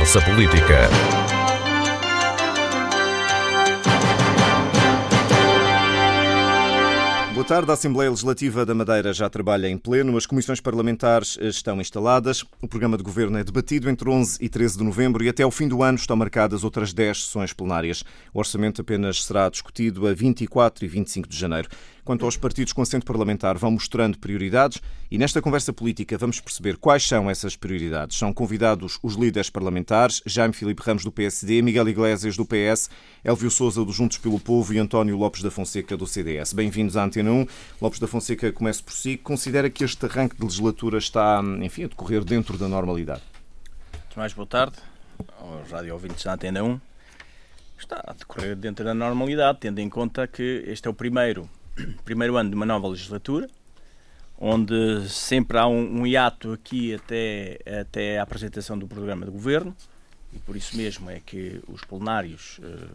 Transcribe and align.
Conversa 0.00 0.22
Política. 0.22 0.88
Boa 7.34 7.44
tarde. 7.44 7.70
A 7.70 7.74
Assembleia 7.74 8.08
Legislativa 8.08 8.64
da 8.64 8.74
Madeira 8.74 9.12
já 9.12 9.28
trabalha 9.28 9.68
em 9.68 9.76
pleno. 9.76 10.16
As 10.16 10.24
comissões 10.24 10.58
parlamentares 10.58 11.36
estão 11.40 11.80
instaladas. 11.82 12.44
O 12.62 12.66
programa 12.66 12.96
de 12.96 13.02
governo 13.02 13.36
é 13.36 13.44
debatido 13.44 13.90
entre 13.90 14.08
11 14.08 14.38
e 14.40 14.48
13 14.48 14.78
de 14.78 14.84
novembro 14.84 15.22
e 15.22 15.28
até 15.28 15.42
ao 15.42 15.50
fim 15.50 15.68
do 15.68 15.82
ano 15.82 15.98
estão 15.98 16.16
marcadas 16.16 16.64
outras 16.64 16.94
10 16.94 17.24
sessões 17.24 17.52
plenárias. 17.52 18.02
O 18.32 18.38
orçamento 18.38 18.80
apenas 18.80 19.24
será 19.24 19.50
discutido 19.50 20.06
a 20.08 20.14
24 20.14 20.82
e 20.82 20.88
25 20.88 21.28
de 21.28 21.36
janeiro. 21.36 21.68
Quanto 22.04 22.24
aos 22.24 22.36
partidos 22.36 22.72
com 22.72 22.82
assento 22.82 23.04
parlamentar, 23.04 23.58
vão 23.58 23.72
mostrando 23.72 24.18
prioridades 24.18 24.80
e 25.10 25.18
nesta 25.18 25.42
conversa 25.42 25.72
política 25.72 26.16
vamos 26.16 26.40
perceber 26.40 26.76
quais 26.76 27.06
são 27.06 27.28
essas 27.28 27.56
prioridades. 27.56 28.16
São 28.16 28.32
convidados 28.32 28.98
os 29.02 29.14
líderes 29.14 29.50
parlamentares, 29.50 30.22
Jaime 30.24 30.54
Filipe 30.54 30.82
Ramos 30.82 31.04
do 31.04 31.12
PSD, 31.12 31.60
Miguel 31.62 31.88
Iglesias 31.88 32.36
do 32.36 32.46
PS, 32.46 32.88
Elvio 33.22 33.50
Souza 33.50 33.84
do 33.84 33.92
Juntos 33.92 34.18
pelo 34.18 34.40
Povo 34.40 34.72
e 34.72 34.78
António 34.78 35.16
Lopes 35.16 35.42
da 35.42 35.50
Fonseca 35.50 35.96
do 35.96 36.06
CDS. 36.06 36.52
Bem-vindos 36.52 36.96
à 36.96 37.04
Antena 37.04 37.30
1. 37.30 37.46
Lopes 37.80 38.00
da 38.00 38.06
Fonseca, 38.06 38.50
comece 38.50 38.82
por 38.82 38.94
si. 38.94 39.16
Considera 39.16 39.68
que 39.68 39.84
este 39.84 40.06
arranque 40.06 40.36
de 40.36 40.42
legislatura 40.42 40.98
está, 40.98 41.42
enfim, 41.62 41.84
a 41.84 41.88
decorrer 41.88 42.24
dentro 42.24 42.56
da 42.56 42.66
normalidade? 42.66 43.22
Mais 44.16 44.32
boa 44.32 44.46
tarde 44.46 44.76
aos 45.38 45.70
rádio 45.70 45.92
ouvintes 45.92 46.24
da 46.24 46.34
Antena 46.34 46.62
1. 46.62 46.80
Está 47.78 48.02
a 48.06 48.12
decorrer 48.12 48.56
dentro 48.56 48.84
da 48.84 48.94
normalidade, 48.94 49.58
tendo 49.60 49.80
em 49.80 49.88
conta 49.88 50.26
que 50.26 50.64
este 50.66 50.86
é 50.86 50.90
o 50.90 50.94
primeiro 50.94 51.48
primeiro 52.04 52.36
ano 52.36 52.50
de 52.50 52.56
uma 52.56 52.66
nova 52.66 52.88
legislatura, 52.88 53.48
onde 54.38 55.08
sempre 55.08 55.58
há 55.58 55.66
um, 55.66 56.00
um 56.00 56.06
hiato 56.06 56.52
aqui 56.52 56.94
até, 56.94 57.58
até 57.80 58.18
a 58.18 58.22
apresentação 58.22 58.78
do 58.78 58.86
programa 58.86 59.26
de 59.26 59.30
governo, 59.30 59.76
e 60.32 60.38
por 60.38 60.56
isso 60.56 60.76
mesmo 60.76 61.10
é 61.10 61.20
que 61.20 61.60
os 61.68 61.82
plenários 61.84 62.60
eh, 62.62 62.88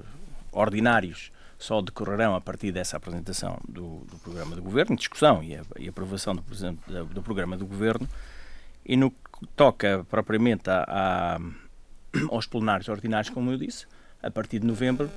ordinários 0.52 1.32
só 1.60 1.82
decorrerão 1.82 2.36
a 2.36 2.42
partir 2.42 2.72
dessa 2.72 2.98
apresentação 2.98 3.60
do, 3.68 4.00
do 4.10 4.18
programa 4.18 4.56
de 4.56 4.62
governo, 4.62 4.96
discussão 4.96 5.44
e, 5.44 5.56
a, 5.56 5.64
e 5.78 5.88
aprovação 5.88 6.36
do, 6.36 7.06
do, 7.06 7.22
programa 7.22 7.58
do 7.58 7.66
governo, 7.66 8.08
e 8.86 8.96
no 8.96 9.12
que 9.12 9.48
toca 9.56 10.06
propriamente 10.10 10.70
a, 10.70 10.86
a, 10.88 11.40
aos 12.30 12.46
plenários 12.46 12.88
ordinários, 12.88 13.30
como 13.30 13.52
eu 13.52 13.58
disse, 13.58 13.86
a 14.22 14.32
partir 14.32 14.60
de 14.60 14.68
novembro 14.68 15.10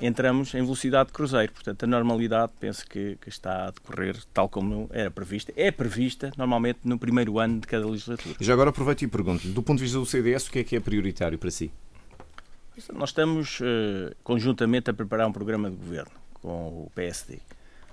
entramos 0.00 0.54
em 0.54 0.62
velocidade 0.62 1.08
de 1.08 1.12
cruzeiro. 1.12 1.52
Portanto, 1.52 1.84
a 1.84 1.86
normalidade 1.86 2.52
penso 2.60 2.86
que, 2.86 3.16
que, 3.20 3.28
está 3.28 3.66
a 3.66 3.70
decorrer 3.70 4.16
tal 4.32 4.48
como 4.48 4.88
era 4.92 5.10
prevista. 5.10 5.52
É 5.56 5.70
prevista, 5.70 6.32
normalmente, 6.36 6.80
no 6.84 6.98
primeiro 6.98 7.38
ano 7.38 7.60
de 7.60 7.66
cada 7.66 7.86
legislatura. 7.86 8.36
Já 8.40 8.52
agora 8.52 8.70
aproveito 8.70 9.02
e 9.02 9.06
pergunto 9.06 9.48
do 9.48 9.62
ponto 9.62 9.78
de 9.78 9.84
vista 9.84 9.98
do 9.98 10.06
CDS, 10.06 10.48
o 10.48 10.52
que 10.52 10.58
é 10.60 10.64
que 10.64 10.76
é 10.76 10.80
prioritário 10.80 11.38
para 11.38 11.50
si? 11.50 11.70
Nós 12.92 13.08
estamos 13.08 13.60
uh, 13.60 14.14
conjuntamente 14.22 14.90
a 14.90 14.94
preparar 14.94 15.26
um 15.26 15.32
programa 15.32 15.70
de 15.70 15.76
governo 15.76 16.12
com 16.34 16.68
o 16.68 16.92
PSD. 16.94 17.38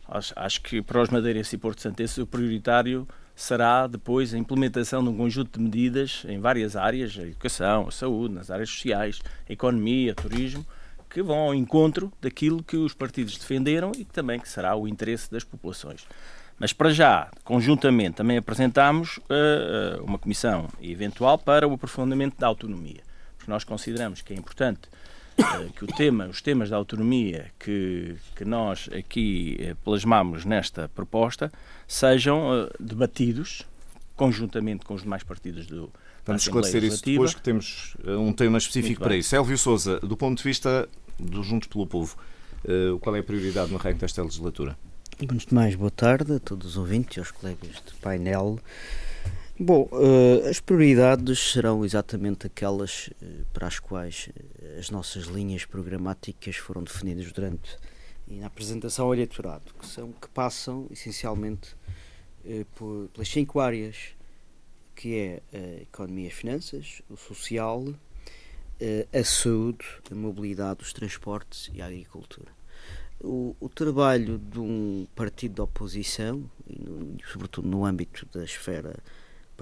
Acho, 0.07 0.33
acho 0.35 0.61
que 0.61 0.81
para 0.81 1.01
os 1.01 1.09
Madeirenses 1.09 1.53
e 1.53 1.57
Porto 1.57 1.81
Santense 1.81 2.21
o 2.21 2.27
prioritário 2.27 3.07
será 3.35 3.87
depois 3.87 4.33
a 4.33 4.37
implementação 4.37 5.03
de 5.03 5.09
um 5.09 5.17
conjunto 5.17 5.57
de 5.57 5.63
medidas 5.63 6.23
em 6.27 6.39
várias 6.39 6.75
áreas, 6.75 7.17
a 7.17 7.23
educação, 7.23 7.87
a 7.87 7.91
saúde, 7.91 8.33
nas 8.33 8.51
áreas 8.51 8.69
sociais, 8.69 9.21
a 9.47 9.53
economia, 9.53 10.11
a 10.11 10.15
turismo, 10.15 10.65
que 11.09 11.21
vão 11.21 11.37
ao 11.37 11.55
encontro 11.55 12.11
daquilo 12.21 12.63
que 12.63 12.75
os 12.75 12.93
partidos 12.93 13.37
defenderam 13.37 13.91
e 13.95 14.03
que 14.03 14.11
também 14.11 14.39
que 14.39 14.49
será 14.49 14.75
o 14.75 14.87
interesse 14.87 15.31
das 15.31 15.43
populações. 15.43 16.05
Mas 16.59 16.73
para 16.73 16.91
já, 16.91 17.29
conjuntamente, 17.43 18.17
também 18.17 18.37
apresentamos 18.37 19.17
uh, 19.17 20.03
uma 20.03 20.17
comissão 20.17 20.67
eventual 20.81 21.37
para 21.37 21.67
o 21.67 21.73
aprofundamento 21.73 22.37
da 22.37 22.47
autonomia. 22.47 23.01
Porque 23.37 23.51
nós 23.51 23.63
consideramos 23.63 24.21
que 24.21 24.33
é 24.33 24.37
importante 24.37 24.81
que 25.75 25.83
o 25.83 25.87
tema, 25.87 26.27
os 26.27 26.41
temas 26.41 26.69
da 26.69 26.75
autonomia 26.75 27.51
que, 27.59 28.15
que 28.35 28.45
nós 28.45 28.89
aqui 28.95 29.57
uh, 29.59 29.75
plasmamos 29.83 30.45
nesta 30.45 30.87
proposta 30.89 31.51
sejam 31.87 32.69
debatidos 32.79 33.63
conjuntamente 34.15 34.85
com 34.85 34.93
os 34.93 35.03
demais 35.03 35.23
partidos 35.23 35.65
do, 35.65 35.91
Vamos 36.25 36.43
esclarecer 36.43 36.83
isso 36.83 37.03
depois, 37.03 37.33
que 37.33 37.41
temos 37.41 37.97
um 38.05 38.31
tema 38.31 38.57
específico 38.57 39.01
para 39.01 39.15
isso. 39.15 39.35
Elvio 39.35 39.57
Souza, 39.57 39.99
do 39.99 40.15
ponto 40.15 40.37
de 40.37 40.43
vista 40.43 40.87
do 41.19 41.43
Juntos 41.43 41.67
pelo 41.67 41.85
Povo. 41.85 42.15
Qual 43.01 43.13
é 43.13 43.19
a 43.19 43.23
prioridade 43.23 43.71
no 43.71 43.77
arranque 43.77 43.99
desta 43.99 44.23
legislatura? 44.23 44.77
Antes 45.21 45.45
de 45.45 45.53
mais, 45.53 45.75
boa 45.75 45.91
tarde 45.91 46.33
a 46.33 46.39
todos 46.39 46.65
os 46.69 46.77
ouvintes 46.77 47.17
e 47.17 47.19
aos 47.19 47.31
colegas 47.31 47.81
de 47.85 47.93
painel. 48.01 48.57
Bom, 49.59 49.87
uh, 49.91 50.49
as 50.49 50.59
prioridades 50.59 51.51
serão 51.51 51.85
exatamente 51.85 52.47
aquelas 52.47 53.07
uh, 53.21 53.45
para 53.53 53.67
as 53.67 53.79
quais 53.79 54.29
as 54.79 54.89
nossas 54.89 55.25
linhas 55.25 55.63
programáticas 55.63 56.55
foram 56.55 56.83
definidas 56.83 57.31
durante 57.31 57.77
e 58.27 58.39
na 58.39 58.47
apresentação 58.47 59.05
ao 59.05 59.13
eleitorado, 59.13 59.73
que 59.79 59.85
são 59.85 60.11
que 60.13 60.27
passam 60.29 60.87
essencialmente 60.89 61.75
por, 62.75 63.09
pelas 63.13 63.27
cinco 63.27 63.59
áreas 63.59 64.15
que 64.95 65.17
é 65.17 65.41
a 65.53 65.81
economia 65.81 66.27
e 66.27 66.31
finanças, 66.31 67.01
o 67.09 67.17
social, 67.17 67.85
eh, 68.79 69.07
a 69.13 69.23
saúde, 69.23 69.85
a 70.11 70.15
mobilidade, 70.15 70.81
os 70.81 70.93
transportes 70.93 71.69
e 71.73 71.81
a 71.81 71.85
agricultura. 71.87 72.51
O, 73.19 73.55
o 73.59 73.69
trabalho 73.69 74.37
de 74.37 74.59
um 74.59 75.07
partido 75.15 75.55
de 75.55 75.61
oposição, 75.61 76.49
e 76.67 76.79
no, 76.79 77.17
sobretudo 77.31 77.67
no 77.67 77.85
âmbito 77.85 78.25
da 78.33 78.43
esfera 78.43 78.97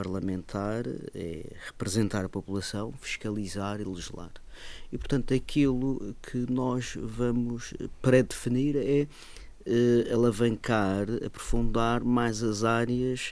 parlamentar, 0.01 0.83
é 1.13 1.45
representar 1.67 2.25
a 2.25 2.29
população, 2.29 2.91
fiscalizar 2.99 3.79
e 3.79 3.83
legislar. 3.83 4.31
E, 4.91 4.97
portanto, 4.97 5.31
aquilo 5.31 6.15
que 6.23 6.51
nós 6.51 6.97
vamos 6.99 7.73
pré-definir 8.01 8.75
é 8.77 9.07
eh, 9.65 10.11
alavancar, 10.11 11.05
aprofundar 11.23 12.03
mais 12.03 12.41
as 12.41 12.63
áreas 12.63 13.31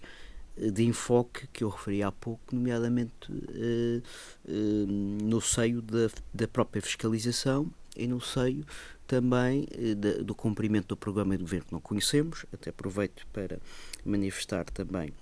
de 0.56 0.84
enfoque 0.84 1.48
que 1.48 1.64
eu 1.64 1.70
referi 1.70 2.04
há 2.04 2.12
pouco, 2.12 2.54
nomeadamente 2.54 3.32
uh, 3.32 4.04
uh, 4.46 4.88
no 5.24 5.40
seio 5.40 5.82
da, 5.82 6.10
da 6.34 6.50
própria 6.50 6.82
fiscalização 6.82 7.72
e 7.96 8.06
no 8.06 8.20
seio 8.20 8.66
também 9.08 9.66
uh, 9.72 10.24
do 10.24 10.36
cumprimento 10.36 10.90
do 10.90 10.98
programa 10.98 11.38
de 11.38 11.44
governo 11.44 11.66
que 11.66 11.74
não 11.74 11.80
conhecemos. 11.80 12.46
Até 12.52 12.72
aproveito 12.72 13.26
para 13.32 13.58
manifestar 14.06 14.66
também 14.66 15.14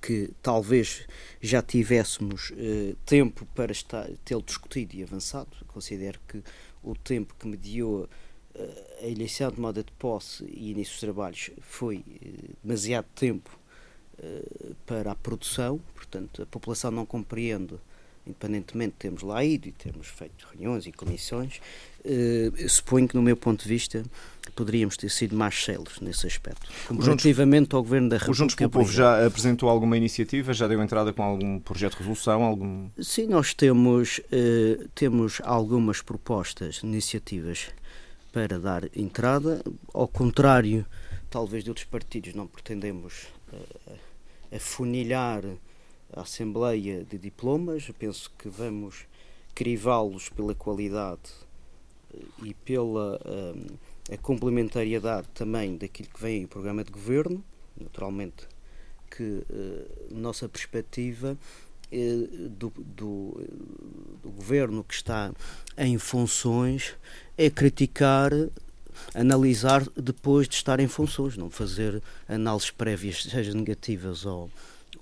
que 0.00 0.30
talvez 0.42 1.06
já 1.40 1.62
tivéssemos 1.62 2.52
tempo 3.04 3.46
para 3.54 3.72
tê-lo 4.24 4.42
discutido 4.42 4.94
e 4.96 5.02
avançado. 5.02 5.50
Considero 5.66 6.18
que 6.26 6.42
o 6.82 6.94
tempo 6.94 7.34
que 7.38 7.46
mediou 7.46 8.08
a 9.02 9.06
eleição 9.06 9.50
de 9.50 9.60
moda 9.60 9.82
de 9.82 9.92
posse 9.92 10.44
e 10.44 10.70
início 10.70 10.94
dos 10.94 11.00
trabalhos 11.00 11.50
foi 11.60 12.04
demasiado 12.62 13.06
tempo 13.14 13.58
eh, 14.18 14.72
para 14.86 15.10
a 15.10 15.14
produção, 15.14 15.80
portanto, 15.92 16.42
a 16.42 16.46
população 16.46 16.90
não 16.90 17.04
compreende, 17.04 17.74
independentemente 18.26 18.92
de 18.92 18.98
termos 18.98 19.22
lá 19.22 19.44
ido 19.44 19.68
e 19.68 19.72
termos 19.72 20.08
feito 20.08 20.46
reuniões 20.50 20.86
e 20.86 20.92
comissões, 20.92 21.60
eh, 22.04 22.50
suponho 22.68 23.06
que, 23.08 23.14
no 23.14 23.22
meu 23.22 23.36
ponto 23.36 23.62
de 23.62 23.68
vista, 23.68 24.04
poderíamos 24.54 24.96
ter 24.96 25.10
sido 25.10 25.36
mais 25.36 25.62
céleres 25.62 26.00
nesse 26.00 26.26
aspecto, 26.26 26.66
comparativamente 26.86 27.74
ao 27.74 27.82
Governo 27.82 28.08
da 28.08 28.16
República. 28.16 28.30
O 28.32 28.34
Juntos 28.34 28.54
pelo 28.54 28.70
Povo 28.70 28.92
já 28.92 29.26
apresentou 29.26 29.68
alguma 29.68 29.96
iniciativa, 29.96 30.52
já 30.52 30.68
deu 30.68 30.82
entrada 30.82 31.12
com 31.12 31.22
algum 31.22 31.58
projeto 31.58 31.92
de 31.92 31.98
resolução? 31.98 32.42
Algum... 32.42 32.88
Sim, 33.00 33.26
nós 33.26 33.52
temos, 33.52 34.20
eh, 34.32 34.86
temos 34.94 35.40
algumas 35.44 36.00
propostas, 36.00 36.80
iniciativas 36.82 37.68
para 38.32 38.58
dar 38.58 38.84
entrada, 38.96 39.62
ao 39.92 40.08
contrário, 40.08 40.84
talvez 41.30 41.62
de 41.62 41.70
outros 41.70 41.86
partidos, 41.86 42.34
não 42.34 42.46
pretendemos 42.46 43.28
afunilhar 44.54 45.42
a 46.14 46.22
Assembleia 46.22 47.04
de 47.04 47.18
Diplomas. 47.18 47.90
Penso 47.98 48.30
que 48.38 48.48
vamos 48.48 49.06
crivá-los 49.54 50.28
pela 50.28 50.54
qualidade 50.54 51.30
eh, 52.12 52.18
e 52.44 52.54
pela 52.54 53.20
um, 53.24 53.66
a 54.12 54.16
complementariedade 54.18 55.28
também 55.34 55.76
daquilo 55.76 56.08
que 56.08 56.20
vem 56.20 56.42
em 56.42 56.46
programa 56.46 56.84
de 56.84 56.90
governo. 56.90 57.42
Naturalmente 57.78 58.46
que 59.10 59.22
uh, 59.22 60.14
nossa 60.14 60.48
perspectiva 60.48 61.36
uh, 61.92 62.48
do, 62.48 62.72
do, 62.76 63.40
do, 64.22 64.30
governo 64.30 64.82
que 64.82 64.94
está 64.94 65.32
em 65.78 65.98
funções 65.98 66.96
é 67.38 67.48
criticar 67.48 68.32
analisar 69.14 69.84
depois 69.96 70.48
de 70.48 70.54
estar 70.54 70.78
em 70.80 70.86
funções, 70.86 71.36
não 71.36 71.50
fazer 71.50 72.02
análises 72.28 72.70
prévias, 72.70 73.24
seja 73.24 73.52
negativas 73.52 74.24
ou, 74.24 74.50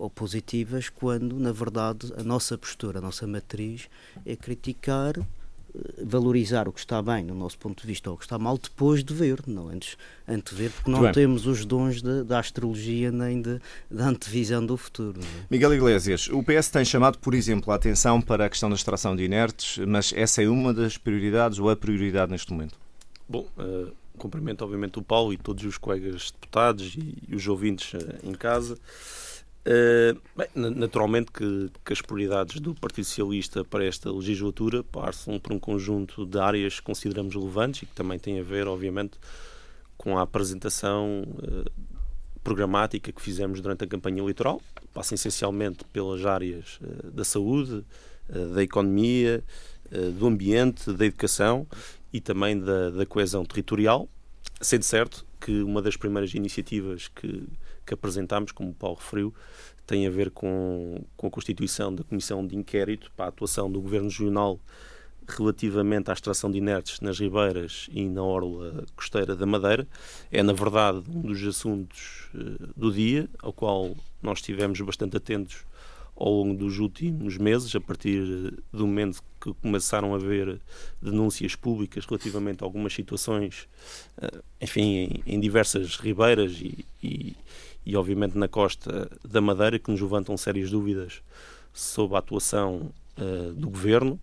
ou 0.03 0.11
positivas, 0.11 0.89
quando 0.89 1.39
na 1.39 1.53
verdade 1.53 2.13
a 2.17 2.25
nossa 2.25 2.59
postura, 2.59 2.99
a 2.99 3.03
nossa 3.03 3.25
matriz 3.25 3.89
é 4.27 4.35
criticar 4.35 5.15
valorizar 6.05 6.69
o 6.69 6.73
que 6.73 6.81
está 6.81 7.01
bem 7.01 7.25
no 7.25 7.35
nosso 7.35 7.57
ponto 7.57 7.81
de 7.81 7.87
vista 7.87 8.11
ou 8.11 8.17
o 8.17 8.19
que 8.19 8.25
está 8.25 8.39
mal 8.39 8.59
depois 8.59 9.03
de 9.03 9.15
ver, 9.15 9.41
não 9.47 9.69
antes, 9.69 9.97
antes 10.29 10.55
de 10.55 10.63
ver, 10.63 10.71
porque 10.71 10.91
não 10.91 11.11
temos 11.13 11.47
os 11.47 11.65
dons 11.65 12.03
de, 12.03 12.25
da 12.25 12.41
astrologia 12.41 13.11
nem 13.11 13.41
de, 13.41 13.59
da 13.91 14.09
antevisão 14.09 14.67
do 14.67 14.77
futuro. 14.77 15.19
É? 15.21 15.47
Miguel 15.49 15.73
Iglesias, 15.73 16.29
o 16.29 16.43
PS 16.43 16.69
tem 16.69 16.85
chamado, 16.85 17.19
por 17.19 17.33
exemplo, 17.33 17.73
a 17.73 17.77
atenção 17.77 18.21
para 18.21 18.45
a 18.45 18.51
questão 18.51 18.69
da 18.69 18.77
extração 18.77 19.17
de 19.17 19.23
inertes, 19.23 19.79
mas 19.87 20.13
essa 20.15 20.43
é 20.43 20.49
uma 20.49 20.75
das 20.75 20.99
prioridades 20.99 21.59
ou 21.59 21.71
a 21.71 21.77
prioridade 21.77 22.31
neste 22.31 22.53
momento? 22.53 22.79
Bom, 23.27 23.47
uh, 23.57 23.91
cumprimento 24.19 24.63
obviamente 24.63 24.99
o 24.99 25.03
Paulo 25.03 25.33
e 25.33 25.39
todos 25.39 25.65
os 25.65 25.79
colegas 25.79 26.33
deputados 26.33 26.95
e, 26.97 27.17
e 27.29 27.35
os 27.35 27.47
ouvintes 27.49 27.95
uh, 27.95 28.19
em 28.23 28.33
casa. 28.33 28.77
Uh, 29.65 30.21
bem, 30.37 30.49
naturalmente 30.55 31.31
que, 31.31 31.71
que, 31.85 31.93
as 31.93 32.03
prioridades 32.03 32.59
do 32.59 32.75
Partido 32.75 33.05
Socialista 33.05 33.65
para 33.65 33.85
esta 33.85 34.11
legislatura 34.11 34.83
passam 34.83 35.39
por 35.39 35.53
um 35.53 35.59
conjunto 35.59 36.27
de 36.27 36.37
áreas 36.37 36.81
que 36.81 36.83
consideramos 36.83 37.33
relevantes 37.33 37.83
e 37.83 37.87
que 37.87 37.95
também 37.95 38.19
têm 38.19 38.41
a 38.41 38.43
ver, 38.43 38.67
obviamente, 38.67 39.19
com 39.97 40.19
a 40.19 40.23
apresentação 40.23 41.23
uh, 41.23 41.71
programática 42.43 43.13
que 43.13 43.23
fizemos 43.23 43.61
durante 43.61 43.85
a 43.85 43.87
campanha 43.87 44.21
eleitoral. 44.21 44.61
Passa 44.93 45.15
essencialmente 45.15 45.85
pelas 45.93 46.27
áreas 46.27 46.81
uh, 46.81 47.11
da 47.13 47.25
saúde, 47.25 47.85
da 48.55 48.63
economia, 48.63 49.45
do 50.17 50.27
ambiente, 50.27 50.91
da 50.93 51.05
educação 51.05 51.67
e 52.13 52.21
também 52.21 52.59
da, 52.59 52.89
da 52.89 53.05
coesão 53.05 53.45
territorial, 53.45 54.09
sendo 54.61 54.85
certo 54.85 55.27
que 55.41 55.61
uma 55.61 55.83
das 55.83 55.97
primeiras 55.97 56.33
iniciativas 56.33 57.09
que 57.09 57.47
que 57.85 57.95
apresentámos, 57.95 58.53
como 58.53 58.71
o 58.71 58.75
Paulo 58.75 58.97
referiu, 58.97 59.35
tem 59.87 60.07
a 60.07 60.11
ver 60.11 60.31
com, 60.31 61.05
com 61.17 61.27
a 61.27 61.31
constituição 61.31 61.95
da 61.95 62.05
Comissão 62.05 62.47
de 62.47 62.57
Inquérito 62.57 63.11
para 63.17 63.27
a 63.27 63.29
atuação 63.29 63.71
do 63.71 63.81
Governo 63.81 64.09
Regional 64.09 64.61
relativamente 65.29 66.11
à 66.11 66.13
extração 66.13 66.51
de 66.51 66.59
inertes 66.59 67.01
nas 67.01 67.19
ribeiras 67.19 67.89
e 67.93 68.09
na 68.09 68.23
orla 68.23 68.85
costeira 68.97 69.37
da 69.37 69.47
Madeira. 69.47 69.87
É, 70.31 70.43
na 70.43 70.53
verdade, 70.53 71.03
um 71.09 71.23
dos 71.23 71.43
assuntos 71.45 72.29
uh, 72.35 72.73
do 72.77 72.93
dia, 72.93 73.29
ao 73.41 73.53
qual 73.53 73.95
nós 74.21 74.39
estivemos 74.39 74.81
bastante 74.81 75.17
atentos 75.17 75.65
ao 76.15 76.31
longo 76.31 76.55
dos 76.55 76.79
últimos 76.79 77.39
meses, 77.39 77.75
a 77.75 77.81
partir 77.81 78.55
do 78.73 78.87
momento 78.87 79.23
que 79.41 79.53
começaram 79.55 80.13
a 80.13 80.17
haver 80.17 80.61
denúncias 81.01 81.57
públicas 81.57 82.05
relativamente 82.05 82.63
a 82.63 82.67
algumas 82.67 82.93
situações, 82.93 83.67
eh, 84.21 84.43
enfim, 84.61 85.23
em, 85.27 85.41
diversas 85.41 85.97
ribeiras 85.97 86.53
e, 86.61 86.85
e, 87.03 87.35
e, 87.85 87.97
obviamente, 87.97 88.37
na 88.37 88.49
costa 88.49 89.11
da 89.29 89.41
Madeira, 89.41 89.79
que 89.79 89.91
nos 89.91 90.01
levantam 90.01 90.37
sérias 90.37 90.71
dúvidas 90.71 91.23
sobre 91.73 92.17
a 92.17 92.19
atuação 92.19 92.93
uh, 93.19 93.53
do 93.55 93.71
governo 93.71 94.21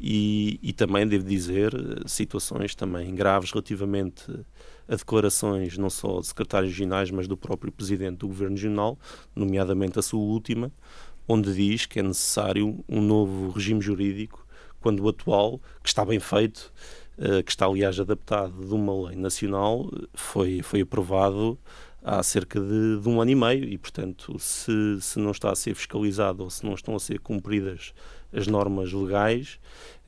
e, 0.00 0.58
e, 0.62 0.72
também, 0.72 1.06
devo 1.06 1.24
dizer, 1.24 1.72
situações 2.06 2.74
também 2.74 3.14
graves 3.14 3.50
relativamente 3.50 4.24
a 4.88 4.96
declarações 4.96 5.78
não 5.78 5.90
só 5.90 6.20
de 6.20 6.26
secretários 6.26 6.72
regionais, 6.72 7.10
mas 7.10 7.28
do 7.28 7.36
próprio 7.36 7.72
presidente 7.72 8.18
do 8.18 8.28
governo 8.28 8.56
regional, 8.56 8.98
nomeadamente 9.34 9.98
a 9.98 10.02
sua 10.02 10.20
última, 10.20 10.72
onde 11.26 11.54
diz 11.54 11.86
que 11.86 12.00
é 12.00 12.02
necessário 12.02 12.84
um 12.88 13.00
novo 13.00 13.50
regime 13.50 13.80
jurídico, 13.80 14.46
quando 14.80 15.00
o 15.00 15.08
atual, 15.08 15.60
que 15.82 15.88
está 15.88 16.04
bem 16.04 16.18
feito, 16.18 16.72
uh, 17.18 17.42
que 17.44 17.50
está 17.50 17.66
aliás 17.66 17.98
adaptado 17.98 18.66
de 18.66 18.74
uma 18.74 19.08
lei 19.08 19.16
nacional, 19.16 19.88
foi, 20.14 20.62
foi 20.62 20.80
aprovado 20.80 21.58
há 22.02 22.22
cerca 22.22 22.60
de, 22.60 23.00
de, 23.00 23.08
um 23.08 23.20
ano 23.20 23.30
e 23.30 23.34
meio 23.34 23.64
e, 23.64 23.78
portanto, 23.78 24.36
se, 24.38 25.00
se 25.00 25.18
não 25.18 25.30
está 25.30 25.50
a 25.50 25.54
ser 25.54 25.74
fiscalizado 25.74 26.42
ou 26.42 26.50
se 26.50 26.64
não 26.64 26.74
estão 26.74 26.96
a 26.96 27.00
ser 27.00 27.20
cumpridas 27.20 27.94
as 28.32 28.46
normas 28.46 28.92
legais, 28.92 29.58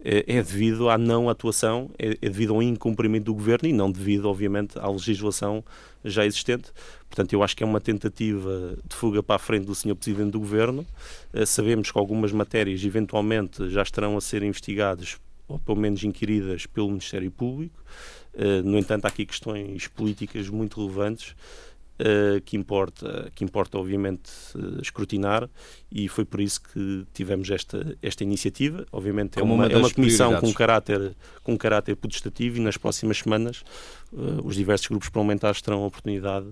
é, 0.02 0.24
é 0.26 0.42
devido 0.42 0.88
à 0.88 0.98
não 0.98 1.28
atuação, 1.28 1.90
é, 1.98 2.10
é 2.20 2.28
devido 2.28 2.54
ao 2.54 2.62
incumprimento 2.62 3.26
do 3.26 3.34
governo 3.34 3.68
e 3.68 3.72
não 3.72 3.90
devido, 3.90 4.26
obviamente, 4.26 4.78
à 4.78 4.88
legislação 4.88 5.62
já 6.04 6.24
existente. 6.24 6.72
Portanto, 7.08 7.32
eu 7.32 7.42
acho 7.42 7.56
que 7.56 7.62
é 7.62 7.66
uma 7.66 7.80
tentativa 7.80 8.76
de 8.86 8.96
fuga 8.96 9.22
para 9.22 9.36
a 9.36 9.38
frente 9.38 9.66
do 9.66 9.74
Sr. 9.74 9.94
Presidente 9.94 10.32
do 10.32 10.40
Governo. 10.40 10.86
Eh, 11.32 11.46
sabemos 11.46 11.90
que 11.90 11.98
algumas 11.98 12.32
matérias, 12.32 12.82
eventualmente, 12.84 13.68
já 13.70 13.82
estarão 13.82 14.16
a 14.16 14.20
ser 14.20 14.42
investigadas 14.42 15.16
ou 15.46 15.58
pelo 15.58 15.78
menos 15.78 16.02
inquiridas 16.02 16.66
pelo 16.66 16.88
Ministério 16.88 17.30
Público. 17.30 17.78
Eh, 18.34 18.62
no 18.62 18.78
entanto, 18.78 19.04
há 19.04 19.08
aqui 19.08 19.24
questões 19.24 19.86
políticas 19.86 20.48
muito 20.48 20.80
relevantes 20.80 21.36
Uh, 21.94 22.40
que 22.40 22.56
importa, 22.56 23.30
que 23.36 23.44
importa 23.44 23.78
obviamente 23.78 24.28
uh, 24.56 24.82
escrutinar 24.82 25.48
e 25.92 26.08
foi 26.08 26.24
por 26.24 26.40
isso 26.40 26.60
que 26.60 27.06
tivemos 27.14 27.48
esta, 27.48 27.96
esta 28.02 28.24
iniciativa. 28.24 28.84
Obviamente 28.90 29.38
é 29.38 29.42
uma, 29.44 29.54
uma, 29.54 29.66
é 29.68 29.76
uma 29.76 29.88
comissão 29.88 30.40
com 30.40 30.52
caráter, 30.52 31.14
com 31.44 31.56
caráter 31.56 31.94
potestativo 31.94 32.56
e 32.56 32.60
nas 32.60 32.76
próximas 32.76 33.18
semanas 33.18 33.62
uh, 34.12 34.44
os 34.44 34.56
diversos 34.56 34.88
grupos 34.88 35.08
parlamentares 35.08 35.62
terão 35.62 35.84
a 35.84 35.86
oportunidade 35.86 36.48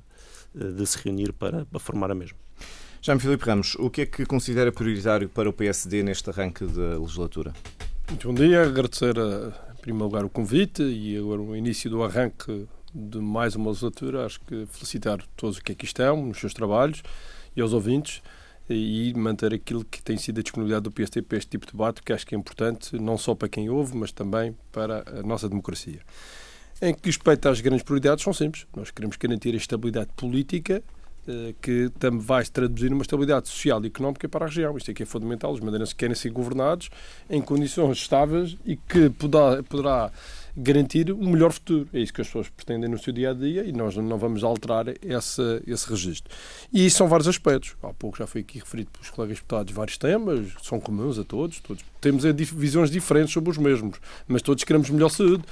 de 0.54 0.86
se 0.86 0.98
reunir 1.02 1.32
para, 1.32 1.64
para 1.64 1.80
formar 1.80 2.12
a 2.12 2.14
mesma. 2.14 2.38
Jaime 3.00 3.20
Filipe 3.20 3.44
Ramos, 3.44 3.74
o 3.80 3.90
que 3.90 4.02
é 4.02 4.06
que 4.06 4.24
considera 4.24 4.70
prioritário 4.70 5.28
para 5.28 5.48
o 5.48 5.52
PSD 5.52 6.04
neste 6.04 6.30
arranque 6.30 6.64
da 6.66 6.96
legislatura? 7.00 7.52
Muito 8.08 8.28
bom 8.28 8.34
dia, 8.34 8.62
agradecer 8.62 9.18
a, 9.18 9.72
em 9.72 9.80
primeiro 9.80 10.04
lugar 10.04 10.24
o 10.24 10.28
convite 10.28 10.84
e 10.84 11.16
agora 11.16 11.42
o 11.42 11.56
início 11.56 11.90
do 11.90 12.04
arranque 12.04 12.68
de 12.94 13.18
mais 13.18 13.54
uma 13.54 13.68
legislatura. 13.68 14.26
Acho 14.26 14.40
que 14.40 14.66
felicitar 14.66 15.18
todos 15.36 15.58
que 15.58 15.72
aqui 15.72 15.84
estão, 15.84 16.26
nos 16.26 16.38
seus 16.38 16.52
trabalhos, 16.52 17.02
e 17.56 17.60
aos 17.60 17.72
ouvintes, 17.72 18.22
e 18.68 19.12
manter 19.14 19.52
aquilo 19.52 19.84
que 19.84 20.02
tem 20.02 20.16
sido 20.16 20.40
a 20.40 20.42
disponibilidade 20.42 20.84
do 20.84 20.90
PST 20.90 21.22
para 21.22 21.38
este 21.38 21.50
tipo 21.50 21.66
de 21.66 21.72
debate, 21.72 22.02
que 22.02 22.12
acho 22.12 22.26
que 22.26 22.34
é 22.34 22.38
importante, 22.38 22.96
não 22.98 23.18
só 23.18 23.34
para 23.34 23.48
quem 23.48 23.68
ouve, 23.68 23.96
mas 23.96 24.12
também 24.12 24.56
para 24.70 25.04
a 25.18 25.22
nossa 25.22 25.48
democracia. 25.48 26.00
Em 26.80 26.94
que 26.94 27.06
respeita 27.06 27.50
às 27.50 27.60
grandes 27.60 27.84
prioridades, 27.84 28.24
são 28.24 28.32
simples. 28.32 28.66
Nós 28.74 28.90
queremos 28.90 29.16
garantir 29.16 29.54
a 29.54 29.56
estabilidade 29.56 30.10
política 30.16 30.82
eh, 31.28 31.54
que 31.62 31.88
também 32.00 32.18
vai 32.18 32.44
se 32.44 32.50
traduzir 32.50 32.90
numa 32.90 33.02
estabilidade 33.02 33.48
social 33.48 33.82
e 33.84 33.86
económica 33.86 34.28
para 34.28 34.46
a 34.46 34.48
região. 34.48 34.76
Isto 34.76 34.90
é 34.90 34.94
que 34.94 35.04
é 35.04 35.06
fundamental. 35.06 35.52
Os 35.52 35.60
madeirenses 35.60 35.94
querem 35.94 36.16
ser 36.16 36.30
governados 36.30 36.90
em 37.30 37.40
condições 37.40 37.98
estáveis 37.98 38.56
e 38.66 38.76
que 38.76 39.08
poderá, 39.10 39.62
poderá 39.62 40.12
garantir 40.56 41.12
um 41.12 41.30
melhor 41.30 41.52
futuro. 41.52 41.88
É 41.92 42.00
isso 42.00 42.12
que 42.12 42.20
as 42.20 42.26
pessoas 42.26 42.48
pretendem 42.48 42.88
no 42.88 42.98
seu 42.98 43.12
dia 43.12 43.30
a 43.30 43.34
dia 43.34 43.64
e 43.64 43.72
nós 43.72 43.96
não 43.96 44.18
vamos 44.18 44.44
alterar 44.44 44.86
esse, 44.88 45.62
esse 45.66 45.88
registro. 45.88 46.32
E 46.72 46.88
são 46.90 47.08
vários 47.08 47.28
aspectos. 47.28 47.74
Há 47.82 47.92
pouco 47.94 48.18
já 48.18 48.26
foi 48.26 48.42
aqui 48.42 48.58
referido 48.58 48.90
pelos 48.90 49.10
colegas 49.10 49.38
deputados 49.38 49.72
vários 49.72 49.98
temas, 49.98 50.48
são 50.62 50.78
comuns 50.80 51.18
a 51.18 51.24
todos, 51.24 51.60
todos 51.60 51.82
temos 52.00 52.24
visões 52.52 52.90
diferentes 52.90 53.32
sobre 53.32 53.50
os 53.50 53.56
mesmos, 53.56 53.98
mas 54.26 54.42
todos 54.42 54.64
queremos 54.64 54.90
melhor 54.90 55.08
saúde, 55.08 55.44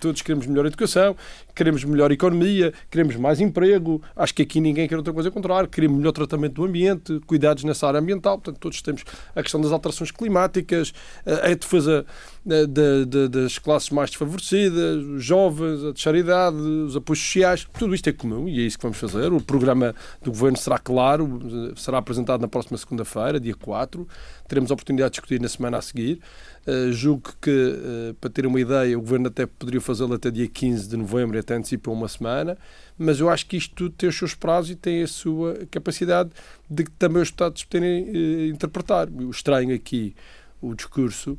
todos 0.00 0.20
queremos 0.20 0.46
melhor 0.46 0.66
educação, 0.66 1.16
queremos 1.54 1.82
melhor 1.82 2.12
economia, 2.12 2.74
queremos 2.90 3.16
mais 3.16 3.40
emprego. 3.40 4.02
Acho 4.14 4.34
que 4.34 4.42
aqui 4.42 4.60
ninguém 4.60 4.86
quer 4.86 4.96
outra 4.96 5.14
coisa 5.14 5.30
contrário. 5.30 5.68
Queremos 5.68 5.96
melhor 5.96 6.12
tratamento 6.12 6.54
do 6.54 6.64
ambiente, 6.64 7.20
cuidados 7.26 7.64
nessa 7.64 7.86
área 7.86 8.00
ambiental. 8.00 8.38
Portanto, 8.38 8.60
todos 8.60 8.82
temos 8.82 9.02
a 9.34 9.42
questão 9.42 9.60
das 9.60 9.72
alterações 9.72 10.10
climáticas, 10.10 10.92
a 11.24 11.54
defesa 11.54 12.04
de, 12.44 13.06
de, 13.06 13.28
das 13.28 13.58
classes 13.58 13.88
mais 13.88 14.10
desfavorecidas, 14.10 15.02
os 15.02 15.24
jovens, 15.24 15.82
a 15.82 15.92
terceira 15.94 16.18
idade, 16.18 16.56
os 16.56 16.94
apoios 16.94 17.18
sociais, 17.18 17.66
tudo 17.78 17.94
isto 17.94 18.06
é 18.08 18.12
comum 18.12 18.46
e 18.46 18.60
é 18.60 18.62
isso 18.62 18.76
que 18.76 18.82
vamos 18.82 18.98
fazer. 18.98 19.32
O 19.32 19.40
programa 19.40 19.94
do 20.22 20.30
Governo 20.30 20.58
será 20.58 20.78
claro, 20.78 21.74
será 21.74 21.98
apresentado 21.98 22.42
na 22.42 22.48
próxima 22.48 22.76
segunda-feira, 22.76 23.40
dia 23.40 23.54
4. 23.54 24.06
Teremos 24.46 24.70
a 24.70 24.74
oportunidade 24.74 25.12
de 25.12 25.14
discutir 25.14 25.40
na 25.40 25.48
semana 25.48 25.78
a 25.78 25.82
seguir. 25.82 26.20
Uh, 26.66 26.92
julgo 26.92 27.32
que, 27.40 27.50
uh, 27.50 28.14
para 28.14 28.30
ter 28.30 28.46
uma 28.46 28.60
ideia, 28.60 28.96
o 28.98 29.00
Governo 29.00 29.28
até 29.28 29.46
poderia 29.46 29.80
fazê-lo 29.80 30.14
até 30.14 30.30
dia 30.30 30.48
15 30.48 30.88
de 30.88 30.96
novembro 30.96 31.38
até 31.38 31.54
antecipa 31.54 31.90
uma 31.90 32.08
semana, 32.08 32.58
mas 32.98 33.20
eu 33.20 33.28
acho 33.28 33.46
que 33.46 33.56
isto 33.56 33.74
tudo 33.74 33.94
tem 33.96 34.08
os 34.08 34.16
seus 34.16 34.34
prazos 34.34 34.70
e 34.70 34.76
tem 34.76 35.02
a 35.02 35.06
sua 35.06 35.58
capacidade 35.70 36.30
de 36.68 36.84
também 36.98 37.22
os 37.22 37.28
Estados 37.28 37.64
poderem 37.64 38.04
uh, 38.04 38.46
interpretar. 38.50 39.08
O 39.08 39.30
estranho 39.30 39.74
aqui, 39.74 40.14
o 40.60 40.74
discurso 40.74 41.38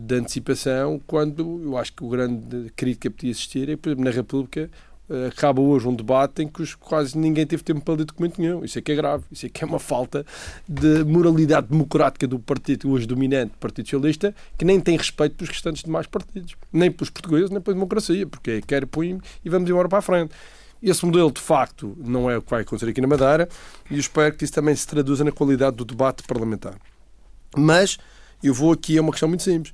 de 0.00 0.14
antecipação, 0.16 1.00
quando 1.06 1.62
eu 1.62 1.78
acho 1.78 1.92
que 1.92 2.04
o 2.04 2.08
grande 2.08 2.70
crítica 2.76 3.10
podia 3.10 3.30
existir 3.30 3.68
é, 3.68 3.76
por 3.76 3.88
exemplo, 3.88 4.04
na 4.04 4.10
República 4.10 4.70
eh, 5.12 5.26
acaba 5.26 5.60
hoje 5.60 5.86
um 5.86 5.94
debate 5.94 6.42
em 6.42 6.48
que 6.48 6.64
quase 6.76 7.18
ninguém 7.18 7.46
teve 7.46 7.62
tempo 7.62 7.82
para 7.82 7.94
ler 7.94 8.04
documento 8.04 8.40
nenhum. 8.40 8.64
Isso 8.64 8.78
é 8.78 8.82
que 8.82 8.92
é 8.92 8.94
grave. 8.94 9.24
Isso 9.30 9.44
é 9.46 9.48
que 9.48 9.62
é 9.62 9.66
uma 9.66 9.78
falta 9.78 10.24
de 10.66 11.04
moralidade 11.04 11.66
democrática 11.68 12.26
do 12.26 12.38
partido 12.38 12.90
hoje 12.90 13.06
dominante, 13.06 13.52
Partido 13.60 13.86
Socialista, 13.86 14.34
que 14.56 14.64
nem 14.64 14.80
tem 14.80 14.96
respeito 14.96 15.36
pelos 15.36 15.50
restantes 15.50 15.82
demais 15.82 16.06
partidos. 16.06 16.54
Nem 16.72 16.90
pelos 16.90 17.10
portugueses, 17.10 17.50
nem 17.50 17.60
pela 17.60 17.74
democracia. 17.74 18.26
Porque 18.26 18.50
é 18.52 18.60
quer 18.62 18.86
põe 18.86 19.20
e 19.44 19.50
vamos 19.50 19.68
embora 19.68 19.88
para 19.88 19.98
a 19.98 20.02
frente. 20.02 20.34
Esse 20.82 21.04
modelo, 21.04 21.30
de 21.30 21.40
facto, 21.40 21.96
não 21.98 22.28
é 22.28 22.38
o 22.38 22.42
que 22.42 22.50
vai 22.50 22.62
acontecer 22.62 22.90
aqui 22.90 23.00
na 23.00 23.06
Madeira 23.06 23.48
e 23.88 23.94
eu 23.94 24.00
espero 24.00 24.34
que 24.34 24.44
isso 24.44 24.52
também 24.52 24.74
se 24.74 24.86
traduza 24.86 25.22
na 25.22 25.30
qualidade 25.30 25.76
do 25.76 25.84
debate 25.84 26.24
parlamentar. 26.24 26.74
Mas 27.56 27.98
eu 28.42 28.54
vou 28.54 28.72
aqui 28.72 28.98
a 28.98 29.00
uma 29.00 29.10
questão 29.12 29.28
muito 29.28 29.42
simples. 29.42 29.72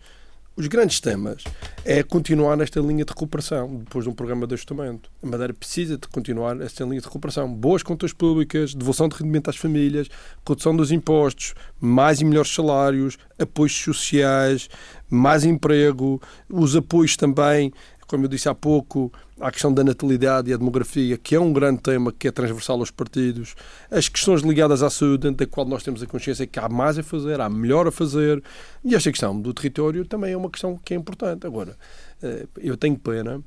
os 0.56 0.66
grandes 0.66 1.00
temas 1.00 1.44
é 1.84 2.02
continuar 2.02 2.56
nesta 2.56 2.80
linha 2.80 3.04
de 3.04 3.10
recuperação, 3.10 3.76
depois 3.76 4.04
de 4.04 4.10
um 4.10 4.12
programa 4.12 4.44
de 4.44 4.54
ajustamento. 4.54 5.08
A 5.22 5.26
Madeira 5.26 5.54
precisa 5.54 5.96
de 5.96 6.08
continuar 6.08 6.60
esta 6.60 6.82
linha 6.84 7.00
de 7.00 7.06
recuperação. 7.06 7.52
Boas 7.52 7.82
contas 7.82 8.12
públicas, 8.12 8.74
devolução 8.74 9.08
de 9.08 9.16
rendimento 9.16 9.48
às 9.48 9.56
famílias, 9.56 10.08
redução 10.46 10.76
dos 10.76 10.90
impostos, 10.90 11.54
mais 11.80 12.20
e 12.20 12.24
melhores 12.24 12.52
salários, 12.52 13.16
apoios 13.38 13.72
sociais, 13.72 14.68
mais 15.08 15.44
emprego, 15.44 16.20
os 16.50 16.74
apoios 16.74 17.16
também 17.16 17.72
como 18.08 18.24
eu 18.24 18.28
disse 18.28 18.48
há 18.48 18.54
pouco, 18.54 19.12
à 19.38 19.52
questão 19.52 19.72
da 19.72 19.84
natalidade 19.84 20.50
e 20.50 20.54
a 20.54 20.56
demografia, 20.56 21.16
que 21.16 21.36
é 21.36 21.40
um 21.40 21.52
grande 21.52 21.80
tema 21.80 22.10
que 22.10 22.26
é 22.26 22.32
transversal 22.32 22.80
aos 22.80 22.90
partidos, 22.90 23.54
as 23.90 24.08
questões 24.08 24.40
ligadas 24.40 24.82
à 24.82 24.90
saúde, 24.90 25.30
da 25.30 25.46
qual 25.46 25.66
nós 25.66 25.82
temos 25.82 26.02
a 26.02 26.06
consciência 26.06 26.46
que 26.46 26.58
há 26.58 26.68
mais 26.68 26.98
a 26.98 27.02
fazer, 27.02 27.40
há 27.40 27.48
melhor 27.48 27.86
a 27.86 27.92
fazer, 27.92 28.42
e 28.82 28.94
esta 28.94 29.10
questão 29.10 29.38
do 29.38 29.52
território 29.52 30.04
também 30.06 30.32
é 30.32 30.36
uma 30.36 30.50
questão 30.50 30.76
que 30.82 30.94
é 30.94 30.96
importante. 30.96 31.46
Agora, 31.46 31.76
eh, 32.22 32.46
eu 32.56 32.76
tenho 32.76 32.98
pena 32.98 33.42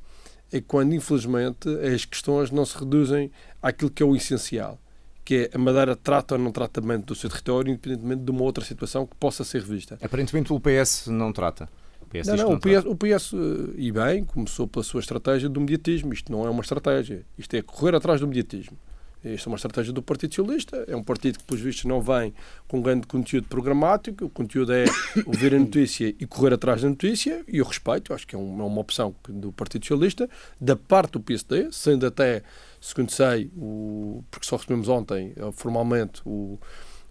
é 0.52 0.60
quando, 0.60 0.94
infelizmente, 0.94 1.70
as 1.94 2.04
questões 2.04 2.52
não 2.52 2.66
se 2.66 2.78
reduzem 2.78 3.32
àquilo 3.62 3.90
que 3.90 4.04
é 4.04 4.06
o 4.06 4.16
essencial, 4.16 4.78
que 5.24 5.50
é 5.50 5.56
a 5.56 5.58
Madeira 5.58 5.96
trata 5.96 6.36
ou 6.36 6.40
não 6.40 6.52
trata 6.52 6.82
bem 6.82 7.00
do 7.00 7.16
seu 7.16 7.30
território, 7.30 7.72
independentemente 7.72 8.24
de 8.24 8.32
uma 8.32 8.44
outra 8.44 8.64
situação 8.64 9.08
que 9.08 9.16
possa 9.16 9.44
ser 9.44 9.62
revista. 9.62 9.98
Aparentemente 10.02 10.52
o 10.52 10.60
PS 10.60 11.08
não 11.08 11.32
trata. 11.32 11.70
PS 12.12 12.28
não, 12.28 12.36
não, 12.36 12.54
o 12.54 12.60
PS, 12.60 12.86
o 12.86 12.96
PS, 12.96 13.34
e 13.78 13.92
bem, 13.92 14.24
começou 14.26 14.68
pela 14.68 14.84
sua 14.84 15.00
estratégia 15.00 15.48
do 15.48 15.62
mediatismo. 15.62 16.14
Isto 16.14 16.32
não 16.32 16.46
é 16.46 16.50
uma 16.50 16.62
estratégia. 16.62 17.26
Isto 17.38 17.56
é 17.56 17.62
correr 17.62 17.96
atrás 17.96 18.20
do 18.20 18.28
mediatismo. 18.28 18.78
Isto 19.24 19.48
é 19.48 19.52
uma 19.52 19.56
estratégia 19.56 19.94
do 19.94 20.02
Partido 20.02 20.34
Socialista. 20.34 20.84
É 20.88 20.96
um 20.96 21.04
partido 21.04 21.38
que, 21.38 21.46
pelos 21.46 21.62
vistos, 21.62 21.86
não 21.86 22.02
vem 22.02 22.34
com 22.68 22.82
grande 22.82 23.06
conteúdo 23.06 23.48
programático. 23.48 24.26
O 24.26 24.30
conteúdo 24.30 24.74
é 24.74 24.86
ouvir 25.26 25.54
a 25.54 25.60
notícia 25.60 26.14
e 26.20 26.26
correr 26.26 26.54
atrás 26.54 26.82
da 26.82 26.90
notícia. 26.90 27.44
E 27.48 27.60
eu 27.60 27.66
respeito, 27.66 28.14
acho 28.14 28.28
que 28.28 28.36
é, 28.36 28.38
uma 28.38 28.80
opção 28.80 29.16
do 29.30 29.52
Partido 29.52 29.86
Socialista. 29.86 30.30
Da 30.60 30.76
parte 30.76 31.14
do 31.14 31.20
PSD, 31.20 31.72
sendo 31.72 32.08
até, 32.08 32.42
segundo 32.82 33.12
sei, 33.12 33.52
o, 33.56 34.24
porque 34.30 34.46
só 34.46 34.58
recebemos 34.58 34.90
ontem, 34.90 35.34
eh, 35.36 35.52
formalmente, 35.54 36.22
o 36.26 36.60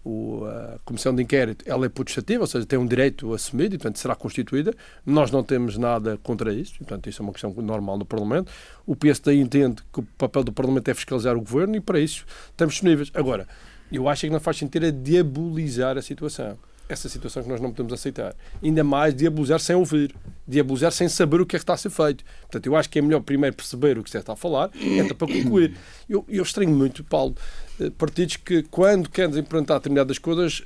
o, 0.04 0.44
a 0.44 0.78
comissão 0.84 1.14
de 1.14 1.22
inquérito 1.22 1.64
ela 1.68 1.86
é 1.86 1.88
putestativa, 1.88 2.42
ou 2.42 2.46
seja, 2.46 2.64
tem 2.66 2.78
um 2.78 2.86
direito 2.86 3.32
assumido 3.34 3.74
e, 3.74 3.78
portanto, 3.78 3.98
será 3.98 4.14
constituída. 4.14 4.74
Nós 5.04 5.30
não 5.30 5.42
temos 5.42 5.76
nada 5.76 6.18
contra 6.22 6.52
isso, 6.52 6.78
portanto, 6.78 7.08
isso 7.08 7.22
é 7.22 7.24
uma 7.24 7.32
questão 7.32 7.52
normal 7.52 7.98
no 7.98 8.04
Parlamento. 8.04 8.50
O 8.86 8.96
PSD 8.96 9.34
entende 9.34 9.82
que 9.92 10.00
o 10.00 10.02
papel 10.16 10.44
do 10.44 10.52
Parlamento 10.52 10.88
é 10.88 10.94
fiscalizar 10.94 11.36
o 11.36 11.40
governo 11.40 11.76
e, 11.76 11.80
para 11.80 12.00
isso, 12.00 12.24
estamos 12.50 12.74
disponíveis. 12.74 13.10
Agora, 13.14 13.46
eu 13.92 14.08
acho 14.08 14.22
que 14.22 14.30
não 14.30 14.40
faz 14.40 14.56
sentido 14.56 14.86
é 14.86 14.90
diabolizar 14.90 15.98
a 15.98 16.02
situação. 16.02 16.56
Essa 16.90 17.08
situação 17.08 17.44
que 17.44 17.48
nós 17.48 17.60
não 17.60 17.70
podemos 17.70 17.92
aceitar. 17.92 18.34
Ainda 18.60 18.82
mais 18.82 19.14
diabolizar 19.14 19.60
sem 19.60 19.76
ouvir, 19.76 20.12
diabolizar 20.46 20.90
sem 20.90 21.08
saber 21.08 21.40
o 21.40 21.46
que 21.46 21.54
é 21.54 21.58
que 21.58 21.62
está 21.62 21.74
a 21.74 21.76
ser 21.76 21.88
feito. 21.88 22.24
Portanto, 22.40 22.66
eu 22.66 22.74
acho 22.74 22.90
que 22.90 22.98
é 22.98 23.02
melhor 23.02 23.20
primeiro 23.20 23.54
perceber 23.54 23.96
o 23.96 24.02
que 24.02 24.10
se 24.10 24.18
está 24.18 24.32
a 24.32 24.36
falar, 24.36 24.70
até 25.04 25.14
para 25.14 25.28
concluir. 25.28 25.76
Eu, 26.08 26.24
eu 26.28 26.42
estranho 26.42 26.70
muito, 26.70 27.04
Paulo, 27.04 27.36
eh, 27.80 27.90
partidos 27.90 28.38
que, 28.38 28.64
quando 28.64 29.08
querem 29.08 29.38
implementar 29.38 29.78
determinadas 29.78 30.18
coisas, 30.18 30.64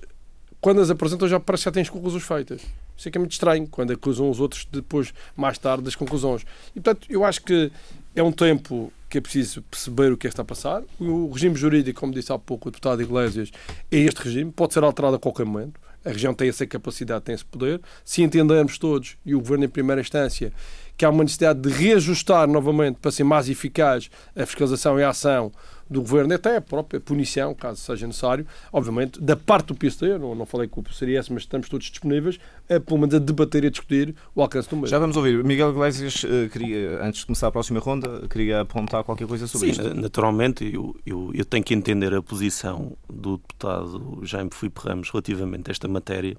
quando 0.63 0.81
as 0.81 0.89
apresentam 0.89 1.29
já 1.29 1.39
parece 1.39 1.65
que 1.65 1.67
já 1.67 1.73
têm 1.73 1.83
as 1.83 1.91
conclusões 1.91 2.23
feitas. 2.23 2.63
Isso 2.97 3.07
é 3.07 3.11
que 3.11 3.19
é 3.19 3.21
muito 3.21 3.33
estranho, 3.33 3.69
quando 3.69 3.93
acusam 3.93 4.31
os 4.31 4.41
outros 4.41 4.67
depois, 4.73 5.13
mais 5.37 5.59
tarde, 5.59 5.85
das 5.85 5.95
conclusões. 5.95 6.47
E, 6.75 6.81
portanto, 6.81 7.07
eu 7.11 7.23
acho 7.23 7.43
que 7.43 7.71
é 8.17 8.23
um 8.23 8.33
tempo 8.33 8.91
que 9.11 9.19
é 9.19 9.21
preciso 9.21 9.61
perceber 9.63 10.11
o 10.11 10.17
que 10.17 10.27
é 10.27 10.31
que 10.31 10.33
está 10.33 10.43
a 10.43 10.47
passar. 10.47 10.83
O 10.99 11.31
regime 11.31 11.55
jurídico, 11.55 12.01
como 12.01 12.15
disse 12.15 12.33
há 12.33 12.39
pouco 12.39 12.69
o 12.69 12.73
deputado 12.73 13.03
Iglesias, 13.03 13.51
é 13.91 13.99
este 13.99 14.23
regime, 14.23 14.51
pode 14.51 14.73
ser 14.73 14.83
alterado 14.83 15.17
a 15.17 15.19
qualquer 15.19 15.45
momento. 15.45 15.79
A 16.05 16.11
região 16.11 16.35
tem 16.35 16.49
essa 16.49 16.67
capacidade, 16.67 17.25
tem 17.25 17.35
esse 17.35 17.45
poder. 17.45 17.81
Se 18.05 18.23
entendermos 18.23 18.79
todos, 18.79 19.17
e 19.25 19.35
o 19.35 19.39
Governo 19.39 19.65
em 19.65 19.69
primeira 19.69 20.01
instância, 20.01 20.53
que 20.97 21.05
há 21.05 21.11
uma 21.11 21.25
necessidade 21.25 21.61
de 21.61 21.69
reajustar 21.69 22.49
novamente 22.49 22.99
para 23.01 23.11
ser 23.11 23.25
mais 23.25 23.49
eficaz 23.49 24.11
a 24.37 24.47
fiscalização 24.47 24.99
e 24.99 25.03
a 25.03 25.11
ação 25.11 25.53
do 25.89 26.01
governo, 26.01 26.35
até 26.35 26.57
a 26.57 26.61
própria 26.61 26.99
punição, 26.99 27.55
caso 27.55 27.81
seja 27.81 28.07
necessário, 28.07 28.47
obviamente, 28.73 29.21
da 29.21 29.37
parte 29.37 29.67
do 29.67 29.75
PSD, 29.75 30.19
não, 30.19 30.35
não 30.35 30.47
falei 30.47 30.67
com 30.67 30.81
o 30.81 30.93
CDS, 30.93 31.29
mas 31.29 31.43
estamos 31.43 31.69
todos 31.69 31.87
disponíveis, 31.87 32.39
a, 32.69 32.81
pelo 32.81 32.99
menos 32.99 33.15
a 33.15 33.19
debater 33.19 33.65
e 33.65 33.67
a 33.67 33.71
discutir 33.71 34.15
o 34.35 34.43
alcance 34.43 34.69
do 34.69 34.77
mesmo. 34.77 34.89
Já 34.89 34.99
vamos 34.99 35.17
ouvir. 35.17 35.43
Miguel 35.45 35.71
Iglesias, 35.71 36.25
eh, 36.25 36.49
queria, 36.49 37.03
antes 37.03 37.21
de 37.21 37.27
começar 37.27 37.49
a 37.49 37.53
próxima 37.53 37.81
ronda, 37.81 38.27
queria 38.29 38.63
apontar 38.63 39.05
qualquer 39.05 39.27
coisa 39.27 39.47
sobre 39.47 39.73
Sim, 39.73 39.83
isto. 39.83 39.95
naturalmente, 39.95 40.65
eu, 40.65 40.97
eu, 41.05 41.31
eu, 41.35 41.45
tenho 41.45 41.63
que 41.63 41.75
entender 41.75 42.15
a 42.15 42.23
posição 42.23 42.97
do 43.13 43.37
deputado 43.37 44.21
Jaime 44.23 44.51
Filipe 44.53 44.81
Ramos 44.83 45.11
relativamente 45.11 45.71
a 45.71 45.73
esta 45.73 45.87
matéria, 45.87 46.37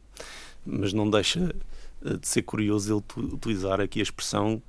mas 0.65 0.91
não 0.91 1.09
deixa 1.09 1.53
de 2.13 2.27
ser 2.27 2.43
curioso 2.43 3.03
ele 3.17 3.25
utilizar 3.33 3.81
aqui 3.81 4.00
a 4.00 4.03
expressão 4.03 4.62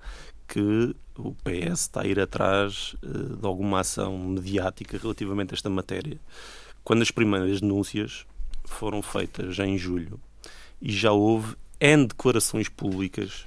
que 0.48 0.94
o 1.18 1.34
PS 1.34 1.80
está 1.80 2.02
a 2.02 2.06
ir 2.06 2.20
atrás 2.20 2.94
uh, 3.02 3.36
de 3.36 3.46
alguma 3.46 3.80
ação 3.80 4.16
mediática 4.18 4.98
relativamente 4.98 5.52
a 5.52 5.56
esta 5.56 5.70
matéria, 5.70 6.18
quando 6.84 7.02
as 7.02 7.10
primeiras 7.10 7.60
denúncias 7.60 8.26
foram 8.64 9.02
feitas 9.02 9.58
em 9.58 9.76
julho. 9.76 10.20
E 10.80 10.92
já 10.92 11.12
houve 11.12 11.56
N 11.80 12.06
declarações 12.06 12.68
públicas 12.68 13.46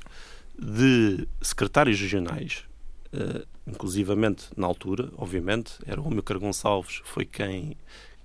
de 0.57 1.27
secretários 1.41 1.99
regionais, 1.99 2.65
uh, 3.13 3.45
inclusivamente 3.67 4.47
na 4.57 4.67
altura, 4.67 5.09
obviamente, 5.17 5.73
era 5.85 6.01
o 6.01 6.03
Romeu 6.03 6.23
Gonçalves, 6.23 7.01
foi 7.05 7.25
quem, 7.25 7.77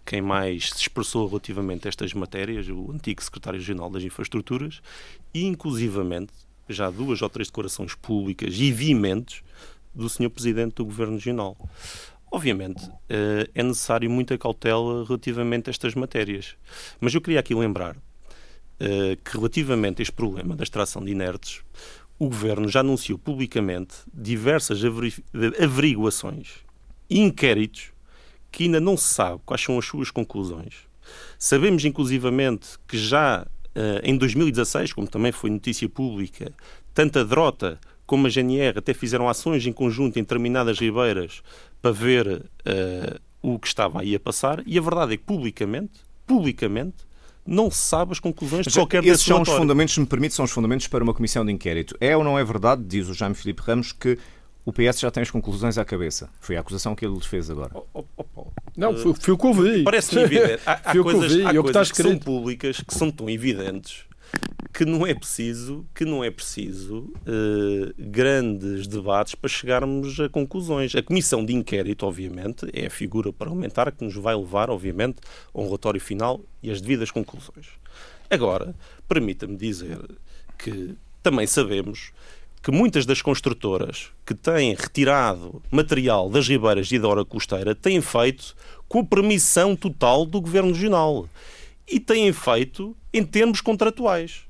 quem 0.04 0.20
mais 0.20 0.70
se 0.70 0.80
expressou 0.82 1.26
relativamente 1.26 1.87
a 1.87 1.88
estas 1.88 2.12
matérias, 2.12 2.68
o 2.68 2.92
antigo 2.92 3.23
secretário 3.23 3.58
regional 3.58 3.90
das 3.90 4.02
infraestruturas, 4.02 4.80
e 5.32 5.44
inclusivamente 5.44 6.32
já 6.68 6.90
duas 6.90 7.23
ou 7.23 7.28
três 7.28 7.49
declarações 7.49 7.94
públicas 7.94 8.54
e 8.54 8.70
veementes 8.73 9.42
do 9.94 10.08
Sr. 10.08 10.30
Presidente 10.30 10.75
do 10.75 10.84
Governo 10.84 11.14
Regional. 11.14 11.56
Obviamente, 12.30 12.90
eh, 13.08 13.49
é 13.54 13.62
necessário 13.62 14.11
muita 14.11 14.37
cautela 14.37 15.04
relativamente 15.04 15.68
a 15.68 15.70
estas 15.70 15.94
matérias. 15.94 16.56
Mas 17.00 17.14
eu 17.14 17.20
queria 17.20 17.38
aqui 17.38 17.54
lembrar 17.54 17.96
eh, 18.80 19.16
que, 19.25 19.37
relativamente 19.37 20.00
a 20.00 20.02
este 20.02 20.12
problema 20.12 20.56
da 20.56 20.64
extração 20.64 21.04
de 21.04 21.12
inertes, 21.12 21.62
o 22.18 22.26
Governo 22.26 22.68
já 22.68 22.80
anunciou 22.80 23.18
publicamente 23.18 23.96
diversas 24.12 24.80
averiguações 25.61 26.64
e 27.08 27.20
inquéritos 27.20 27.93
que 28.54 28.64
ainda 28.64 28.80
não 28.80 28.96
se 28.96 29.12
sabe 29.12 29.40
quais 29.44 29.61
são 29.61 29.76
as 29.76 29.84
suas 29.84 30.11
conclusões. 30.11 30.75
Sabemos, 31.37 31.84
inclusivamente, 31.84 32.78
que 32.87 32.96
já 32.96 33.44
eh, 33.75 34.00
em 34.04 34.16
2016, 34.16 34.92
como 34.92 35.08
também 35.08 35.32
foi 35.32 35.50
notícia 35.50 35.88
pública, 35.88 36.52
tanto 36.94 37.18
a 37.18 37.25
Drota 37.25 37.80
como 38.06 38.28
a 38.28 38.30
GNR 38.30 38.78
até 38.78 38.94
fizeram 38.94 39.28
ações 39.28 39.66
em 39.66 39.73
conjunto 39.73 40.18
em 40.18 40.23
determinadas 40.23 40.78
ribeiras 40.78 41.42
para 41.82 41.90
ver 41.90 42.26
uh, 42.26 43.20
o 43.42 43.58
que 43.58 43.66
estava 43.66 44.02
aí 44.02 44.14
a 44.14 44.20
passar, 44.20 44.62
e 44.66 44.78
a 44.78 44.80
verdade 44.80 45.14
é 45.14 45.16
que 45.16 45.25
publicamente, 45.25 46.00
publicamente, 46.26 46.96
não 47.46 47.70
se 47.70 47.78
sabe 47.78 48.12
as 48.12 48.20
conclusões 48.20 48.66
de 48.66 48.73
qualquer 48.73 49.02
desses 49.02 49.25
são 49.25 49.42
os 49.42 49.49
fundamentos, 49.49 49.94
se 49.94 50.00
me 50.00 50.06
permite, 50.06 50.34
são 50.34 50.44
os 50.44 50.50
fundamentos 50.50 50.87
para 50.87 51.02
uma 51.02 51.12
comissão 51.12 51.44
de 51.44 51.52
inquérito. 51.52 51.96
É 52.00 52.16
ou 52.16 52.23
não 52.23 52.38
é 52.38 52.44
verdade, 52.44 52.82
diz 52.84 53.08
o 53.08 53.14
Jaime 53.14 53.34
Filipe 53.34 53.62
Ramos, 53.62 53.92
que 53.92 54.18
o 54.64 54.73
PS 54.73 55.00
já 55.00 55.11
tem 55.11 55.23
as 55.23 55.30
conclusões 55.30 55.76
à 55.78 55.85
cabeça. 55.85 56.30
Foi 56.40 56.56
a 56.56 56.61
acusação 56.61 56.94
que 56.94 57.04
ele 57.04 57.14
lhes 57.14 57.26
fez 57.26 57.50
agora. 57.50 57.71
Oh, 57.75 58.04
oh, 58.16 58.25
oh, 58.37 58.47
não, 58.76 58.97
foi, 58.97 59.14
foi 59.14 59.35
o 59.35 59.38
que 59.38 59.47
ouvi. 59.47 59.83
Parece-me 59.83 60.23
evidente. 60.25 60.62
Há, 60.64 60.73
há 60.73 61.02
coisas, 61.02 61.33
há 61.44 61.50
é 61.50 61.62
coisas 61.62 61.90
que, 61.90 61.97
que 61.97 62.02
são 62.02 62.18
públicas 62.18 62.80
que 62.80 62.94
são 62.94 63.11
tão 63.11 63.28
evidentes 63.28 64.06
que 64.73 64.85
não 64.85 65.06
é 65.06 65.14
preciso, 65.14 65.87
que 65.94 66.04
não 66.04 66.25
é 66.25 66.33
preciso 66.33 67.12
uh, 67.21 67.94
grandes 67.97 68.88
debates 68.88 69.37
para 69.37 69.49
chegarmos 69.49 70.18
a 70.18 70.28
conclusões. 70.28 70.97
A 70.97 71.02
comissão 71.02 71.44
de 71.44 71.54
inquérito, 71.54 72.04
obviamente, 72.04 72.68
é 72.73 72.87
a 72.87 72.90
figura 72.90 73.33
parlamentar 73.33 73.92
que 73.92 74.02
nos 74.02 74.16
vai 74.16 74.35
levar, 74.35 74.71
obviamente, 74.71 75.18
a 75.54 75.61
um 75.61 75.64
relatório 75.66 76.00
final 76.00 76.40
e 76.61 76.73
as 76.73 76.80
devidas 76.80 77.12
conclusões. 77.12 77.68
Agora, 78.28 78.75
permita-me 79.06 79.56
dizer 79.56 80.00
que 80.59 80.97
também 81.23 81.47
sabemos 81.47 82.12
que 82.64 82.71
muitas 82.71 83.04
das 83.04 83.21
construtoras 83.21 84.11
que 84.25 84.35
têm 84.35 84.75
retirado 84.75 85.62
material 85.71 86.30
das 86.30 86.49
ribeiras 86.49 86.90
e 86.90 86.99
da 86.99 87.06
hora 87.06 87.23
costeira 87.23 87.75
têm 87.75 88.00
feito 88.00 88.56
com 88.88 89.04
permissão 89.04 89.76
total 89.76 90.25
do 90.25 90.40
Governo 90.40 90.73
Regional 90.73 91.28
e 91.87 92.00
têm 92.00 92.33
feito 92.33 92.97
em 93.12 93.23
termos 93.23 93.61
contratuais. 93.61 94.44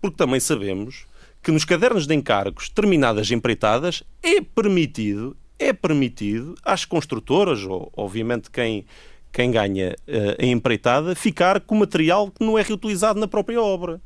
Porque 0.00 0.16
também 0.16 0.40
sabemos 0.40 1.06
que 1.40 1.52
nos 1.52 1.64
cadernos 1.64 2.04
de 2.04 2.12
encargos 2.16 2.68
terminadas 2.68 3.30
empreitadas 3.30 4.02
é 4.20 4.40
permitido, 4.40 5.36
é 5.56 5.72
permitido 5.72 6.56
às 6.64 6.84
construtoras, 6.84 7.62
ou 7.62 7.92
obviamente 7.96 8.50
quem, 8.50 8.84
quem 9.30 9.52
ganha 9.52 9.94
uh, 10.08 10.42
a 10.42 10.46
empreitada, 10.46 11.14
ficar 11.14 11.60
com 11.60 11.76
material 11.76 12.28
que 12.28 12.44
não 12.44 12.58
é 12.58 12.62
reutilizado 12.62 13.20
na 13.20 13.28
própria 13.28 13.62
obra. 13.62 14.00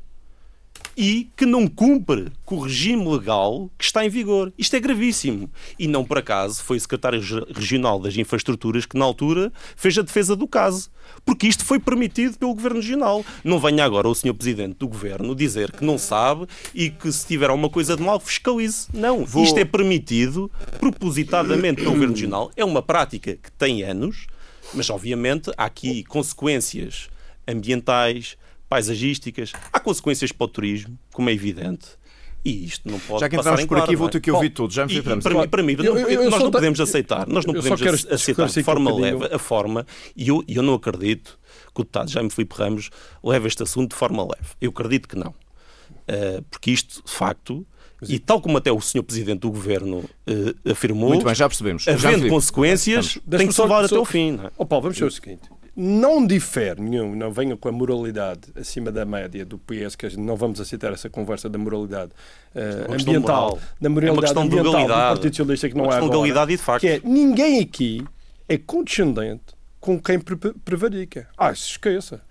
E 0.97 1.29
que 1.37 1.45
não 1.45 1.67
cumpre 1.67 2.31
com 2.43 2.55
o 2.55 2.61
regime 2.61 3.07
legal 3.07 3.69
que 3.77 3.85
está 3.85 4.03
em 4.03 4.09
vigor. 4.09 4.51
Isto 4.57 4.75
é 4.75 4.79
gravíssimo. 4.79 5.49
E 5.77 5.87
não 5.87 6.03
por 6.03 6.17
acaso 6.17 6.63
foi 6.63 6.77
o 6.77 6.79
secretário 6.79 7.21
regional 7.53 7.99
das 7.99 8.17
infraestruturas 8.17 8.85
que, 8.85 8.97
na 8.97 9.05
altura, 9.05 9.53
fez 9.75 9.95
a 9.97 10.01
defesa 10.01 10.35
do 10.35 10.47
caso. 10.47 10.89
Porque 11.23 11.47
isto 11.47 11.63
foi 11.63 11.79
permitido 11.79 12.37
pelo 12.39 12.55
Governo 12.55 12.79
Regional. 12.79 13.23
Não 13.43 13.59
venha 13.59 13.85
agora 13.85 14.09
o 14.09 14.15
Sr. 14.15 14.33
Presidente 14.33 14.77
do 14.79 14.87
Governo 14.87 15.35
dizer 15.35 15.71
que 15.71 15.85
não 15.85 15.99
sabe 15.99 16.47
e 16.73 16.89
que 16.89 17.11
se 17.11 17.27
tiver 17.27 17.49
alguma 17.49 17.69
coisa 17.69 17.95
de 17.95 18.01
mal, 18.01 18.19
fiscalize. 18.19 18.87
Não. 18.91 19.23
Vou... 19.23 19.43
Isto 19.43 19.59
é 19.59 19.65
permitido 19.65 20.49
propositadamente 20.79 21.81
pelo 21.81 21.91
Governo 21.91 22.15
Regional. 22.15 22.51
É 22.55 22.65
uma 22.65 22.81
prática 22.81 23.35
que 23.35 23.51
tem 23.51 23.83
anos, 23.83 24.25
mas 24.73 24.89
obviamente 24.89 25.51
há 25.55 25.65
aqui 25.65 26.03
consequências 26.03 27.07
ambientais, 27.47 28.35
paisagísticas, 28.69 29.53
há 29.71 29.79
consequências 29.79 30.31
para 30.31 30.45
o 30.45 30.47
turismo, 30.47 30.97
como 31.13 31.29
é 31.29 31.33
evidente. 31.33 31.87
E 32.45 32.65
isto 32.65 32.89
não 32.89 32.99
pode 32.99 33.19
Já 33.19 33.29
que 33.29 33.35
entramos 33.35 33.65
por 33.65 33.77
aqui, 33.79 33.95
vou 33.95 34.09
ter 34.09 34.21
que 34.21 34.31
ouvir 34.31 34.51
tudo. 34.51 34.73
Já 34.73 34.85
me 34.85 34.95
e, 34.95 35.01
para, 35.01 35.15
mim, 35.15 35.47
para 35.49 35.63
mim 35.63 35.75
eu, 35.79 35.97
eu, 35.97 36.09
eu 36.23 36.29
nós 36.29 36.41
não 36.41 36.51
podemos 36.51 36.79
aceitar, 36.79 37.27
nós 37.27 37.45
não 37.45 37.53
podemos 37.53 37.81
aceitar 38.09 38.47
de 38.47 38.63
forma 38.63 38.93
um 38.93 38.99
leve 38.99 39.25
a 39.33 39.39
forma, 39.39 39.85
e 40.15 40.29
eu, 40.29 40.43
eu 40.47 40.63
não 40.63 40.75
acredito 40.75 41.37
que 41.73 41.81
o 41.81 41.83
deputado 41.83 42.09
Jaime 42.09 42.29
Filipe 42.29 42.55
Ramos 42.55 42.89
leve 43.23 43.47
este 43.47 43.63
assunto 43.63 43.91
de 43.91 43.97
forma 43.97 44.23
leve. 44.23 44.49
Eu 44.61 44.69
acredito 44.69 45.07
que 45.09 45.17
não. 45.17 45.31
Uh, 45.31 46.41
porque 46.49 46.71
isto, 46.71 47.03
de 47.03 47.11
facto, 47.11 47.67
e 48.07 48.17
tal 48.17 48.39
como 48.39 48.57
até 48.57 48.71
o 48.71 48.79
Sr. 48.79 49.03
Presidente 49.03 49.39
do 49.39 49.51
Governo 49.51 49.97
uh, 49.97 50.71
afirmou, 50.71 51.09
Muito 51.09 51.25
bem, 51.25 51.35
já 51.35 51.49
percebemos. 51.49 51.85
havendo 51.85 52.23
já 52.23 52.29
consequências, 52.29 53.19
tem 53.29 53.47
que 53.47 53.53
salvar 53.53 53.83
até 53.83 53.97
o 53.97 54.05
fim. 54.05 54.33
Não 54.33 54.45
é? 54.45 54.51
oh, 54.57 54.65
Paulo, 54.65 54.83
vamos 54.83 54.97
ver 54.97 55.05
o 55.05 55.11
seguinte 55.11 55.49
não 55.79 56.25
difere 56.25 56.81
nenhum, 56.81 57.15
não 57.15 57.31
venha 57.31 57.55
com 57.55 57.69
a 57.69 57.71
moralidade 57.71 58.41
acima 58.59 58.91
da 58.91 59.05
média 59.05 59.45
do 59.45 59.59
PS, 59.59 59.95
que 59.95 60.17
não 60.17 60.35
vamos 60.35 60.59
aceitar 60.59 60.91
essa 60.91 61.07
conversa 61.07 61.47
da 61.47 61.59
moralidade 61.59 62.11
uh, 62.55 62.91
ambiental, 62.91 63.59
da 63.79 63.87
moralidade 63.87 64.35
é 64.35 64.41
ambiental 64.41 64.81
do 64.81 64.87
Partido 64.87 65.35
Socialista 65.35 65.69
que 65.69 65.77
não 65.77 65.91
é 65.91 65.97
agora, 65.97 66.51
e 66.51 66.57
de 66.57 66.57
facto. 66.57 66.81
que 66.81 66.87
é 66.87 67.01
ninguém 67.03 67.59
aqui 67.59 68.03
é 68.49 68.57
condescendente 68.57 69.55
com 69.79 69.99
quem 69.99 70.19
prevarica. 70.65 71.29
Ah, 71.37 71.53
se 71.53 71.69
esqueça. 71.69 72.21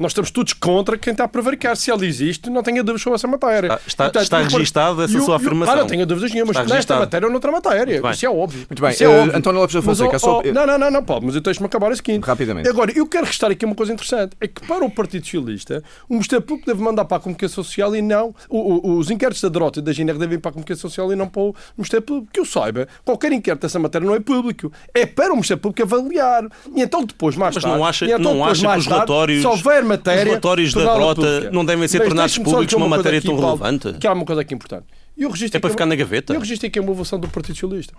Nós 0.00 0.12
estamos 0.12 0.30
todos 0.30 0.54
contra 0.54 0.96
quem 0.96 1.10
está 1.10 1.24
a 1.24 1.28
prevaricar. 1.28 1.76
Se 1.76 1.90
ela 1.90 2.06
existe, 2.06 2.48
não 2.48 2.62
tenha 2.62 2.82
dúvidas 2.82 3.02
sobre 3.02 3.16
essa 3.16 3.28
matéria. 3.28 3.66
Está, 3.66 3.80
está, 3.86 4.04
Portanto, 4.04 4.22
está 4.22 4.38
registado 4.38 5.02
essa 5.02 5.20
sua 5.20 5.36
afirmação. 5.36 5.74
Ah, 5.74 5.76
não 5.76 5.86
tenho 5.86 6.06
dúvidas 6.06 6.32
nenhuma, 6.32 6.54
mas 6.54 6.66
nesta 6.66 6.98
matéria 6.98 7.26
ou 7.26 7.30
noutra 7.30 7.52
matéria. 7.52 8.00
Isso 8.10 8.24
é 8.24 8.30
óbvio. 8.30 8.60
Muito 8.60 8.80
bem. 8.80 8.92
Isso 8.92 9.04
é 9.04 9.08
uh, 9.08 9.20
óbvio. 9.20 9.36
António 9.36 9.60
Lopes 9.60 9.74
da 9.74 9.82
Fonseca. 9.82 10.12
Mas, 10.12 10.24
oh, 10.24 10.42
oh, 10.42 10.52
não, 10.54 10.66
não, 10.66 10.78
não, 10.78 10.90
não, 10.90 11.04
Paulo, 11.04 11.26
mas 11.26 11.34
eu 11.34 11.42
deixo-me 11.42 11.66
acabar 11.66 11.92
a 11.92 11.96
seguinte. 11.96 12.24
Rapidamente. 12.24 12.66
Agora, 12.66 12.90
eu 12.96 13.06
quero 13.06 13.26
restar 13.26 13.50
aqui 13.50 13.66
uma 13.66 13.74
coisa 13.74 13.92
interessante. 13.92 14.34
É 14.40 14.48
que 14.48 14.66
para 14.66 14.82
o 14.82 14.90
Partido 14.90 15.22
Socialista, 15.22 15.84
o 16.08 16.14
Ministério 16.14 16.46
Público 16.46 16.66
deve 16.66 16.82
mandar 16.82 17.04
para 17.04 17.18
a 17.18 17.20
comunicação 17.20 17.62
social 17.62 17.94
e 17.94 18.00
não. 18.00 18.34
O, 18.48 18.58
o, 18.58 18.96
os 18.96 19.10
inquéritos 19.10 19.42
da 19.42 19.50
Derrota 19.50 19.80
e 19.80 19.82
da 19.82 19.92
GNR 19.92 20.18
devem 20.18 20.38
ir 20.38 20.40
para 20.40 20.48
a 20.48 20.52
comunicação 20.52 20.88
social 20.88 21.12
e 21.12 21.16
não 21.16 21.28
para 21.28 21.42
o 21.42 21.54
Ministério 21.76 22.06
Público. 22.06 22.32
Que 22.32 22.40
eu 22.40 22.46
saiba, 22.46 22.88
qualquer 23.04 23.32
inquérito 23.32 23.60
dessa 23.60 23.78
matéria 23.78 24.06
não 24.06 24.14
é 24.14 24.20
público. 24.20 24.72
É 24.94 25.04
para 25.04 25.28
o 25.28 25.34
Ministério 25.34 25.60
Público 25.60 25.82
avaliar. 25.82 26.44
E 26.74 26.80
então 26.80 27.04
depois, 27.04 27.36
mais 27.36 27.54
mas 27.54 27.62
tarde. 27.62 27.76
Não 27.76 27.84
acha, 27.84 28.06
então, 28.06 28.34
não 28.34 28.44
acha 28.44 28.66
que 28.66 28.78
os 28.78 28.86
relatórios. 28.86 29.42
Se 29.42 29.46
houver 29.46 29.89
matéria. 29.90 30.22
Os 30.22 30.28
relatórios 30.28 30.74
da 30.74 30.80
Derrota 30.80 31.50
não 31.50 31.64
devem 31.64 31.86
ser 31.88 31.98
Mas 31.98 32.08
tornados 32.08 32.38
públicos 32.38 32.74
uma, 32.74 32.86
uma 32.86 32.96
matéria 32.96 33.18
aqui, 33.18 33.26
tão 33.26 33.36
Paulo, 33.36 33.56
relevante. 33.56 33.92
Que 33.98 34.06
há 34.06 34.12
uma 34.12 34.24
coisa 34.24 34.42
aqui 34.42 34.54
importante. 34.54 34.86
E 35.16 35.26
o 35.26 35.30
registro 35.30 35.58
é 35.58 35.60
para 35.60 35.70
ficar 35.70 35.86
na 35.86 35.94
gaveta. 35.94 36.32
E 36.32 36.36
o 36.36 36.40
registro 36.40 36.66
aqui 36.66 36.78
é 36.78 36.82
uma 36.82 36.90
evolução 36.90 37.18
do 37.18 37.28
Partido 37.28 37.54
Socialista. 37.56 37.94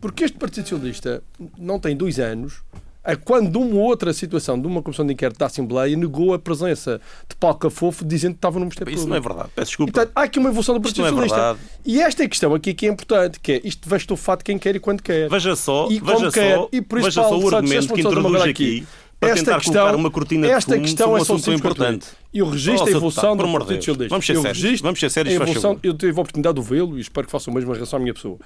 Porque 0.00 0.24
este 0.24 0.38
Partido 0.38 0.68
Socialista 0.68 1.22
não 1.58 1.78
tem 1.78 1.96
dois 1.96 2.18
anos 2.18 2.62
a 3.02 3.16
quando 3.16 3.60
uma 3.60 3.80
outra 3.80 4.12
situação 4.12 4.60
de 4.60 4.66
uma 4.66 4.82
comissão 4.82 5.06
de 5.06 5.12
inquérito 5.12 5.38
da 5.38 5.46
Assembleia 5.46 5.96
negou 5.96 6.34
a 6.34 6.38
presença 6.38 7.00
de 7.28 7.34
Paulo 7.36 7.56
Cafofo 7.56 8.04
dizendo 8.04 8.32
que 8.32 8.38
estava 8.38 8.58
no 8.58 8.66
Ministério 8.66 8.92
Isso 8.92 9.04
Público. 9.04 9.10
não 9.10 9.16
é 9.16 9.20
verdade. 9.20 9.50
Peço 9.54 9.68
desculpa. 9.68 9.92
Portanto, 9.92 10.12
há 10.14 10.22
aqui 10.22 10.38
uma 10.38 10.50
evolução 10.50 10.74
do 10.74 10.80
Partido 10.80 11.06
é 11.06 11.10
Socialista. 11.10 11.58
e 11.84 12.00
esta 12.00 12.22
é 12.22 12.26
a 12.26 12.28
questão 12.28 12.54
aqui 12.54 12.74
que 12.74 12.86
é 12.86 12.90
importante, 12.90 13.40
que 13.40 13.52
é 13.52 13.60
isto 13.64 13.88
vai 13.88 13.98
estufar 13.98 14.36
de 14.36 14.44
quem 14.44 14.58
quer 14.58 14.76
e 14.76 14.80
quando 14.80 15.02
quer. 15.02 15.28
Veja 15.30 15.56
só, 15.56 15.88
e 15.90 15.98
veja 15.98 16.30
quer. 16.30 16.56
Só, 16.56 16.68
e 16.70 16.82
por 16.82 16.98
isso, 16.98 17.06
veja 17.06 17.22
Paulo, 17.22 17.40
só 17.40 17.46
o 17.46 17.56
argumento 17.56 17.94
que 17.94 18.00
introduz 18.00 18.42
aqui. 18.42 18.50
aqui 18.50 18.86
para 19.20 19.30
esta 19.30 19.44
tentar 19.44 19.58
questão, 19.58 19.74
colocar 19.74 19.96
uma 19.96 20.10
cortina 20.10 20.46
de 20.46 20.52
esta 20.52 20.72
fumo 20.72 20.82
questão 20.82 21.12
um 21.12 21.18
é 21.18 21.20
assunto 21.20 21.52
importante. 21.52 22.06
E 22.32 22.42
o 22.42 22.48
registro 22.48 22.84
oh, 22.84 22.88
a 22.88 22.90
evolução 22.90 23.36
do 23.36 23.52
Partido 23.52 23.84
Socialista. 23.84 24.08
Vamos 24.08 24.26
ser 24.26 24.40
sérios. 24.40 24.80
Vamos 24.80 25.00
ser 25.00 25.10
sérios, 25.10 25.34
evolução, 25.34 25.78
Eu 25.82 25.94
tive 25.94 26.18
a 26.18 26.22
oportunidade 26.22 26.54
de 26.54 26.60
ouvi-lo 26.60 26.96
e 26.96 27.02
espero 27.02 27.26
que 27.26 27.30
faça 27.30 27.50
o 27.50 27.54
mesmo 27.54 27.70
em 27.70 27.74
relação 27.74 27.98
à 27.98 28.00
minha 28.00 28.14
pessoa. 28.14 28.38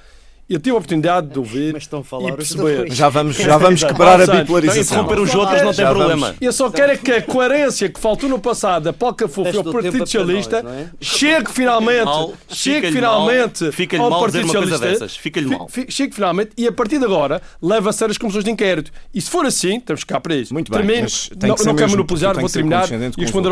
Eu 0.47 0.61
tive 0.61 0.73
a 0.73 0.79
oportunidade 0.79 1.29
de 1.29 1.39
ouvir 1.39 1.73
Mas 1.73 1.85
estão 1.85 2.01
a 2.01 2.05
falar 2.05 2.29
e 2.29 2.37
perceber. 2.37 2.93
Já 2.93 3.09
vamos, 3.09 3.37
já 3.37 3.57
vamos 3.57 3.83
quebrar 3.83 4.21
a 4.21 4.27
bipolarização. 4.27 4.99
Interromper 4.99 5.21
os 5.21 5.35
outros 5.35 5.63
não 5.63 5.73
tem 5.73 5.87
problema. 5.87 6.35
Eu 6.39 6.53
só 6.53 6.71
quero 6.71 6.93
é 6.93 6.97
que 6.97 7.13
a 7.13 7.23
coerência 7.23 7.89
que 7.89 7.99
faltou 7.99 8.29
no 8.29 8.39
passado 8.39 8.85
da 8.85 8.93
Paulo 8.93 9.15
Cafofo 9.15 9.57
ao 9.57 9.65
Partido 9.65 9.99
Socialista 9.99 10.59
é? 10.59 10.89
chegue 11.01 11.51
finalmente, 11.51 12.35
chegue 12.49 12.93
finalmente 12.93 13.73
fica 13.73 13.99
ao 13.99 14.21
Partido 14.21 14.49
Socialista. 14.49 15.09
Fica-lhe 15.09 15.47
mal. 15.47 15.69
Chegue 15.89 16.15
finalmente 16.15 16.51
e 16.59 16.67
a 16.67 16.73
partir 16.73 16.99
de 16.99 17.05
agora 17.05 17.41
leva 17.63 17.89
a 17.91 17.93
sério 17.93 18.13
as 18.13 18.19
comissões 18.19 18.45
de 18.45 18.51
inquérito. 18.51 18.91
E 19.15 19.21
se 19.21 19.31
for 19.31 19.47
assim, 19.47 19.81
temos 19.81 20.05
que 20.05 20.13
cá 20.13 20.21
para 20.21 20.35
isso. 20.35 20.53
Muito 20.53 20.71
bem. 20.71 20.85
Não, 20.85 21.57
não 21.65 21.75
quero 21.75 21.91
monopolizar, 21.91 22.39
vou 22.39 22.51
terminar 22.51 22.89
e 22.91 23.21
responder 23.23 23.51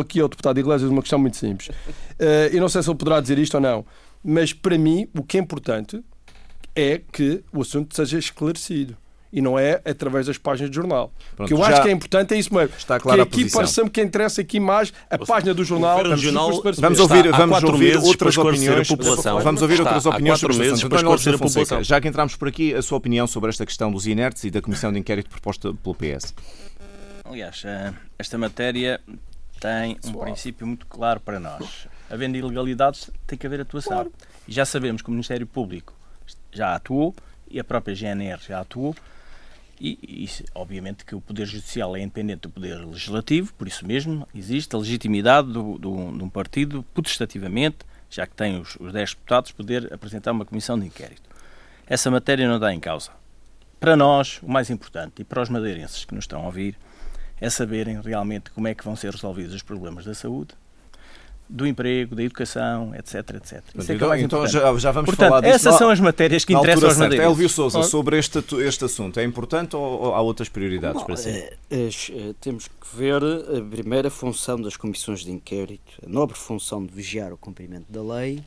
aqui 0.00 0.20
ao 0.20 0.28
deputado 0.28 0.58
Iglesias 0.60 0.90
uma 0.90 1.02
questão 1.02 1.18
muito 1.18 1.36
simples. 1.36 1.68
Uh, 1.68 2.52
eu 2.52 2.60
não 2.60 2.68
sei 2.68 2.82
se 2.82 2.88
ele 2.88 2.96
poderá 2.96 3.20
dizer 3.20 3.38
isto 3.38 3.54
ou 3.54 3.60
não, 3.60 3.84
mas 4.24 4.52
para 4.52 4.78
mim 4.78 5.08
o 5.16 5.22
que 5.22 5.36
é 5.36 5.40
importante 5.40 6.02
é 6.78 7.00
que 7.10 7.42
o 7.52 7.62
assunto 7.62 7.96
seja 7.96 8.18
esclarecido 8.18 8.96
e 9.32 9.42
não 9.42 9.58
é 9.58 9.82
através 9.84 10.26
das 10.26 10.38
páginas 10.38 10.70
do 10.70 10.74
jornal. 10.74 11.12
Pronto, 11.36 11.46
o 11.46 11.48
que 11.48 11.60
eu 11.60 11.64
acho 11.64 11.82
que 11.82 11.88
é 11.88 11.90
importante 11.90 12.34
é 12.34 12.38
isso 12.38 12.54
mesmo. 12.54 12.74
Está 12.78 13.00
claro 13.00 13.26
que 13.26 13.40
aqui 13.42 13.50
parece-me 13.50 13.90
que 13.90 14.00
interessa 14.00 14.40
aqui 14.40 14.60
mais 14.60 14.92
a 15.10 15.18
página 15.18 15.52
do 15.52 15.64
jornal. 15.64 16.02
Vamos, 16.02 16.20
jornal, 16.20 16.62
vamos 16.78 17.00
ouvir, 17.00 17.30
vamos 17.30 17.62
ouvir 17.64 17.96
outras 17.98 18.38
opiniões. 18.38 18.88
Vamos 19.42 19.60
ouvir 19.60 19.80
outras 19.80 20.06
opiniões 20.06 20.40
sobre 20.40 20.56
meses 20.56 20.84
para 20.84 20.96
esclarecer 20.98 21.34
a 21.34 21.38
população. 21.38 21.82
Já 21.82 22.00
que 22.00 22.08
entramos 22.08 22.36
por 22.36 22.48
aqui, 22.48 22.72
a 22.72 22.80
sua 22.80 22.96
opinião 22.96 23.26
sobre 23.26 23.50
esta 23.50 23.66
questão 23.66 23.90
dos 23.90 24.06
inertes 24.06 24.44
e 24.44 24.50
da 24.50 24.62
comissão 24.62 24.92
de 24.92 25.00
inquérito 25.00 25.28
proposta 25.28 25.74
pelo 25.74 25.94
PS. 25.96 26.32
Aliás, 27.24 27.62
eh, 27.66 27.92
esta 28.18 28.38
matéria 28.38 29.00
tem 29.60 29.98
um 30.06 30.12
princípio 30.12 30.66
muito 30.66 30.86
claro 30.86 31.20
para 31.20 31.38
nós. 31.38 31.86
Havendo 32.08 32.38
ilegalidades, 32.38 33.10
tem 33.26 33.36
que 33.36 33.46
haver 33.46 33.60
atuação. 33.60 33.92
Claro. 33.92 34.12
E 34.46 34.52
já 34.52 34.64
sabemos 34.64 35.02
que 35.02 35.08
o 35.08 35.10
Ministério 35.10 35.46
Público 35.46 35.97
já 36.52 36.74
atuou 36.74 37.14
e 37.50 37.58
a 37.58 37.64
própria 37.64 37.94
GNR 37.94 38.40
já 38.46 38.60
atuou. 38.60 38.94
E, 39.80 39.98
e, 40.02 40.28
obviamente 40.54 41.04
que 41.04 41.14
o 41.14 41.20
Poder 41.20 41.46
Judicial 41.46 41.96
é 41.96 42.00
independente 42.00 42.40
do 42.40 42.50
Poder 42.50 42.84
Legislativo, 42.84 43.54
por 43.54 43.68
isso 43.68 43.86
mesmo 43.86 44.26
existe 44.34 44.74
a 44.74 44.78
legitimidade 44.78 45.52
do, 45.52 45.78
do, 45.78 46.18
de 46.18 46.24
um 46.24 46.28
partido, 46.28 46.84
potestativamente, 46.92 47.78
já 48.10 48.26
que 48.26 48.34
tem 48.34 48.60
os, 48.60 48.76
os 48.80 48.92
10 48.92 49.10
deputados, 49.10 49.52
poder 49.52 49.92
apresentar 49.92 50.32
uma 50.32 50.44
comissão 50.44 50.78
de 50.78 50.86
inquérito. 50.86 51.22
Essa 51.86 52.10
matéria 52.10 52.48
não 52.48 52.56
está 52.56 52.74
em 52.74 52.80
causa. 52.80 53.10
Para 53.78 53.96
nós, 53.96 54.40
o 54.42 54.48
mais 54.48 54.68
importante, 54.68 55.22
e 55.22 55.24
para 55.24 55.40
os 55.40 55.48
madeirenses 55.48 56.04
que 56.04 56.14
nos 56.14 56.24
estão 56.24 56.42
a 56.42 56.46
ouvir, 56.46 56.76
é 57.40 57.48
saberem 57.48 58.00
realmente 58.00 58.50
como 58.50 58.66
é 58.66 58.74
que 58.74 58.84
vão 58.84 58.96
ser 58.96 59.12
resolvidos 59.12 59.54
os 59.54 59.62
problemas 59.62 60.04
da 60.04 60.14
saúde, 60.14 60.54
do 61.48 61.66
emprego, 61.66 62.14
da 62.14 62.22
educação, 62.22 62.94
etc, 62.94 63.14
etc. 63.36 63.62
Isso 63.74 63.92
é 63.92 63.94
então, 63.94 64.12
é 64.12 64.20
então 64.20 64.46
já, 64.46 64.76
já, 64.76 64.92
vamos 64.92 65.06
Portanto, 65.06 65.28
falar 65.28 65.40
disso. 65.40 65.54
essas 65.54 65.74
são 65.76 65.88
as 65.88 65.98
matérias 65.98 66.44
que 66.44 66.52
interessam 66.52 66.88
aos 66.88 66.98
madeirenses. 66.98 67.30
Elvio 67.30 67.48
Sousa, 67.48 67.82
sobre 67.82 68.18
este, 68.18 68.44
este 68.58 68.84
assunto, 68.84 69.18
é 69.18 69.24
importante 69.24 69.74
ou, 69.74 69.82
ou 69.82 70.14
há 70.14 70.20
outras 70.20 70.48
prioridades 70.48 71.00
Não, 71.00 71.06
para 71.06 71.16
si? 71.16 71.30
É, 71.30 71.56
é, 71.70 71.88
temos 72.40 72.68
que 72.68 72.96
ver 72.96 73.22
a 73.22 73.60
primeira 73.70 74.10
função 74.10 74.60
das 74.60 74.76
comissões 74.76 75.20
de 75.20 75.30
inquérito, 75.30 76.00
a 76.04 76.08
nobre 76.08 76.36
função 76.36 76.84
de 76.84 76.92
vigiar 76.92 77.32
o 77.32 77.36
cumprimento 77.36 77.86
da 77.90 78.02
lei 78.02 78.42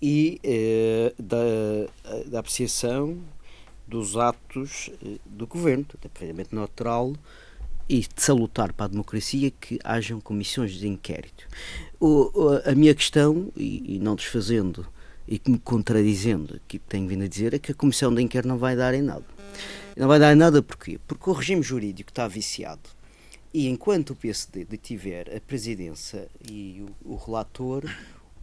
e 0.00 0.40
é, 0.42 1.12
da, 1.18 2.24
da 2.26 2.38
apreciação 2.38 3.18
dos 3.86 4.16
atos 4.16 4.88
do 5.26 5.46
governo, 5.46 5.84
perfeitamente 6.00 6.54
natural 6.54 7.12
e 7.90 8.02
de 8.02 8.22
salutar 8.22 8.72
para 8.72 8.86
a 8.86 8.88
democracia 8.88 9.50
que 9.50 9.80
hajam 9.82 10.20
comissões 10.20 10.74
de 10.74 10.86
inquérito. 10.86 11.48
O, 11.98 12.30
a 12.64 12.72
minha 12.72 12.94
questão, 12.94 13.52
e, 13.56 13.96
e, 13.96 13.98
não 13.98 14.14
desfazendo 14.14 14.86
e 15.26 15.40
me 15.44 15.58
contradizendo 15.58 16.60
que 16.68 16.78
tenho 16.78 17.08
vindo 17.08 17.24
a 17.24 17.26
dizer, 17.26 17.52
é 17.52 17.58
que 17.58 17.72
a 17.72 17.74
comissão 17.74 18.14
de 18.14 18.22
inquérito 18.22 18.46
não 18.46 18.58
vai 18.58 18.76
dar 18.76 18.94
em 18.94 19.02
nada. 19.02 19.24
Não 19.96 20.06
vai 20.06 20.20
dar 20.20 20.32
em 20.32 20.36
nada 20.36 20.62
porquê? 20.62 21.00
Porque 21.04 21.28
o 21.28 21.32
regime 21.32 21.62
jurídico 21.62 22.10
está 22.10 22.28
viciado 22.28 22.88
e 23.52 23.68
enquanto 23.68 24.10
o 24.10 24.14
PSD 24.14 24.64
detiver 24.64 25.26
a 25.36 25.40
presidência 25.40 26.28
e 26.48 26.86
o, 27.04 27.14
o 27.14 27.16
relator, 27.16 27.84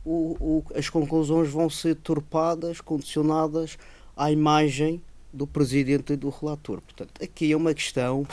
o, 0.04 0.36
o, 0.42 0.64
as 0.76 0.90
conclusões 0.90 1.48
vão 1.48 1.70
ser 1.70 1.96
torpadas, 1.96 2.82
condicionadas 2.82 3.78
à 4.14 4.30
imagem 4.30 5.02
do 5.32 5.48
presidente 5.48 6.12
e 6.12 6.18
do 6.18 6.30
relator. 6.30 6.82
Portanto, 6.82 7.24
aqui 7.24 7.54
é 7.54 7.56
uma 7.56 7.74
questão 7.74 8.28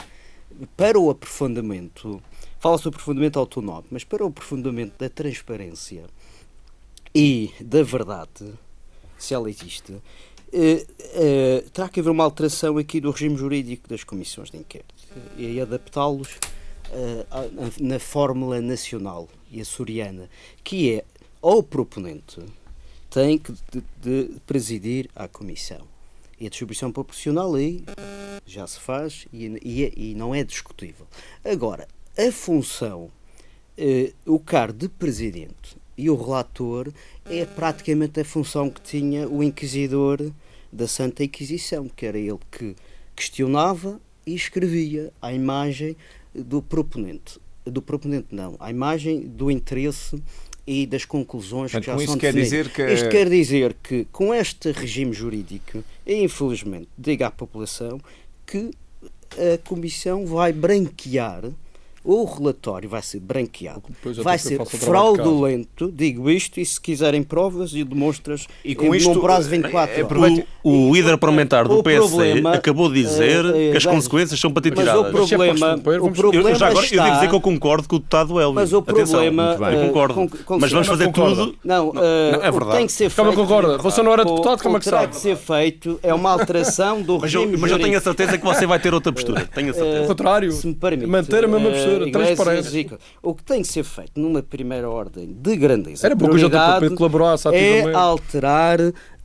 para 0.75 0.99
o 0.99 1.09
aprofundamento, 1.09 2.21
fala-se 2.59 2.83
do 2.83 2.89
aprofundamento 2.89 3.37
autonómico, 3.37 3.87
mas 3.91 4.03
para 4.03 4.23
o 4.23 4.27
aprofundamento 4.27 4.97
da 4.97 5.09
transparência 5.09 6.05
e 7.13 7.51
da 7.59 7.83
verdade, 7.83 8.53
se 9.17 9.33
ela 9.33 9.49
existe, 9.49 9.95
eh, 10.53 11.63
terá 11.73 11.89
que 11.89 11.99
haver 11.99 12.09
uma 12.09 12.23
alteração 12.23 12.77
aqui 12.77 13.01
do 13.01 13.11
regime 13.11 13.35
jurídico 13.35 13.89
das 13.89 14.03
comissões 14.03 14.49
de 14.49 14.57
inquérito 14.57 14.93
e 15.37 15.59
adaptá-los 15.59 16.37
eh, 16.91 17.25
na 17.79 17.99
fórmula 17.99 18.61
nacional 18.61 19.27
e 19.51 19.59
açoriana, 19.59 20.29
que 20.63 20.93
é 20.93 21.05
o 21.41 21.61
proponente 21.61 22.41
tem 23.15 23.37
que 23.37 23.53
de, 23.71 23.83
de 24.01 24.39
presidir 24.45 25.09
a 25.15 25.25
comissão. 25.27 25.87
E 26.39 26.47
a 26.47 26.49
distribuição 26.49 26.91
proporcional 26.91 27.55
aí 27.55 27.83
já 28.45 28.67
se 28.67 28.79
faz 28.79 29.25
e, 29.31 29.45
e, 29.63 30.11
e 30.11 30.15
não 30.15 30.35
é 30.35 30.43
discutível. 30.43 31.07
Agora, 31.43 31.87
a 32.17 32.31
função, 32.31 33.09
eh, 33.77 34.13
o 34.25 34.39
cargo 34.39 34.77
de 34.77 34.89
presidente 34.89 35.77
e 35.97 36.09
o 36.09 36.15
relator 36.15 36.91
é 37.25 37.45
praticamente 37.45 38.19
a 38.19 38.25
função 38.25 38.69
que 38.69 38.81
tinha 38.81 39.27
o 39.27 39.41
inquisidor 39.41 40.31
da 40.71 40.87
Santa 40.87 41.23
Inquisição, 41.23 41.87
que 41.87 42.05
era 42.05 42.17
ele 42.17 42.39
que 42.51 42.75
questionava 43.15 43.99
e 44.25 44.35
escrevia 44.35 45.13
a 45.21 45.33
imagem 45.33 45.95
do 46.33 46.61
proponente. 46.61 47.39
Do 47.63 47.81
proponente 47.81 48.27
não, 48.29 48.55
a 48.59 48.69
imagem 48.69 49.21
do 49.21 49.49
interesse 49.49 50.21
e 50.67 50.85
das 50.85 51.05
conclusões 51.05 51.71
Portanto, 51.71 51.95
que 51.95 52.01
já 52.01 52.07
com 52.07 52.11
são 52.11 52.17
quer 52.17 52.33
dizer 52.33 52.69
que... 52.69 52.81
Isto 52.91 53.09
quer 53.09 53.29
dizer 53.29 53.75
que 53.83 54.05
com 54.11 54.33
este 54.33 54.71
regime 54.71 55.13
jurídico, 55.13 55.83
infelizmente, 56.05 56.87
diga 56.97 57.27
à 57.27 57.31
população 57.31 57.99
que 58.45 58.71
a 59.31 59.57
Comissão 59.67 60.25
vai 60.25 60.51
branquear 60.51 61.43
o 62.05 62.23
relatório 62.23 62.87
vai 62.87 63.01
ser 63.01 63.19
branqueado, 63.19 63.83
vai 64.21 64.37
ser 64.37 64.63
fraudulento, 64.65 65.91
digo 65.91 66.29
isto, 66.29 66.59
e 66.59 66.65
se 66.65 66.79
quiserem 66.79 67.23
provas 67.23 67.73
e 67.73 67.83
demonstras 67.83 68.47
e 68.63 68.75
com 68.75 68.93
isto, 68.93 69.13
num 69.13 69.19
prazo 69.19 69.49
de 69.49 69.57
24 69.57 70.21
horas. 70.21 70.43
O, 70.63 70.89
o 70.89 70.93
líder 70.95 71.17
parlamentar 71.17 71.67
do 71.67 71.81
PS 71.81 72.13
acabou 72.53 72.89
de 72.89 73.01
dizer 73.01 73.45
é, 73.45 73.71
que 73.71 73.77
as 73.77 73.85
consequências 73.85 74.39
são 74.39 74.51
para 74.51 74.61
ti 74.61 74.71
tiradas. 74.71 75.01
Mas 75.01 75.09
o 75.09 75.27
problema, 75.27 75.75
o 75.75 76.11
problema 76.11 76.49
eu, 76.51 76.55
já 76.55 76.67
agora, 76.67 76.85
está... 76.85 76.95
eu 76.95 77.03
devo 77.03 77.15
dizer 77.15 77.29
que 77.29 77.35
eu 77.35 77.41
concordo 77.41 77.87
com 77.87 77.95
o 77.95 77.99
deputado 77.99 78.39
Hélio. 78.39 78.53
Mas 78.53 78.71
o 78.71 78.81
problema... 78.81 79.51
Atenção, 79.51 79.71
eu 79.71 79.87
concordo. 79.87 80.13
Com, 80.13 80.27
com, 80.29 80.59
mas 80.59 80.71
vamos 80.71 80.87
fazer 80.87 81.11
tudo... 81.11 81.55
Não, 81.63 81.91
é 81.95 82.51
verdade. 82.51 82.77
tem 82.77 82.85
que 82.85 82.93
ser 82.93 83.09
feito... 83.09 83.33
Concorda? 83.33 83.77
Você 83.79 84.03
não 84.03 84.13
era 84.13 84.23
deputado, 84.23 84.61
como 84.61 84.77
é 84.77 84.79
que 84.79 84.85
sabe? 84.85 85.05
O 85.05 85.07
que 85.07 85.13
tem 85.13 85.33
que 85.33 85.37
ser 85.39 85.45
feito 85.45 85.99
é 86.03 86.13
uma 86.13 86.31
alteração 86.31 87.01
do 87.01 87.17
regime 87.17 87.57
Mas 87.57 87.71
eu 87.71 87.79
tenho 87.79 87.97
a 87.97 88.01
certeza 88.01 88.37
que 88.37 88.45
você 88.45 88.65
vai 88.65 88.79
ter 88.79 88.93
outra 88.93 89.11
postura. 89.11 89.47
Tenho 89.53 89.71
a 89.71 89.73
certeza. 89.73 89.99
Ao 90.01 90.07
contrário, 90.07 90.51
manter 91.07 91.45
a 91.45 91.47
mesma 91.47 91.69
postura, 91.69 91.94
transparência 92.11 92.99
o 93.21 93.33
que 93.33 93.43
tem 93.43 93.61
que 93.61 93.67
ser 93.67 93.83
feito 93.83 94.19
numa 94.19 94.41
primeira 94.41 94.89
ordem 94.89 95.33
de 95.33 95.55
grandeza 95.55 96.05
Era 96.05 96.15
porque 96.15 96.35
o 96.35 96.49
JP 96.49 96.95
colaborasse 96.95 97.47
é 97.49 97.93
alterar 97.93 98.79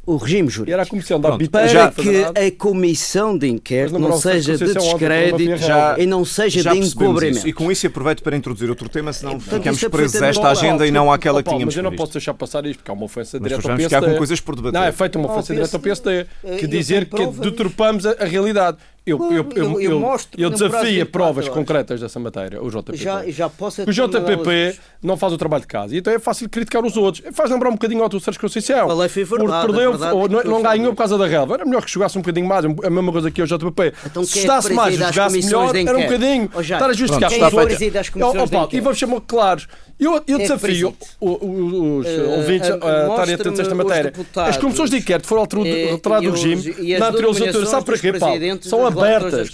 o 0.07 0.17
regime 0.17 0.49
jurídico. 0.49 0.71
E 0.71 0.73
era 0.73 0.83
a 0.83 0.87
comissão 0.87 1.21
da 1.21 1.39
Para 1.51 1.67
já, 1.69 1.91
que 1.91 2.25
a 2.25 2.51
comissão 2.59 3.37
de 3.37 3.49
inquérito 3.49 3.99
não, 3.99 4.09
não 4.09 4.19
seja 4.19 4.57
de 4.57 4.73
descrédito 4.73 5.57
já, 5.59 5.97
e 5.99 6.07
não 6.07 6.25
seja 6.25 6.73
de 6.73 6.79
encobrimento. 6.79 7.47
E 7.47 7.53
com 7.53 7.71
isso 7.71 7.87
aproveito 7.87 8.23
para 8.23 8.37
introduzir 8.37 8.69
outro 8.69 8.89
tema, 8.89 9.13
senão 9.13 9.37
e, 9.37 9.41
ficamos 9.41 9.85
presos 9.85 10.23
a 10.23 10.27
esta 10.27 10.49
agenda 10.49 10.87
e 10.87 10.91
não 10.91 11.13
àquela 11.13 11.43
que 11.43 11.51
tínhamos 11.51 11.75
Mas 11.75 11.77
eu 11.77 11.83
não 11.83 11.97
posso 11.97 12.13
deixar 12.13 12.35
passar 12.35 12.65
isto, 12.67 12.79
porque 12.79 12.91
há 12.91 12.95
uma 12.95 13.05
ofensa 13.05 13.39
mas 13.41 13.51
direta 13.51 13.71
ao 13.71 13.77
PSD. 13.77 14.07
com 14.07 14.17
coisas 14.17 14.41
por 14.41 14.57
debater. 14.57 14.81
Não, 14.81 14.87
é 14.87 14.93
feita 14.93 15.19
uma 15.19 15.31
ofensa 15.31 15.55
direta 15.55 15.77
ao 15.77 15.81
PSD, 15.81 16.27
que 16.59 16.67
dizer 16.67 17.07
que 17.07 17.27
deturpamos 17.27 18.07
a 18.07 18.25
realidade. 18.25 18.79
Eu, 19.07 19.19
eu, 19.33 19.49
eu, 19.57 19.81
eu, 19.81 19.99
mostro 19.99 20.39
eu 20.39 20.51
desafio 20.51 21.07
provas 21.07 21.49
concretas 21.49 22.01
dessa 22.01 22.21
matéria, 22.21 22.63
o 22.63 22.69
JPP. 22.71 22.97
Já, 22.97 23.25
já 23.31 23.49
posso 23.49 23.83
o 23.83 23.93
JPP 23.93 24.79
não 25.03 25.17
faz 25.17 25.33
o 25.33 25.39
trabalho 25.39 25.63
de 25.63 25.67
casa. 25.67 25.95
E 25.95 25.99
então 25.99 26.13
é 26.13 26.19
fácil 26.19 26.49
criticar 26.51 26.85
os 26.85 26.97
outros. 26.97 27.25
Faz 27.33 27.51
lembrar 27.51 27.71
um 27.71 27.73
bocadinho 27.73 28.03
ao 28.03 28.21
Sérgio 28.21 28.41
Conceição. 28.41 28.87
Falei, 28.89 29.09
foi 29.09 29.25
verdade. 29.25 29.67
Perdeu, 29.67 29.91
verdade, 29.93 30.15
ou 30.15 30.29
não, 30.29 30.45
não 30.45 30.63
ganhou 30.63 30.93
por 30.93 30.99
causa 30.99 31.17
da 31.17 31.27
relva. 31.27 31.55
Era 31.55 31.65
melhor 31.65 31.83
que 31.85 31.91
jogasse 31.91 32.19
um 32.19 32.21
bocadinho 32.21 32.47
mais. 32.47 32.65
A 32.65 32.91
mesma 32.91 33.11
coisa 33.11 33.31
que 33.31 33.41
o 33.43 33.47
JPP. 33.47 33.95
Então, 34.05 34.23
Se 34.23 34.39
estudasse 34.39 34.73
mais 34.75 34.95
e 34.95 34.99
jogasse 34.99 35.43
melhor, 35.43 35.75
era 35.75 35.97
um 35.97 36.03
bocadinho. 36.03 36.51
Estar 36.61 36.91
a 36.91 36.93
justificar 36.93 37.33
os 37.33 37.55
outros. 37.55 38.73
E 38.73 38.81
vamos 38.81 38.99
ser 38.99 39.09
claros. 39.27 39.67
Eu, 39.99 40.15
eu 40.27 40.39
desafio 40.39 40.97
os 41.21 42.07
uh, 42.07 42.31
ouvintes 42.39 42.71
a 42.71 43.09
estarem 43.09 43.35
atentos 43.35 43.61
a 43.61 43.63
esta 43.63 43.75
matéria. 43.75 44.13
As 44.49 44.57
comissões 44.57 44.89
de 44.89 44.97
inquérito 44.97 45.27
foram 45.27 45.43
alteradas 45.43 46.25
do 46.25 46.31
regime 46.31 46.99
na 46.99 47.09
anterior 47.09 47.29
legislatura. 47.29 47.67
Sabe 47.67 47.85
para 47.85 47.99
quê, 47.99 48.13
Paulo? 48.15 48.41
São 48.63 48.87
abertas. 48.91 49.51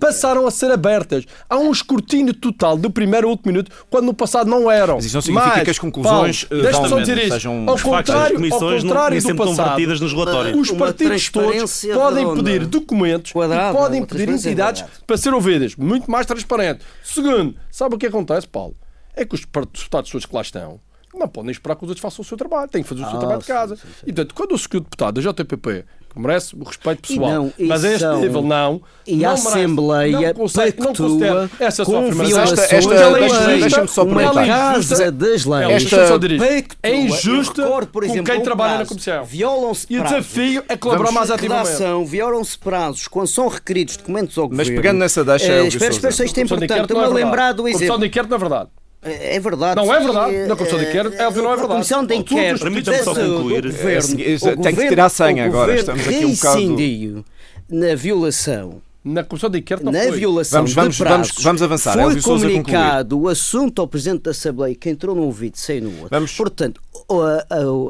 Passaram 0.00 0.46
a 0.46 0.50
ser 0.50 0.70
abertas. 0.70 1.24
Há 1.48 1.58
um 1.58 1.70
escrutínio 1.70 2.34
total 2.34 2.76
do 2.76 2.90
primeiro 2.90 3.26
ao 3.26 3.32
último 3.32 3.52
minuto, 3.52 3.70
quando 3.90 4.06
no 4.06 4.14
passado 4.14 4.48
não 4.48 4.70
eram. 4.70 4.96
Mas 4.96 5.06
isso 5.06 5.16
não 5.16 5.22
significa 5.22 5.64
que 5.64 5.70
as 5.70 5.78
conclusões 5.78 6.44
Paulo, 6.44 6.62
deixa 6.62 6.88
só 6.88 7.00
dizer 7.00 7.18
isso. 7.18 7.48
Ao 7.48 7.78
contrário, 7.78 8.36
ao 8.52 8.60
contrário 8.60 9.22
do 9.22 9.36
passado, 9.36 9.80
nos 10.00 10.12
relatórios. 10.12 10.70
os 10.70 10.76
partidos 10.76 11.30
todos 11.30 11.84
podem 11.84 12.34
pedir 12.34 12.66
documentos 12.66 13.30
e 13.30 13.72
podem 13.72 14.04
pedir 14.04 14.28
entidades 14.28 14.84
para 15.06 15.16
ser 15.16 15.34
ouvidas. 15.34 15.74
Muito 15.76 16.10
mais 16.10 16.26
transparente. 16.26 16.80
Segundo, 17.02 17.54
sabe 17.70 17.94
o 17.94 17.98
que 17.98 18.06
acontece, 18.06 18.46
Paulo? 18.46 18.74
é 19.16 19.24
que 19.24 19.34
os 19.34 19.40
deputados 19.40 20.10
pessoas 20.10 20.26
que 20.26 20.34
lá 20.34 20.42
estão 20.42 20.78
não 21.14 21.26
podem 21.26 21.50
esperar 21.50 21.76
que 21.76 21.82
os 21.82 21.88
outros 21.88 22.02
façam 22.02 22.22
o 22.22 22.26
seu 22.26 22.36
trabalho, 22.36 22.68
têm 22.68 22.82
que 22.82 22.88
fazer 22.90 23.00
o 23.00 23.06
seu 23.06 23.16
ah, 23.16 23.18
trabalho 23.18 23.40
de 23.40 23.46
casa. 23.46 23.76
Sim, 23.76 23.82
sim, 23.82 23.88
sim. 23.88 24.02
E 24.02 24.12
portanto, 24.12 24.34
quando 24.34 24.52
o 24.52 24.58
segundo 24.58 24.84
deputado 24.84 25.22
da 25.22 25.32
JPP 25.32 25.84
que 26.16 26.22
merece 26.22 26.56
o 26.56 26.64
respeito 26.64 27.06
pessoal, 27.06 27.30
não, 27.30 27.52
mas 27.58 27.84
a 27.84 27.88
este 27.88 28.00
são... 28.00 28.20
nível 28.20 28.42
não, 28.42 28.80
e 29.06 29.16
não 29.16 29.28
a 29.28 29.32
Assembleia 29.34 30.20
não 30.28 30.34
consegue, 30.34 30.80
não 30.80 30.94
considera 30.94 31.50
essa 31.60 31.84
sua 31.84 32.00
afirmação. 32.00 32.42
Esta, 32.42 32.62
esta, 32.62 32.94
esta 32.94 33.46
deixa-me 33.58 33.88
só 33.88 34.04
perguntar. 34.06 34.46
Casa 34.46 35.12
das 35.12 35.44
leis. 35.44 35.84
Esta, 35.84 36.76
é 36.82 36.96
injusta 36.96 37.86
por 37.92 38.02
exemplo, 38.02 38.22
com 38.22 38.30
quem 38.32 38.40
um 38.40 38.42
trabalha 38.42 38.76
prazo, 38.76 38.82
na 38.82 38.88
Comissão. 38.88 39.24
Violam-se 39.24 39.86
E 39.90 40.00
o 40.00 40.02
desafio 40.02 40.64
é 40.68 40.76
colaborar 40.76 41.12
mais 41.12 41.30
ativamente. 41.30 41.82
Violam-se 42.06 42.58
prazos 42.58 43.06
quando 43.06 43.26
são 43.26 43.48
requeridos 43.48 43.98
documentos 43.98 44.38
ao 44.38 44.48
Mas 44.48 44.68
pegando 44.68 44.98
nessa 44.98 45.22
deixa... 45.22 45.52
Eh, 45.52 45.66
espera, 45.66 45.92
espera, 45.92 46.24
isto 46.24 46.38
é 46.38 46.42
importante. 46.42 46.80
Estou-me 46.80 47.04
a 47.04 47.08
lembrar 47.08 47.52
do 47.52 47.68
exemplo. 47.68 47.86
Comissão 47.86 47.98
de 47.98 48.06
inquérito, 48.06 48.30
na 48.30 48.38
verdade. 48.38 48.70
É 49.10 49.40
verdade. 49.40 49.76
Não 49.76 49.94
é 49.94 50.00
verdade. 50.00 50.46
Na 50.46 50.56
Comissão 50.56 50.78
de 50.78 50.84
Inquérito, 50.86 51.14
é, 51.14 51.18
não 51.18 51.26
é 51.26 51.30
verdade. 51.30 51.62
A 51.62 51.66
Comissão 51.66 52.06
de 52.06 52.14
Inquérito 52.14 52.62
Permita-me 52.62 52.98
só 52.98 53.14
concluir. 53.14 53.62
Governo, 53.62 54.62
tem 54.62 54.74
que 54.74 54.88
tirar 54.88 55.06
a 55.06 55.08
senha 55.08 55.44
agora. 55.44 55.74
Estamos 55.74 56.06
aqui 56.06 56.24
um 56.24 56.34
bocado... 56.34 57.24
na 57.68 57.94
violação 57.94 58.82
na 59.06 59.22
Comissão 59.22 59.48
de 59.48 59.58
Inquérito 59.60 59.84
não 59.84 59.92
Na 59.92 60.00
foi. 60.00 60.18
violação 60.18 60.58
vamos, 60.58 60.74
vamos, 60.74 60.96
de 60.96 61.02
prazos, 61.04 61.28
vamos, 61.28 61.44
vamos 61.44 61.62
avançar. 61.62 61.92
Foi 61.92 62.20
comunicado 62.20 63.20
o 63.20 63.28
assunto 63.28 63.80
ao 63.80 63.86
Presidente 63.86 64.22
da 64.22 64.32
Assembleia 64.32 64.74
que 64.74 64.90
entrou 64.90 65.14
num 65.14 65.22
ouvido 65.22 65.56
sem 65.56 65.80
no 65.80 65.90
outro. 65.90 66.08
Vamos. 66.10 66.32
Portanto, 66.32 66.80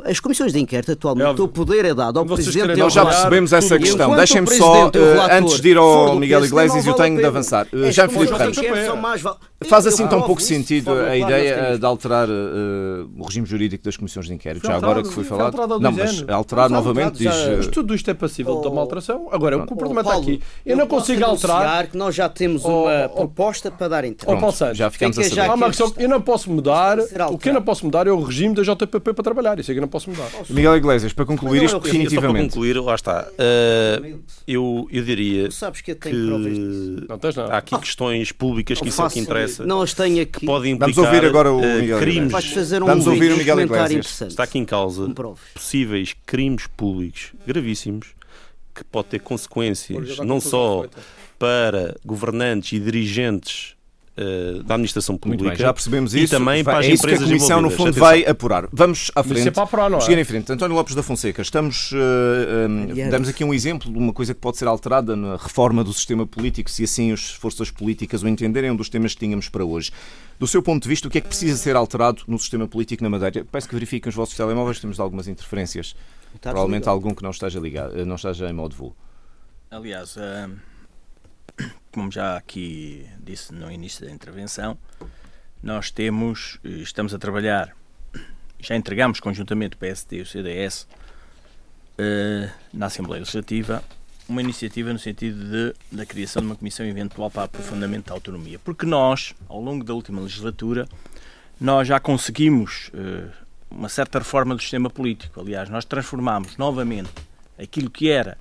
as 0.05 0.21
comissões 0.21 0.53
de 0.53 0.61
inquérito 0.61 0.93
atualmente, 0.93 1.41
é 1.41 1.43
o 1.43 1.49
poder 1.49 1.87
é 1.87 1.95
dado 1.95 2.19
ao 2.19 2.27
Vocês 2.27 2.49
Presidente 2.49 2.79
Nós 2.79 2.93
já 2.93 3.07
percebemos 3.07 3.53
essa 3.53 3.79
questão. 3.79 4.15
Deixem-me 4.15 4.51
só, 4.51 4.89
uh, 4.89 4.91
antes 5.31 5.59
de 5.61 5.71
ir 5.71 5.79
ao 5.79 6.17
Miguel 6.17 6.45
Iglesias, 6.45 6.87
eu 6.87 6.93
tenho 6.93 7.17
de 7.17 7.25
avançar. 7.25 7.67
Uh, 7.73 7.91
já 7.91 8.09
Filipe 8.09 8.35
Ramos, 8.35 8.59
faz 9.67 9.87
assim 9.87 10.07
tão 10.07 10.21
pouco 10.23 10.43
sentido 10.43 10.93
a 10.93 11.17
ideia 11.17 11.79
de 11.79 11.87
alterar 11.87 12.29
uh, 12.29 13.11
o 13.17 13.25
regime 13.25 13.47
jurídico 13.47 13.83
das 13.83 13.97
comissões 13.97 14.27
de 14.27 14.35
inquérito, 14.35 14.67
já 14.67 14.77
agora 14.77 15.03
que 15.03 15.11
foi 15.11 15.25
falado. 15.25 15.57
Não, 15.81 15.93
mas 15.93 16.23
alterar 16.29 16.69
novamente 16.69 17.19
diz... 17.19 17.35
Mas 17.57 17.69
tudo 17.69 17.95
isto 17.95 18.11
é 18.11 18.15
passível 18.15 18.61
de 18.61 18.69
uma 18.69 18.83
alteração. 18.83 19.29
Agora, 19.33 19.57
o 19.57 19.77
problema 19.77 20.03
está 20.03 20.17
aqui. 20.17 20.43
Eu 20.65 20.77
não 20.77 20.87
consigo 20.87 21.06
alterar. 21.23 21.87
que 21.89 21.97
nós 21.97 22.15
já 22.15 22.29
temos 22.29 22.65
uma 22.65 23.09
proposta 23.09 23.71
para 23.71 23.89
dar 23.89 24.05
entrada. 24.05 24.39
Paulo 24.39 24.55
Santos, 24.55 24.79
já 24.79 24.91
ficamos 24.91 25.19
a 25.19 25.23
saber. 25.23 26.03
Eu 26.03 26.09
não 26.09 26.21
posso 26.21 26.51
mudar. 26.51 26.99
O 27.31 27.39
que 27.39 27.49
eu 27.49 27.55
não 27.55 27.63
posso 27.63 27.85
mudar 27.85 28.07
é 28.07 28.11
o 28.11 28.21
regime 28.23 28.55
da 28.55 28.63
JPP 28.63 29.01
para 29.01 29.25
trabalhar. 29.25 29.59
Isso 29.59 29.71
é 29.71 29.75
que 29.75 29.79
eu 29.79 29.83
não 29.83 29.89
posso 29.89 30.11
mudar. 30.11 30.29
Miguel 30.49 30.77
Iglesias, 30.77 31.13
para 31.13 31.25
concluir 31.25 31.63
isto 31.65 31.79
definitivamente. 31.81 32.35
Para 32.35 32.43
concluir, 32.45 32.81
lá 32.81 32.95
está. 32.95 33.27
Uh, 33.33 34.19
eu, 34.47 34.87
eu 34.91 35.05
diria 35.05 35.51
sabes 35.51 35.81
que, 35.81 35.91
eu 35.93 35.97
tenho 35.97 36.29
provas 36.29 36.55
disso. 36.55 37.07
Não 37.09 37.19
tens, 37.19 37.37
não. 37.37 37.45
há 37.47 37.59
aqui 37.59 37.79
questões 37.79 38.33
públicas 38.33 38.81
que 38.81 38.89
isso 38.89 39.03
é 39.03 39.09
que 39.09 39.19
interessa. 39.19 39.67
Não 39.67 39.83
as 39.83 39.95
tenho 39.95 40.23
aqui. 40.23 40.41
Que 40.41 40.47
podem 40.47 40.73
implicar 40.73 40.95
Vamos 40.95 41.15
ouvir 41.15 41.27
agora 41.27 41.53
o 41.53 41.61
Miguel 41.61 41.99
crimes. 41.99 42.33
Vais 42.33 42.47
fazer 42.47 42.83
um 42.83 42.87
Vamos 42.87 43.07
ouvir 43.07 43.33
o 43.33 43.37
Miguel 43.37 43.61
Iglesias. 43.61 44.21
Está 44.23 44.45
aqui 44.45 44.59
em 44.59 44.65
causa 44.65 45.07
possíveis 45.55 46.15
crimes 46.25 46.67
públicos 46.67 47.33
gravíssimos 47.47 48.16
que 48.77 48.85
pode 48.85 49.09
ter 49.09 49.21
consequências 49.21 50.19
não 50.19 50.41
só 50.41 50.87
para 51.39 51.97
governantes 52.05 52.73
e 52.73 52.81
dirigentes 52.81 53.77
uh, 54.17 54.63
da 54.63 54.75
administração 54.75 55.17
pública. 55.17 55.51
Bem, 55.51 55.57
já 55.57 55.73
percebemos 55.73 56.15
isso. 56.15 56.35
E 56.35 56.39
também 56.39 56.63
vai, 56.63 56.75
para 56.75 56.81
as 56.81 56.87
é 56.87 56.95
empresas 56.95 57.19
que 57.19 57.25
a 57.25 57.37
Comissão, 57.37 57.63
no 57.63 57.71
fundo, 57.71 57.93
vai 57.93 58.25
apurar. 58.25 58.69
Vamos 58.73 59.11
à 59.15 59.23
frente. 59.23 59.51
Para 59.51 59.65
apurar, 59.65 59.91
não 59.91 59.99
é? 59.99 60.21
Em 60.21 60.25
frente. 60.25 60.51
António 60.51 60.75
Lopes 60.75 60.95
da 60.95 61.03
Fonseca, 61.03 61.43
estamos. 61.43 61.93
Uh, 61.93 61.97
um, 62.69 63.11
damos 63.11 63.29
aqui 63.29 63.45
um 63.45 63.53
exemplo 63.53 63.91
de 63.91 63.99
uma 63.99 64.13
coisa 64.13 64.35
que 64.35 64.41
pode 64.41 64.57
ser 64.57 64.67
alterada 64.67 65.15
na 65.15 65.37
reforma 65.37 65.85
do 65.85 65.93
sistema 65.93 66.27
político, 66.27 66.71
se 66.71 66.85
assim 66.85 67.13
as 67.13 67.31
forças 67.31 67.71
políticas 67.71 68.23
o 68.23 68.29
entenderem, 68.29 68.71
um 68.71 68.77
dos 68.77 68.89
temas 68.89 69.15
que 69.15 69.21
tínhamos 69.21 69.49
para 69.49 69.65
hoje. 69.65 69.91
Do 70.39 70.47
seu 70.47 70.63
ponto 70.63 70.83
de 70.83 70.89
vista, 70.89 71.09
o 71.09 71.11
que 71.11 71.19
é 71.19 71.21
que 71.21 71.29
precisa 71.29 71.57
ser 71.57 71.77
alterado 71.77 72.23
no 72.27 72.39
sistema 72.39 72.67
político 72.67 73.03
na 73.03 73.09
Madeira? 73.09 73.47
Peço 73.51 73.69
que 73.69 73.75
verifiquem 73.75 74.09
os 74.09 74.15
vossos 74.15 74.37
telemóveis, 74.37 74.81
temos 74.81 75.01
algumas 75.01 75.29
interferências. 75.29 75.95
Provavelmente 76.41 76.89
algum 76.89 77.15
que 77.15 77.23
não 77.23 77.31
esteja 77.31 77.59
ligado, 77.59 78.05
não 78.05 78.17
esteja 78.17 78.49
em 78.49 78.53
modo 78.53 78.75
voo. 78.75 78.97
Aliás, 79.71 80.17
como 81.93 82.11
já 82.11 82.37
aqui 82.37 83.07
disse 83.19 83.53
no 83.53 83.71
início 83.71 84.05
da 84.05 84.13
intervenção, 84.13 84.79
nós 85.63 85.91
temos, 85.91 86.59
estamos 86.63 87.15
a 87.15 87.19
trabalhar, 87.19 87.75
já 88.61 88.77
entregamos 88.77 89.21
conjuntamente 89.21 89.77
o 89.77 89.79
PSD 89.79 90.19
e 90.19 90.21
o 90.23 90.27
CDS 90.27 90.87
eh, 91.99 92.51
na 92.73 92.87
Assembleia 92.87 93.21
Legislativa 93.21 93.83
uma 94.29 94.43
iniciativa 94.43 94.93
no 94.93 94.99
sentido 94.99 95.39
de, 95.45 95.97
da 95.97 96.05
criação 96.05 96.43
de 96.43 96.49
uma 96.49 96.57
comissão 96.57 96.85
eventual 96.85 97.31
para 97.31 97.45
aprofundamento 97.45 98.07
da 98.07 98.15
autonomia. 98.15 98.59
Porque 98.59 98.85
nós, 98.85 99.35
ao 99.49 99.61
longo 99.61 99.85
da 99.85 99.95
última 99.95 100.21
legislatura, 100.21 100.89
nós 101.61 101.87
já 101.87 102.01
conseguimos 102.01 102.91
uma 103.77 103.89
certa 103.89 104.19
reforma 104.19 104.55
do 104.55 104.61
sistema 104.61 104.89
político. 104.89 105.41
Aliás, 105.41 105.69
nós 105.69 105.85
transformamos 105.85 106.57
novamente 106.57 107.11
aquilo 107.59 107.91
que 107.91 108.09
era, 108.09 108.39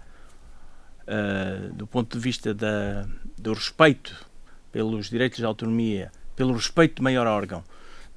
uh, 1.02 1.74
do 1.74 1.86
ponto 1.86 2.18
de 2.18 2.24
vista 2.24 2.54
da, 2.54 3.06
do 3.38 3.54
respeito 3.54 4.26
pelos 4.72 5.10
direitos 5.10 5.38
de 5.38 5.46
autonomia, 5.46 6.12
pelo 6.36 6.54
respeito 6.54 6.96
de 6.96 7.02
maior 7.02 7.28
órgão 7.28 7.64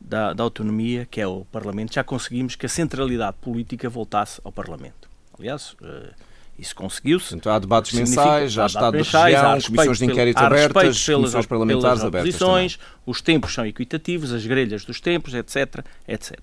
da, 0.01 0.33
da 0.33 0.43
autonomia, 0.43 1.07
que 1.11 1.21
é 1.21 1.27
o 1.27 1.45
Parlamento, 1.47 1.95
já 1.95 2.05
conseguimos 2.05 2.55
que 2.55 2.67
a 2.67 2.69
centralidade 2.69 3.37
política 3.41 3.89
voltasse 3.89 4.41
ao 4.45 4.53
Parlamento. 4.53 5.09
Aliás, 5.37 5.73
uh, 5.83 6.15
isso 6.59 6.75
conseguiu-se. 6.75 7.35
Então 7.35 7.53
há 7.53 7.59
debates 7.59 7.93
mensais, 7.93 8.59
há 8.59 8.67
Estado 8.67 8.97
de 8.97 9.05
região, 9.05 9.61
comissões 9.61 9.99
de 9.99 10.05
inquérito 10.05 10.39
abertas, 10.39 10.73
pelas, 10.73 11.07
comissões 11.07 11.47
parlamentares 11.47 12.03
abertas 12.03 12.37
também. 12.37 12.71
Os 13.07 13.21
tempos 13.21 13.55
são 13.55 13.65
equitativos, 13.65 14.33
as 14.33 14.45
grelhas 14.45 14.85
dos 14.85 15.01
tempos, 15.01 15.35
etc, 15.35 15.85
etc. 16.07 16.39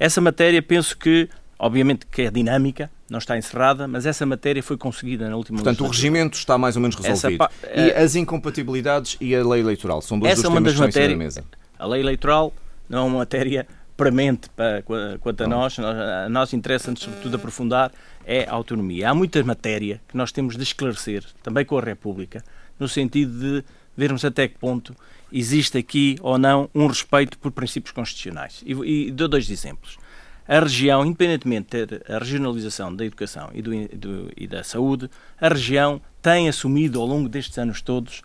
Essa 0.00 0.18
matéria, 0.18 0.62
penso 0.62 0.96
que, 0.96 1.28
obviamente 1.58 2.06
que 2.06 2.22
é 2.22 2.30
dinâmica, 2.30 2.90
não 3.10 3.18
está 3.18 3.36
encerrada, 3.36 3.86
mas 3.86 4.06
essa 4.06 4.24
matéria 4.24 4.62
foi 4.62 4.78
conseguida 4.78 5.28
na 5.28 5.36
última 5.36 5.58
Portanto, 5.58 5.84
o 5.84 5.88
regimento 5.88 6.38
está 6.38 6.56
mais 6.56 6.74
ou 6.74 6.80
menos 6.80 6.96
resolvido. 6.96 7.44
Essa, 7.44 7.80
e 7.80 7.92
as 7.92 8.14
incompatibilidades 8.14 9.18
e 9.20 9.34
a 9.34 9.46
lei 9.46 9.60
eleitoral 9.60 10.00
são 10.00 10.18
dois 10.18 10.32
essa 10.32 10.42
dos 10.42 10.50
é 10.50 10.54
uma 10.54 10.60
das 10.62 10.74
matérias, 10.74 11.18
mesa. 11.18 11.44
A 11.78 11.86
lei 11.86 12.00
eleitoral 12.00 12.54
não 12.88 12.98
é 12.98 13.02
uma 13.02 13.18
matéria 13.18 13.66
premente 13.94 14.48
para, 14.56 14.82
quanto 15.20 15.44
a 15.44 15.46
nós. 15.46 15.78
A 15.78 16.28
nós 16.30 16.54
interessa-nos, 16.54 17.02
sobretudo, 17.02 17.36
aprofundar 17.36 17.92
é 18.24 18.46
a 18.48 18.52
autonomia. 18.52 19.10
Há 19.10 19.14
muita 19.14 19.44
matéria 19.44 20.00
que 20.08 20.16
nós 20.16 20.32
temos 20.32 20.56
de 20.56 20.62
esclarecer, 20.62 21.22
também 21.42 21.66
com 21.66 21.76
a 21.76 21.82
República, 21.82 22.42
no 22.78 22.88
sentido 22.88 23.38
de 23.38 23.64
vermos 23.94 24.24
até 24.24 24.48
que 24.48 24.56
ponto 24.56 24.96
existe 25.32 25.78
aqui 25.78 26.16
ou 26.20 26.38
não 26.38 26.68
um 26.74 26.86
respeito 26.86 27.38
por 27.38 27.50
princípios 27.52 27.92
constitucionais. 27.92 28.62
E, 28.64 28.72
e 29.06 29.10
dou 29.10 29.28
dois 29.28 29.50
exemplos. 29.50 29.98
A 30.46 30.58
região, 30.58 31.06
independentemente 31.06 31.78
de 31.78 31.86
ter 31.86 32.12
a 32.12 32.18
regionalização 32.18 32.94
da 32.94 33.04
educação 33.04 33.50
e, 33.54 33.62
do, 33.62 33.70
do, 33.96 34.32
e 34.36 34.46
da 34.46 34.64
saúde, 34.64 35.08
a 35.40 35.48
região 35.48 36.00
tem 36.20 36.48
assumido 36.48 37.00
ao 37.00 37.06
longo 37.06 37.28
destes 37.28 37.56
anos 37.56 37.80
todos 37.80 38.22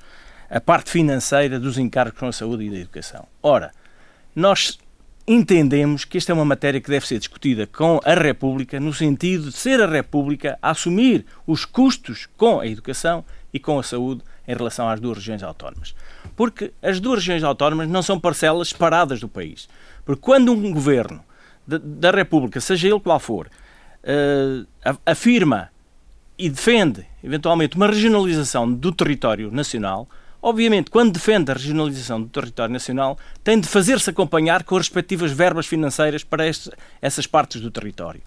a 0.50 0.60
parte 0.60 0.90
financeira 0.90 1.60
dos 1.60 1.78
encargos 1.78 2.20
com 2.20 2.28
a 2.28 2.32
saúde 2.32 2.66
e 2.66 2.70
da 2.70 2.78
educação. 2.78 3.28
Ora, 3.44 3.72
nós 4.36 4.80
entendemos 5.28 6.06
que 6.06 6.18
esta 6.18 6.32
é 6.32 6.36
uma 6.36 6.46
matéria 6.46 6.80
que 6.80 6.90
deve 6.90 7.08
ser 7.08 7.18
discutida 7.18 7.66
com 7.66 8.00
a 8.04 8.14
República, 8.14 8.80
no 8.80 8.94
sentido 8.94 9.50
de 9.50 9.56
ser 9.56 9.82
a 9.82 9.88
República 9.88 10.58
a 10.62 10.72
assumir 10.72 11.26
os 11.48 11.66
custos 11.66 12.28
com 12.38 12.60
a 12.60 12.68
educação 12.68 13.26
e 13.54 13.60
com 13.60 13.80
a 13.80 13.84
saúde 13.84 14.24
em 14.48 14.56
relação 14.56 14.88
às 14.90 15.00
duas 15.00 15.18
regiões 15.18 15.44
autónomas. 15.44 15.96
Porque 16.36 16.72
as 16.82 17.00
duas 17.00 17.20
regiões 17.20 17.44
autónomas 17.44 17.88
não 17.90 18.02
são 18.02 18.20
parcelas 18.20 18.70
separadas 18.70 19.20
do 19.20 19.28
país. 19.28 19.68
Porque 20.06 20.22
quando 20.22 20.52
um 20.52 20.72
governo 20.72 21.24
da 21.66 22.12
República, 22.12 22.62
seja 22.62 22.88
ele 22.88 23.00
qual 23.00 23.20
for, 23.20 23.48
uh, 23.48 24.98
afirma 25.06 25.70
e 26.38 26.50
defende, 26.50 27.06
eventualmente, 27.24 27.76
uma 27.76 27.88
regionalização 27.88 28.72
do 28.72 28.92
território 28.92 29.52
nacional, 29.52 30.08
Obviamente, 30.46 30.92
quando 30.92 31.12
defende 31.12 31.50
a 31.50 31.56
regionalização 31.56 32.22
do 32.22 32.30
território 32.30 32.72
nacional, 32.72 33.18
tem 33.44 33.60
de 33.60 33.68
fazer-se 33.68 34.12
acompanhar 34.12 34.64
com 34.64 34.76
as 34.76 34.84
respectivas 34.84 35.32
verbas 35.32 35.66
financeiras 35.66 36.24
para 36.24 36.48
estes, 36.48 36.70
essas 37.02 37.26
partes 37.26 37.60
do 37.60 37.72
território. 37.72 38.22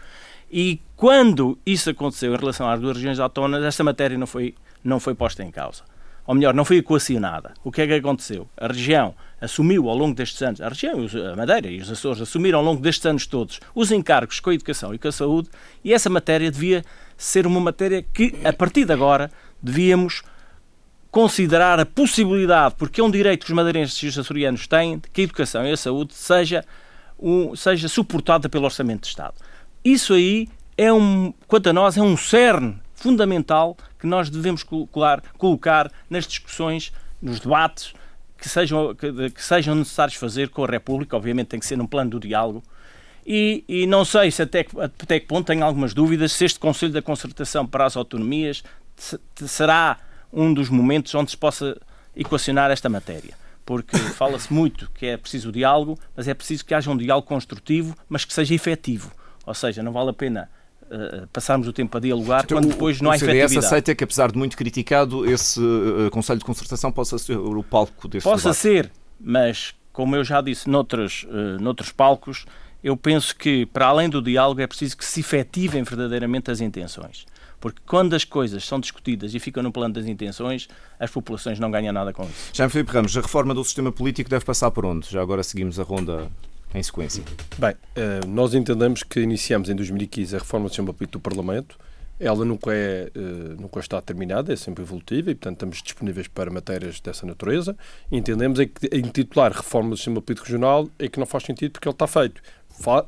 E 0.50 0.80
quando 0.96 1.56
isso 1.64 1.88
aconteceu 1.90 2.34
em 2.34 2.36
relação 2.36 2.68
às 2.68 2.80
duas 2.80 2.96
regiões 2.96 3.20
autónomas, 3.20 3.62
esta 3.62 3.84
matéria 3.84 4.18
não 4.18 4.26
foi, 4.26 4.56
não 4.82 4.98
foi 4.98 5.14
posta 5.14 5.44
em 5.44 5.50
causa. 5.52 5.84
Ou 6.28 6.34
melhor, 6.34 6.52
não 6.52 6.62
foi 6.62 6.76
equacionada. 6.76 7.54
O 7.64 7.72
que 7.72 7.80
é 7.80 7.86
que 7.86 7.94
aconteceu? 7.94 8.46
A 8.54 8.66
região 8.66 9.14
assumiu 9.40 9.88
ao 9.88 9.96
longo 9.96 10.14
destes 10.14 10.42
anos, 10.42 10.60
a 10.60 10.68
região, 10.68 11.06
a 11.32 11.34
Madeira 11.34 11.68
e 11.70 11.80
os 11.80 11.90
Açores 11.90 12.20
assumiram 12.20 12.58
ao 12.58 12.64
longo 12.66 12.82
destes 12.82 13.06
anos 13.06 13.26
todos 13.26 13.58
os 13.74 13.90
encargos 13.90 14.38
com 14.38 14.50
a 14.50 14.54
educação 14.54 14.92
e 14.94 14.98
com 14.98 15.08
a 15.08 15.12
saúde, 15.12 15.48
e 15.82 15.94
essa 15.94 16.10
matéria 16.10 16.50
devia 16.50 16.84
ser 17.16 17.46
uma 17.46 17.58
matéria 17.58 18.02
que, 18.02 18.34
a 18.44 18.52
partir 18.52 18.84
de 18.84 18.92
agora, 18.92 19.30
devíamos 19.62 20.22
considerar 21.10 21.80
a 21.80 21.86
possibilidade, 21.86 22.74
porque 22.76 23.00
é 23.00 23.04
um 23.04 23.10
direito 23.10 23.46
que 23.46 23.50
os 23.50 23.56
madeirenses 23.56 23.96
e 24.02 24.08
os 24.08 24.18
açorianos 24.18 24.66
têm, 24.66 25.00
que 25.10 25.22
a 25.22 25.24
educação 25.24 25.66
e 25.66 25.72
a 25.72 25.78
saúde 25.78 26.12
seja, 26.12 26.62
um, 27.18 27.56
seja 27.56 27.88
suportada 27.88 28.50
pelo 28.50 28.66
Orçamento 28.66 29.00
de 29.00 29.08
Estado. 29.08 29.34
Isso 29.82 30.12
aí 30.12 30.46
é 30.76 30.92
um, 30.92 31.32
quanto 31.46 31.70
a 31.70 31.72
nós, 31.72 31.96
é 31.96 32.02
um 32.02 32.18
cerne 32.18 32.78
fundamental 32.94 33.78
que 33.98 34.06
nós 34.06 34.30
devemos 34.30 34.62
colocar, 34.62 35.22
colocar 35.36 35.90
nas 36.08 36.26
discussões, 36.26 36.92
nos 37.20 37.40
debates 37.40 37.92
que 38.38 38.48
sejam, 38.48 38.94
que, 38.94 39.30
que, 39.30 39.44
sejam 39.44 39.74
necessários 39.74 40.16
fazer 40.16 40.48
com 40.48 40.64
a 40.64 40.66
República. 40.66 41.16
Obviamente 41.16 41.48
tem 41.48 41.60
que 41.60 41.66
ser 41.66 41.76
num 41.76 41.86
plano 41.86 42.10
do 42.10 42.20
diálogo. 42.20 42.62
E, 43.26 43.64
e 43.68 43.86
não 43.86 44.04
sei 44.04 44.30
se 44.30 44.40
até, 44.40 44.64
até 44.78 45.20
que 45.20 45.26
ponto 45.26 45.46
tenho 45.46 45.64
algumas 45.64 45.92
dúvidas 45.92 46.32
se 46.32 46.44
este 46.44 46.58
Conselho 46.58 46.92
da 46.92 47.02
Concertação 47.02 47.66
para 47.66 47.84
as 47.84 47.96
Autonomias 47.96 48.62
será 49.44 49.98
um 50.32 50.54
dos 50.54 50.70
momentos 50.70 51.14
onde 51.14 51.30
se 51.30 51.36
possa 51.36 51.76
equacionar 52.16 52.70
esta 52.70 52.88
matéria. 52.88 53.34
Porque 53.66 53.96
fala-se 54.16 54.52
muito 54.52 54.90
que 54.94 55.06
é 55.06 55.16
preciso 55.16 55.52
diálogo, 55.52 55.98
mas 56.16 56.26
é 56.26 56.32
preciso 56.32 56.64
que 56.64 56.72
haja 56.72 56.90
um 56.90 56.96
diálogo 56.96 57.26
construtivo, 57.26 57.94
mas 58.08 58.24
que 58.24 58.32
seja 58.32 58.54
efetivo. 58.54 59.12
Ou 59.44 59.54
seja, 59.54 59.82
não 59.82 59.92
vale 59.92 60.10
a 60.10 60.14
pena 60.14 60.48
uh, 60.90 61.26
passarmos 61.32 61.68
o 61.68 61.72
tempo 61.72 61.96
a 61.96 62.00
dialogar 62.00 62.44
então, 62.44 62.58
quando 62.58 62.68
depois 62.68 63.00
não 63.00 63.10
há 63.10 63.16
efetividade. 63.16 63.46
O 63.46 63.48
CDS 63.48 63.64
aceita 63.64 63.94
que, 63.94 64.04
apesar 64.04 64.32
de 64.32 64.38
muito 64.38 64.56
criticado, 64.56 65.30
esse 65.30 65.60
uh, 65.60 66.10
Conselho 66.10 66.38
de 66.38 66.44
Concertação 66.44 66.90
possa 66.90 67.18
ser 67.18 67.36
o 67.36 67.62
palco 67.62 68.08
desse 68.08 68.24
Possa 68.24 68.50
debate. 68.50 68.58
ser, 68.58 68.92
mas, 69.20 69.74
como 69.92 70.16
eu 70.16 70.24
já 70.24 70.40
disse 70.40 70.68
noutros, 70.68 71.24
uh, 71.24 71.62
noutros 71.62 71.92
palcos, 71.92 72.46
eu 72.82 72.96
penso 72.96 73.34
que, 73.34 73.66
para 73.66 73.86
além 73.86 74.08
do 74.08 74.22
diálogo, 74.22 74.60
é 74.60 74.66
preciso 74.66 74.96
que 74.96 75.04
se 75.04 75.20
efetivem 75.20 75.82
verdadeiramente 75.82 76.50
as 76.50 76.60
intenções. 76.60 77.26
Porque 77.60 77.80
quando 77.84 78.14
as 78.14 78.24
coisas 78.24 78.64
são 78.64 78.78
discutidas 78.78 79.34
e 79.34 79.40
ficam 79.40 79.62
no 79.62 79.72
plano 79.72 79.94
das 79.94 80.06
intenções, 80.06 80.68
as 80.98 81.10
populações 81.10 81.58
não 81.58 81.70
ganham 81.70 81.92
nada 81.92 82.12
com 82.12 82.22
isso. 82.22 82.50
Já 82.52 82.68
Filipe 82.68 82.92
Ramos, 82.92 83.16
a 83.16 83.20
reforma 83.20 83.52
do 83.52 83.64
sistema 83.64 83.90
político 83.90 84.30
deve 84.30 84.44
passar 84.44 84.70
por 84.70 84.84
onde? 84.86 85.10
Já 85.10 85.20
agora 85.20 85.42
seguimos 85.42 85.80
a 85.80 85.82
ronda 85.82 86.30
em 86.74 86.82
sequência. 86.82 87.22
Bem, 87.58 87.74
eh, 87.96 88.20
nós 88.26 88.54
entendemos 88.54 89.02
que 89.02 89.20
iniciamos 89.20 89.68
em 89.68 89.74
2015 89.74 90.36
a 90.36 90.38
reforma 90.38 90.66
do 90.66 90.70
sistema 90.70 90.92
político 90.92 91.18
do 91.18 91.22
Parlamento. 91.22 91.78
Ela 92.20 92.44
nunca, 92.44 92.72
é, 92.72 93.10
eh, 93.14 93.20
nunca 93.58 93.78
está 93.78 94.00
terminada, 94.02 94.52
é 94.52 94.56
sempre 94.56 94.82
evolutiva 94.82 95.30
e, 95.30 95.34
portanto, 95.34 95.54
estamos 95.54 95.82
disponíveis 95.82 96.26
para 96.26 96.50
matérias 96.50 97.00
dessa 97.00 97.24
natureza. 97.24 97.76
Entendemos 98.10 98.58
é 98.58 98.66
que 98.66 98.96
intitular 98.96 99.52
reforma 99.52 99.90
do 99.90 99.96
sistema 99.96 100.20
político 100.20 100.46
regional 100.46 100.88
é 100.98 101.08
que 101.08 101.18
não 101.18 101.26
faz 101.26 101.44
sentido 101.44 101.72
porque 101.72 101.88
ele 101.88 101.94
está 101.94 102.06
feito. 102.08 102.42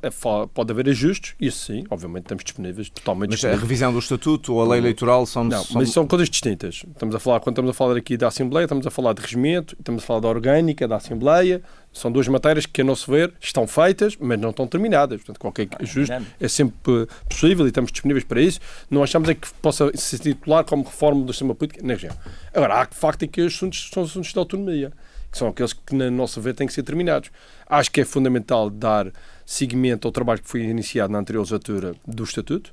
É 0.02 0.10
pode 0.52 0.72
haver 0.72 0.88
ajustes, 0.88 1.34
isso 1.40 1.66
sim, 1.66 1.84
obviamente 1.88 2.24
estamos 2.24 2.44
disponíveis, 2.44 2.90
totalmente 2.90 3.30
mas 3.30 3.36
disponíveis. 3.36 3.62
a 3.62 3.64
revisão 3.64 3.92
do 3.92 3.98
Estatuto 3.98 4.54
ou 4.54 4.62
a 4.62 4.68
lei 4.68 4.80
eleitoral 4.80 5.24
são... 5.26 5.44
Não, 5.44 5.62
são... 5.62 5.76
mas 5.80 5.90
são 5.90 6.06
coisas 6.06 6.28
distintas. 6.28 6.82
Estamos 6.86 7.14
a 7.14 7.18
falar, 7.18 7.40
quando 7.40 7.54
estamos 7.54 7.70
a 7.70 7.74
falar 7.74 7.96
aqui 7.96 8.16
da 8.16 8.28
Assembleia, 8.28 8.64
estamos 8.64 8.86
a 8.86 8.90
falar 8.90 9.12
de 9.12 9.22
regimento, 9.22 9.76
estamos 9.78 10.02
a 10.02 10.06
falar 10.06 10.20
da 10.20 10.28
orgânica, 10.28 10.86
da 10.86 10.96
Assembleia, 10.96 11.62
são 11.92 12.10
duas 12.10 12.28
matérias 12.28 12.66
que, 12.66 12.80
a 12.80 12.84
nosso 12.84 13.10
ver, 13.10 13.32
estão 13.40 13.66
feitas, 13.66 14.16
mas 14.20 14.38
não 14.38 14.50
estão 14.50 14.66
terminadas. 14.66 15.18
Portanto, 15.18 15.40
qualquer 15.40 15.68
ah, 15.72 15.82
ajuste 15.82 16.14
é 16.38 16.48
sempre 16.48 17.06
possível 17.28 17.64
e 17.66 17.68
estamos 17.68 17.90
disponíveis 17.90 18.24
para 18.24 18.40
isso. 18.40 18.60
Não 18.88 19.02
achamos 19.02 19.28
é 19.28 19.34
que 19.34 19.48
possa 19.60 19.90
se 19.96 20.18
titular 20.18 20.64
como 20.64 20.84
reforma 20.84 21.24
do 21.24 21.32
sistema 21.32 21.54
político 21.54 21.84
na 21.84 21.94
região. 21.94 22.14
Agora, 22.54 22.82
há 22.82 22.86
facto 22.86 23.24
é 23.24 23.26
que 23.26 23.40
os 23.40 23.54
assuntos 23.54 23.90
são 23.92 24.04
assuntos 24.04 24.32
de 24.32 24.38
autonomia, 24.38 24.92
que 25.30 25.38
são 25.38 25.48
aqueles 25.48 25.72
que, 25.72 25.94
na 25.94 26.10
nossa 26.10 26.40
ver, 26.40 26.54
têm 26.54 26.66
que 26.66 26.72
ser 26.72 26.82
terminados. 26.82 27.30
Acho 27.66 27.90
que 27.90 28.00
é 28.00 28.04
fundamental 28.04 28.68
dar 28.68 29.12
seguimento 29.46 30.06
ao 30.06 30.12
trabalho 30.12 30.42
que 30.42 30.48
foi 30.48 30.62
iniciado 30.62 31.12
na 31.12 31.18
anterior 31.18 31.40
legislatura 31.40 31.94
do 32.06 32.24
Estatuto. 32.24 32.72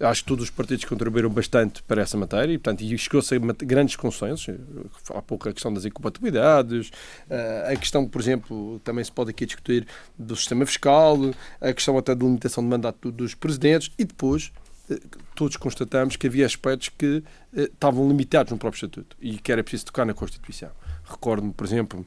Acho 0.00 0.22
que 0.22 0.28
todos 0.28 0.44
os 0.44 0.50
partidos 0.50 0.84
contribuíram 0.84 1.30
bastante 1.30 1.82
para 1.84 2.02
essa 2.02 2.16
matéria 2.16 2.52
e, 2.52 2.58
portanto, 2.58 2.84
chegou-se 2.98 3.34
a 3.34 3.38
grandes 3.64 3.94
consensos. 3.94 4.54
Há 5.10 5.22
pouco 5.22 5.48
a 5.48 5.52
questão 5.52 5.72
das 5.72 5.84
incompatibilidades, 5.84 6.90
eh, 7.30 7.72
a 7.72 7.76
questão, 7.76 8.06
por 8.06 8.20
exemplo, 8.20 8.80
também 8.80 9.04
se 9.04 9.12
pode 9.12 9.30
aqui 9.30 9.46
discutir 9.46 9.86
do 10.18 10.34
sistema 10.34 10.66
fiscal, 10.66 11.16
a 11.60 11.72
questão 11.72 11.96
até 11.96 12.12
de 12.12 12.24
limitação 12.24 12.64
de 12.64 12.70
mandato 12.70 13.12
dos 13.12 13.34
presidentes 13.34 13.92
e 13.96 14.04
depois 14.04 14.50
eh, 14.90 14.98
todos 15.34 15.56
constatamos 15.56 16.16
que 16.16 16.26
havia 16.26 16.44
aspectos 16.44 16.88
que 16.88 17.22
eh, 17.56 17.62
estavam 17.62 18.08
limitados 18.08 18.50
no 18.50 18.58
próprio 18.58 18.78
Estatuto 18.78 19.16
e 19.20 19.38
que 19.38 19.52
era 19.52 19.62
preciso 19.62 19.86
tocar 19.86 20.04
na 20.04 20.12
Constituição. 20.12 20.70
Recordo-me, 21.04 21.52
por 21.52 21.66
exemplo, 21.66 22.06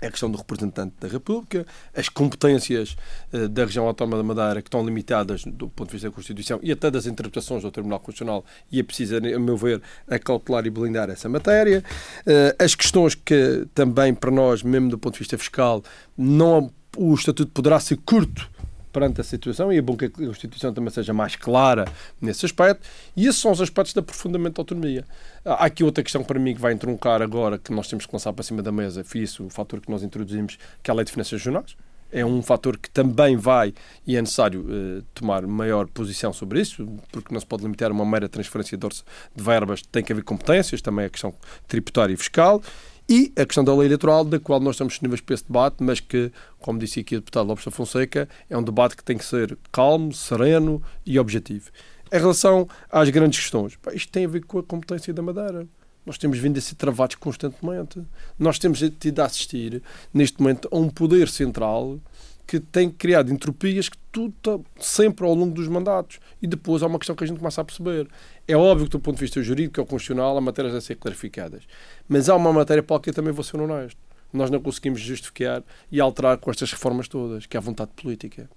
a 0.00 0.10
questão 0.10 0.30
do 0.30 0.38
representante 0.38 0.94
da 1.00 1.08
República, 1.08 1.66
as 1.94 2.08
competências 2.08 2.96
uh, 3.32 3.48
da 3.48 3.64
região 3.64 3.86
autónoma 3.86 4.16
da 4.16 4.22
Madeira 4.22 4.62
que 4.62 4.68
estão 4.68 4.84
limitadas 4.84 5.44
do 5.44 5.68
ponto 5.68 5.88
de 5.88 5.92
vista 5.94 6.08
da 6.08 6.14
Constituição 6.14 6.60
e 6.62 6.70
até 6.70 6.90
das 6.90 7.06
interpretações 7.06 7.62
do 7.62 7.70
Tribunal 7.70 7.98
Constitucional 8.00 8.44
e 8.70 8.80
é 8.80 8.82
preciso, 8.82 9.16
a 9.16 9.20
meu 9.20 9.56
ver, 9.56 9.82
acautelar 10.08 10.66
e 10.66 10.70
blindar 10.70 11.10
essa 11.10 11.28
matéria. 11.28 11.82
Uh, 12.20 12.62
as 12.62 12.74
questões 12.74 13.14
que 13.14 13.66
também 13.74 14.14
para 14.14 14.30
nós, 14.30 14.62
mesmo 14.62 14.88
do 14.88 14.98
ponto 14.98 15.14
de 15.14 15.20
vista 15.20 15.36
fiscal, 15.36 15.82
não 16.16 16.70
o 16.96 17.14
Estatuto 17.14 17.52
poderá 17.52 17.78
ser 17.78 17.96
curto 17.98 18.48
perante 18.92 19.20
a 19.20 19.24
situação 19.24 19.72
e 19.72 19.78
é 19.78 19.82
bom 19.82 19.96
que 19.96 20.06
a 20.06 20.10
Constituição 20.10 20.72
também 20.72 20.90
seja 20.90 21.12
mais 21.12 21.36
clara 21.36 21.84
nesse 22.20 22.44
aspecto. 22.46 22.86
E 23.16 23.26
esses 23.26 23.40
são 23.40 23.52
os 23.52 23.60
aspectos 23.60 23.92
de 23.92 24.00
aprofundamento 24.00 24.56
da 24.56 24.60
autonomia. 24.60 25.04
Há 25.44 25.66
aqui 25.66 25.84
outra 25.84 26.02
questão 26.02 26.22
para 26.24 26.38
mim 26.38 26.54
que 26.54 26.60
vai 26.60 26.72
entroncar 26.72 27.22
agora, 27.22 27.58
que 27.58 27.72
nós 27.72 27.88
temos 27.88 28.06
que 28.06 28.12
lançar 28.12 28.32
para 28.32 28.42
cima 28.42 28.62
da 28.62 28.72
mesa, 28.72 29.04
foi 29.04 29.20
isso 29.22 29.46
o 29.46 29.50
fator 29.50 29.80
que 29.80 29.90
nós 29.90 30.02
introduzimos, 30.02 30.58
que 30.82 30.90
é 30.90 30.92
a 30.92 30.94
Lei 30.94 31.04
de 31.04 31.12
Finanças 31.12 31.32
Regionais. 31.32 31.76
é 32.10 32.24
um 32.24 32.42
fator 32.42 32.78
que 32.78 32.88
também 32.90 33.36
vai 33.36 33.74
e 34.06 34.16
é 34.16 34.20
necessário 34.20 34.62
uh, 34.62 35.02
tomar 35.14 35.46
maior 35.46 35.86
posição 35.88 36.32
sobre 36.32 36.60
isso, 36.60 36.86
porque 37.12 37.32
não 37.32 37.40
se 37.40 37.46
pode 37.46 37.62
limitar 37.62 37.90
a 37.90 37.92
uma 37.92 38.06
mera 38.06 38.28
transferência 38.28 38.78
de, 38.78 38.88
de 38.88 39.42
verbas, 39.42 39.82
tem 39.82 40.02
que 40.02 40.12
haver 40.12 40.24
competências, 40.24 40.80
também 40.80 41.04
a 41.04 41.10
questão 41.10 41.34
tributária 41.66 42.14
e 42.14 42.16
fiscal 42.16 42.62
e 43.08 43.32
a 43.36 43.46
questão 43.46 43.64
da 43.64 43.74
lei 43.74 43.86
eleitoral, 43.86 44.22
da 44.22 44.38
qual 44.38 44.60
nós 44.60 44.74
estamos 44.74 44.92
disponíveis 44.92 45.22
para 45.22 45.34
esse 45.34 45.44
debate, 45.46 45.76
mas 45.80 45.98
que, 45.98 46.30
como 46.58 46.78
disse 46.78 47.00
aqui 47.00 47.16
o 47.16 47.20
deputado 47.20 47.46
Lopes 47.46 47.64
da 47.64 47.70
Fonseca, 47.70 48.28
é 48.50 48.58
um 48.58 48.62
debate 48.62 48.96
que 48.96 49.02
tem 49.02 49.16
que 49.16 49.24
ser 49.24 49.56
calmo, 49.72 50.12
sereno 50.12 50.82
e 51.06 51.18
objetivo. 51.18 51.70
Em 52.12 52.18
relação 52.18 52.68
às 52.90 53.08
grandes 53.08 53.40
questões, 53.40 53.78
isto 53.94 54.12
tem 54.12 54.26
a 54.26 54.28
ver 54.28 54.44
com 54.44 54.58
a 54.58 54.62
competência 54.62 55.14
da 55.14 55.22
Madeira. 55.22 55.66
Nós 56.04 56.18
temos 56.18 56.38
vindo 56.38 56.58
a 56.58 56.60
ser 56.60 56.74
travados 56.74 57.16
constantemente. 57.16 58.02
Nós 58.38 58.58
temos 58.58 58.82
tido 58.98 59.20
a 59.20 59.24
assistir, 59.24 59.82
neste 60.12 60.40
momento, 60.40 60.68
a 60.70 60.76
um 60.76 60.88
poder 60.88 61.28
central 61.28 61.98
que 62.48 62.58
tem 62.58 62.88
criado 62.88 63.30
entropias 63.30 63.90
que 63.90 63.98
tudo 64.10 64.34
está 64.38 64.58
sempre 64.80 65.26
ao 65.26 65.34
longo 65.34 65.54
dos 65.54 65.68
mandatos. 65.68 66.18
E 66.40 66.46
depois 66.46 66.82
há 66.82 66.86
uma 66.86 66.98
questão 66.98 67.14
que 67.14 67.22
a 67.22 67.26
gente 67.26 67.36
começa 67.36 67.60
a 67.60 67.64
perceber. 67.64 68.08
É 68.48 68.56
óbvio 68.56 68.86
que, 68.86 68.92
do 68.92 68.98
ponto 68.98 69.16
de 69.16 69.20
vista 69.20 69.42
jurídico 69.42 69.78
ou 69.82 69.86
constitucional, 69.86 70.34
há 70.34 70.40
matérias 70.40 70.74
a 70.74 70.80
ser 70.80 70.94
clarificadas. 70.94 71.64
Mas 72.08 72.30
há 72.30 72.34
uma 72.34 72.50
matéria 72.50 72.82
para 72.82 72.96
a 72.96 73.00
que 73.00 73.10
eu 73.10 73.14
também 73.14 73.34
vou 73.34 73.44
ser 73.44 73.60
honesto. 73.60 74.00
Nós 74.32 74.50
não 74.50 74.60
conseguimos 74.60 74.98
justificar 74.98 75.62
e 75.92 76.00
alterar 76.00 76.38
com 76.38 76.50
estas 76.50 76.72
reformas 76.72 77.06
todas, 77.06 77.44
que 77.44 77.54
é 77.54 77.58
a 77.58 77.60
vontade 77.60 77.90
política. 77.94 78.48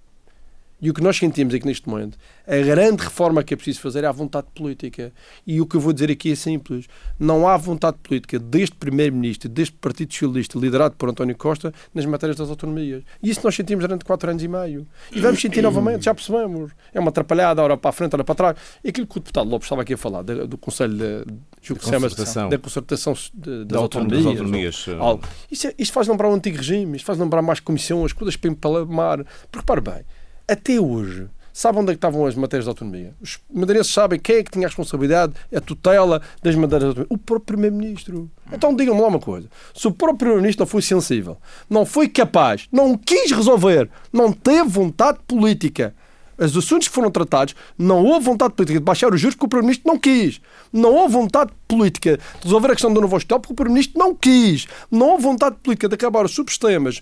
E 0.82 0.90
o 0.90 0.94
que 0.94 1.00
nós 1.00 1.16
sentimos 1.16 1.54
é 1.54 1.60
que 1.60 1.66
neste 1.66 1.88
momento 1.88 2.18
a 2.44 2.56
grande 2.56 3.04
reforma 3.04 3.44
que 3.44 3.54
é 3.54 3.56
preciso 3.56 3.80
fazer 3.80 4.02
é 4.02 4.08
a 4.08 4.12
vontade 4.12 4.48
política. 4.52 5.12
E 5.46 5.60
o 5.60 5.66
que 5.66 5.76
eu 5.76 5.80
vou 5.80 5.92
dizer 5.92 6.10
aqui 6.10 6.32
é 6.32 6.34
simples: 6.34 6.86
não 7.18 7.46
há 7.46 7.56
vontade 7.56 7.98
política 8.02 8.36
deste 8.36 8.74
Primeiro-Ministro, 8.74 9.48
deste 9.48 9.76
Partido 9.76 10.12
Socialista, 10.12 10.58
liderado 10.58 10.96
por 10.96 11.08
António 11.08 11.36
Costa, 11.36 11.72
nas 11.94 12.04
matérias 12.04 12.36
das 12.36 12.50
autonomias. 12.50 13.04
E 13.22 13.30
isso 13.30 13.40
nós 13.44 13.54
sentimos 13.54 13.84
durante 13.84 14.04
quatro 14.04 14.28
anos 14.28 14.42
e 14.42 14.48
meio. 14.48 14.84
E 15.12 15.20
vamos 15.20 15.40
sentir 15.40 15.62
novamente, 15.62 16.04
já 16.04 16.14
percebemos. 16.14 16.72
É 16.92 16.98
uma 16.98 17.10
atrapalhada, 17.10 17.62
hora 17.62 17.76
para 17.76 17.90
a 17.90 17.92
frente, 17.92 18.14
hora 18.14 18.24
para 18.24 18.34
trás. 18.34 18.56
E 18.82 18.88
aquilo 18.88 19.06
que 19.06 19.18
o 19.18 19.20
deputado 19.20 19.48
Lopes 19.48 19.66
estava 19.66 19.82
aqui 19.82 19.94
a 19.94 19.96
falar, 19.98 20.22
do 20.22 20.58
Conselho 20.58 20.96
de, 20.96 21.24
de, 21.60 21.74
concertação. 21.74 22.48
da 22.48 22.58
concertação 22.58 23.14
de, 23.32 23.64
das, 23.66 23.78
autonomias. 23.78 24.24
Das 24.24 24.26
autonomias 24.26 24.88
ou, 24.88 25.00
algo. 25.00 25.24
Isso, 25.48 25.68
é, 25.68 25.74
isto 25.78 25.92
faz 25.92 26.08
lembrar 26.08 26.28
o 26.28 26.34
antigo 26.34 26.56
regime, 26.56 26.96
isto 26.96 27.06
faz 27.06 27.18
lembrar 27.18 27.40
mais 27.40 27.60
comissões, 27.60 28.12
coisas 28.12 28.34
para 28.34 28.50
empalmar. 28.50 29.24
Porque, 29.50 29.64
para 29.64 29.80
bem 29.80 30.04
até 30.48 30.80
hoje, 30.80 31.28
sabe 31.52 31.78
onde 31.78 31.90
é 31.90 31.94
que 31.94 31.98
estavam 31.98 32.26
as 32.26 32.34
matérias 32.34 32.64
de 32.64 32.70
autonomia? 32.70 33.14
Os 33.20 33.38
madeirenses 33.52 33.92
sabem 33.92 34.18
quem 34.18 34.36
é 34.36 34.42
que 34.42 34.50
tinha 34.50 34.66
a 34.66 34.68
responsabilidade, 34.68 35.34
a 35.54 35.60
tutela 35.60 36.22
das 36.42 36.54
matérias 36.54 36.94
de 36.94 37.00
autonomia? 37.00 37.06
O 37.10 37.18
próprio 37.18 37.46
Primeiro-Ministro. 37.46 38.30
Então 38.52 38.74
digam-me 38.74 39.00
lá 39.00 39.08
uma 39.08 39.20
coisa. 39.20 39.48
Se 39.74 39.86
o 39.86 39.92
próprio 39.92 40.18
Primeiro-Ministro 40.18 40.62
não 40.64 40.68
foi 40.68 40.82
sensível, 40.82 41.36
não 41.68 41.84
foi 41.84 42.08
capaz, 42.08 42.68
não 42.72 42.96
quis 42.96 43.30
resolver, 43.32 43.90
não 44.12 44.32
teve 44.32 44.68
vontade 44.68 45.18
política, 45.26 45.94
os 46.38 46.56
assuntos 46.56 46.88
que 46.88 46.94
foram 46.94 47.10
tratados, 47.10 47.54
não 47.78 48.04
houve 48.04 48.24
vontade 48.24 48.54
política 48.54 48.78
de 48.78 48.84
baixar 48.84 49.12
os 49.12 49.20
juros 49.20 49.34
porque 49.34 49.46
o 49.46 49.48
Primeiro-Ministro 49.48 49.92
não 49.92 49.98
quis. 49.98 50.40
Não 50.72 50.94
houve 50.94 51.12
vontade 51.12 51.52
política 51.72 52.16
de 52.16 52.44
resolver 52.44 52.68
a 52.68 52.72
questão 52.72 52.92
do 52.92 53.00
novo 53.00 53.16
hospital 53.16 53.40
porque 53.40 53.52
o 53.52 53.56
Primeiro-Ministro 53.56 53.98
não 53.98 54.14
quis. 54.14 54.66
Não 54.90 55.08
houve 55.10 55.22
vontade 55.22 55.56
política 55.62 55.88
de 55.88 55.94
acabar 55.94 56.24
os 56.24 56.34
subsistemas 56.34 57.00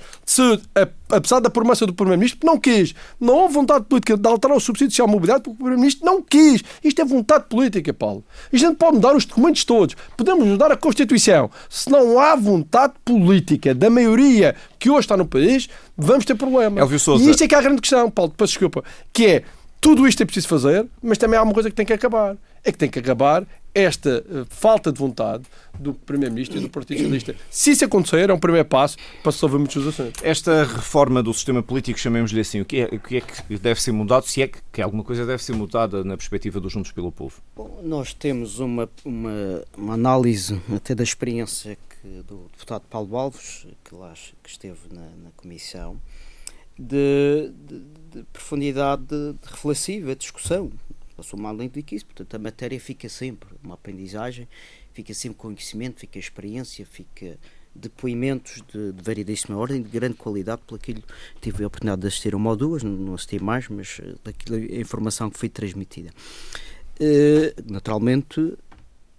apesar 1.10 1.40
da 1.40 1.50
promessa 1.50 1.86
do 1.86 1.92
Primeiro-Ministro, 1.92 2.40
não 2.44 2.58
quis. 2.58 2.94
Não 3.18 3.34
houve 3.34 3.54
vontade 3.54 3.84
política 3.84 4.16
de 4.16 4.28
alterar 4.28 4.56
o 4.56 4.60
subsídio 4.60 4.92
social 4.92 5.08
de 5.08 5.12
mobilidade 5.12 5.42
porque 5.42 5.54
o 5.54 5.56
Primeiro-Ministro 5.56 6.06
não 6.06 6.22
quis. 6.22 6.62
Isto 6.82 7.02
é 7.02 7.04
vontade 7.04 7.44
política, 7.48 7.92
Paulo. 7.92 8.24
A 8.52 8.56
gente 8.56 8.76
pode 8.76 8.94
mudar 8.96 9.14
os 9.14 9.24
documentos 9.24 9.64
todos. 9.64 9.96
Podemos 10.16 10.46
mudar 10.46 10.70
a 10.70 10.76
Constituição. 10.76 11.50
Se 11.68 11.90
não 11.90 12.18
há 12.18 12.36
vontade 12.36 12.94
política 13.04 13.74
da 13.74 13.90
maioria 13.90 14.54
que 14.78 14.88
hoje 14.88 15.00
está 15.00 15.16
no 15.16 15.26
país, 15.26 15.68
vamos 15.96 16.24
ter 16.24 16.34
problemas. 16.34 16.82
E 17.26 17.30
isto 17.30 17.44
é 17.44 17.48
que 17.48 17.54
é 17.54 17.58
a 17.58 17.62
grande 17.62 17.80
questão, 17.80 18.10
Paulo, 18.10 18.32
desculpa, 18.38 18.84
que 19.12 19.26
é 19.26 19.42
tudo 19.80 20.06
isto 20.06 20.22
é 20.22 20.26
preciso 20.26 20.46
fazer, 20.46 20.86
mas 21.02 21.16
também 21.16 21.38
há 21.38 21.42
uma 21.42 21.54
coisa 21.54 21.70
que 21.70 21.76
tem 21.76 21.86
que 21.86 21.92
acabar. 21.92 22.36
É 22.64 22.70
que 22.70 22.78
tem 22.78 22.90
que 22.90 22.98
acabar 22.98 23.46
esta 23.74 24.24
uh, 24.28 24.44
falta 24.48 24.92
de 24.92 24.98
vontade 24.98 25.44
do 25.78 25.94
Primeiro-Ministro 25.94 26.58
e 26.58 26.60
do 26.60 26.68
Partido 26.68 26.98
Socialista. 26.98 27.36
Se 27.48 27.70
isso 27.70 27.84
acontecer, 27.84 28.28
é 28.28 28.34
um 28.34 28.38
primeiro 28.38 28.68
passo 28.68 28.96
para 29.22 29.32
resolver 29.32 29.58
muitos 29.58 29.82
dos 29.82 29.88
assuntos. 29.88 30.22
Esta 30.22 30.64
reforma 30.64 31.22
do 31.22 31.32
sistema 31.32 31.62
político, 31.62 31.98
chamemos-lhe 31.98 32.40
assim, 32.40 32.60
o 32.60 32.64
que, 32.64 32.80
é, 32.80 32.84
o 32.86 32.98
que 32.98 33.16
é 33.16 33.20
que 33.20 33.58
deve 33.58 33.80
ser 33.80 33.92
mudado, 33.92 34.26
se 34.26 34.42
é 34.42 34.48
que, 34.48 34.58
que 34.72 34.82
alguma 34.82 35.04
coisa 35.04 35.24
deve 35.24 35.42
ser 35.42 35.54
mudada 35.54 36.02
na 36.04 36.16
perspectiva 36.16 36.60
dos 36.60 36.72
Juntos 36.72 36.92
pelo 36.92 37.12
Povo? 37.12 37.40
Bom, 37.56 37.80
nós 37.82 38.12
temos 38.12 38.58
uma, 38.58 38.88
uma, 39.04 39.62
uma, 39.76 39.94
análise 39.94 40.60
até 40.74 40.94
da 40.94 41.04
experiência 41.04 41.78
que, 41.88 42.08
do 42.22 42.46
deputado 42.52 42.82
Paulo 42.90 43.16
Alves, 43.16 43.66
que 43.84 43.94
lá 43.94 44.12
que 44.42 44.50
esteve 44.50 44.78
na, 44.92 45.02
na 45.02 45.30
comissão, 45.36 46.00
de, 46.78 47.52
de, 47.66 47.82
de 48.12 48.22
profundidade 48.32 49.02
de, 49.02 49.32
de 49.34 49.50
reflexiva, 49.50 50.16
discussão 50.16 50.70
passou 51.20 51.38
mal 51.38 51.54
além 51.54 51.68
do 51.68 51.82
que 51.82 51.94
isso, 51.94 52.06
portanto 52.06 52.34
a 52.34 52.38
matéria 52.38 52.80
fica 52.80 53.08
sempre 53.08 53.50
uma 53.62 53.74
aprendizagem, 53.74 54.48
fica 54.94 55.12
sempre 55.12 55.38
conhecimento, 55.38 56.00
fica 56.00 56.18
experiência, 56.18 56.86
fica 56.86 57.38
depoimentos 57.74 58.62
de, 58.72 58.92
de 58.92 59.02
variedíssima 59.02 59.56
ordem, 59.56 59.82
de 59.82 59.88
grande 59.88 60.14
qualidade, 60.14 60.62
pelo 60.66 60.76
aquilo 60.76 61.02
tive 61.40 61.62
a 61.62 61.66
oportunidade 61.66 62.00
de 62.00 62.08
assistir 62.08 62.34
uma 62.34 62.50
ou 62.50 62.56
duas, 62.56 62.82
não, 62.82 62.92
não 62.92 63.14
assisti 63.14 63.38
mais, 63.38 63.68
mas 63.68 64.00
eh, 64.02 64.14
daquilo, 64.24 64.56
a 64.56 64.80
informação 64.80 65.30
que 65.30 65.38
foi 65.38 65.48
transmitida. 65.48 66.10
Uh, 66.98 67.72
naturalmente 67.72 68.58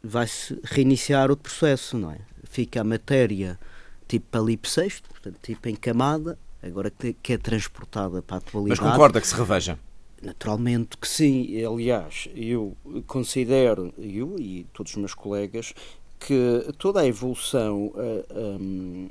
vai-se 0.03 0.59
reiniciar 0.63 1.29
outro 1.29 1.43
processo, 1.43 1.97
não 1.97 2.11
é? 2.11 2.17
Fica 2.43 2.81
a 2.81 2.83
matéria 2.83 3.59
tipo 4.07 4.25
palipsexto, 4.29 5.07
portanto, 5.09 5.37
tipo 5.41 5.69
em 5.69 5.75
camada, 5.75 6.37
agora 6.61 6.89
que, 6.91 7.13
que 7.13 7.33
é 7.33 7.37
transportada 7.37 8.21
para 8.21 8.37
a 8.37 8.39
atualidade. 8.39 8.81
Mas 8.81 8.91
concorda 8.91 9.21
que 9.21 9.27
se 9.27 9.35
reveja? 9.35 9.79
Naturalmente 10.21 10.97
que 10.97 11.07
sim. 11.07 11.65
Aliás, 11.65 12.29
eu 12.35 12.77
considero, 13.07 13.91
eu 13.97 14.37
e 14.39 14.65
todos 14.71 14.91
os 14.91 14.97
meus 14.97 15.13
colegas, 15.15 15.73
que 16.19 16.71
toda 16.77 17.01
a 17.01 17.07
evolução 17.07 17.87
uh, 17.87 19.09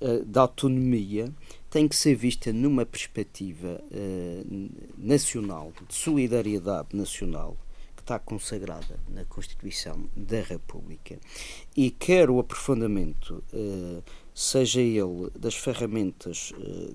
uh, 0.00 0.24
da 0.24 0.40
autonomia 0.42 1.30
tem 1.68 1.86
que 1.86 1.94
ser 1.94 2.14
vista 2.14 2.50
numa 2.50 2.86
perspectiva 2.86 3.78
uh, 3.90 4.70
nacional, 4.96 5.70
de 5.86 5.94
solidariedade 5.94 6.88
nacional, 6.94 7.54
que 7.94 8.00
está 8.00 8.18
consagrada 8.18 8.98
na 9.10 9.26
Constituição 9.26 10.08
da 10.16 10.40
República, 10.40 11.18
e 11.76 11.90
quer 11.90 12.30
o 12.30 12.38
aprofundamento, 12.38 13.44
seja 14.38 14.80
ele 14.80 15.30
das 15.36 15.56
ferramentas 15.56 16.52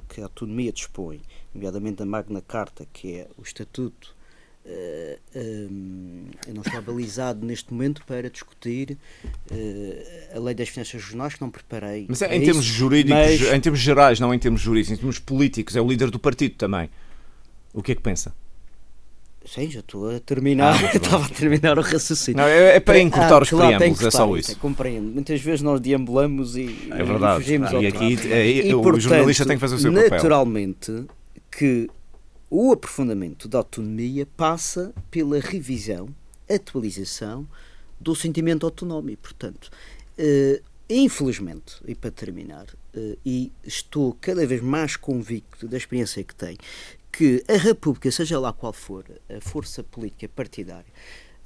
que 0.08 0.22
a 0.22 0.24
autonomia 0.24 0.72
dispõe, 0.72 1.22
nomeadamente 1.54 2.02
a 2.02 2.06
Magna 2.06 2.42
Carta, 2.42 2.88
que 2.94 3.16
é 3.16 3.28
o 3.38 3.42
Estatuto, 3.42 4.16
eh, 4.66 5.20
um, 5.36 6.28
não 6.54 6.62
está 6.62 6.80
balizado 6.80 7.46
neste 7.46 7.74
momento 7.74 8.02
para 8.06 8.30
discutir 8.30 8.98
uh, 9.52 10.38
a 10.38 10.40
lei 10.40 10.56
das 10.56 10.70
finanças 10.70 10.94
regionais, 10.94 11.34
que 11.34 11.42
não 11.42 11.52
preparei. 11.52 12.06
Mas 12.08 12.22
é, 12.22 12.34
em 12.34 12.42
termos 12.42 12.64
jurídicos, 12.64 13.42
mas... 13.42 13.54
em 13.54 13.60
termos 13.60 13.82
gerais, 13.82 14.22
não 14.22 14.34
em 14.34 14.40
termos 14.40 14.62
jurídicos, 14.62 14.94
em 14.94 14.96
termos 14.96 15.20
políticos, 15.20 15.76
é 15.76 15.82
o 15.82 15.88
líder 15.88 16.10
do 16.10 16.18
partido 16.18 16.56
também. 16.56 16.90
O 17.74 17.84
que 17.84 17.92
é 17.92 17.96
que 17.96 18.02
pensa? 18.02 18.34
Sim, 19.46 19.70
já 19.70 19.82
estou 19.82 20.10
a 20.10 20.20
terminar. 20.20 20.74
Ah, 20.74 20.92
Estava 20.96 21.26
a 21.26 21.30
terminar 21.30 21.78
o 21.78 21.82
raciocínio. 21.82 22.42
Não, 22.42 22.48
é, 22.48 22.78
é 22.78 22.80
para 22.80 23.00
encurtar 23.00 23.40
ah, 23.40 23.42
os 23.42 23.50
claro, 23.50 23.78
preâmbulos, 23.78 24.06
é 24.06 24.12
só 24.12 24.38
isso. 24.38 24.52
É, 24.52 24.56
compreendo. 24.56 25.12
Muitas 25.12 25.42
vezes 25.42 25.62
nós 25.62 25.80
deambulamos 25.80 26.56
e, 26.56 26.90
é 26.92 27.04
verdade. 27.04 27.42
e 27.42 27.44
fugimos 27.44 27.74
ah, 27.74 27.82
E 27.82 27.88
aqui 27.88 28.32
é, 28.32 28.48
e, 28.48 28.74
o 28.74 28.82
portanto, 28.82 29.02
jornalista 29.02 29.46
tem 29.46 29.58
que 29.58 29.62
fazer 29.62 29.76
o 29.76 29.80
seu 29.80 29.92
naturalmente, 29.92 30.10
papel. 30.10 31.04
Naturalmente, 31.04 31.08
que 31.52 31.90
o 32.50 32.72
aprofundamento 32.72 33.48
da 33.48 33.58
autonomia 33.58 34.28
passa 34.38 34.94
pela 35.10 35.40
revisão, 35.40 36.08
atualização 36.50 37.48
do 38.00 38.16
sentimento 38.16 38.66
autonómico. 38.66 39.24
Portanto, 39.24 39.72
uh, 40.20 40.64
infelizmente, 40.90 41.78
e 41.88 41.96
para 41.96 42.12
terminar, 42.12 42.66
uh, 42.96 43.18
e 43.26 43.52
estou 43.64 44.16
cada 44.22 44.46
vez 44.46 44.62
mais 44.62 44.96
convicto 44.96 45.68
da 45.68 45.78
experiência 45.78 46.24
que 46.24 46.36
tenho, 46.36 46.58
que 47.13 47.43
a 47.47 47.58
República, 47.58 48.10
seja 48.12 48.39
lá 48.39 48.52
qual 48.52 48.73
for 48.73 49.06
a 49.30 49.39
força 49.39 49.84
política 49.84 50.28
partidária, 50.28 50.91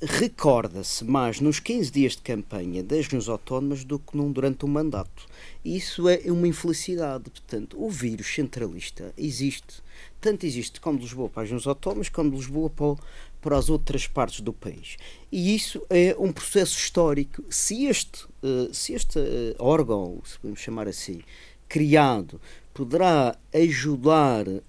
recorda-se 0.01 1.03
mais 1.03 1.41
nos 1.41 1.59
15 1.59 1.91
dias 1.91 2.15
de 2.15 2.21
campanha 2.21 2.81
das 2.81 2.99
regiões 2.99 3.27
autónomas 3.27 3.83
do 3.83 3.99
que 3.99 4.15
num 4.15 4.31
durante 4.31 4.63
um 4.63 4.69
mandato. 4.69 5.25
Isso 5.65 6.07
é 6.07 6.21
uma 6.27 6.47
infelicidade. 6.47 7.29
Portanto, 7.29 7.75
o 7.83 7.89
vírus 7.89 8.33
centralista 8.33 9.13
existe. 9.17 9.83
Tanto 10.21 10.45
existe 10.45 10.79
como 10.79 10.97
de 10.97 11.03
Lisboa 11.03 11.27
para 11.27 11.43
as 11.43 11.49
regiões 11.49 11.67
autónomas, 11.67 12.07
como 12.07 12.29
de 12.29 12.37
Lisboa 12.37 12.69
para, 12.69 12.95
para 13.41 13.57
as 13.57 13.69
outras 13.69 14.07
partes 14.07 14.39
do 14.39 14.53
país. 14.53 14.95
E 15.29 15.53
isso 15.53 15.85
é 15.89 16.15
um 16.17 16.31
processo 16.31 16.77
histórico. 16.77 17.43
Se 17.49 17.87
este, 17.87 18.23
uh, 18.41 18.73
se 18.73 18.93
este 18.93 19.19
uh, 19.19 19.55
órgão, 19.59 20.21
se 20.23 20.39
podemos 20.39 20.61
chamar 20.61 20.87
assim, 20.87 21.21
criado, 21.67 22.39
poderá 22.77 23.35
ajudar 23.55 24.47
uh, 24.47 24.61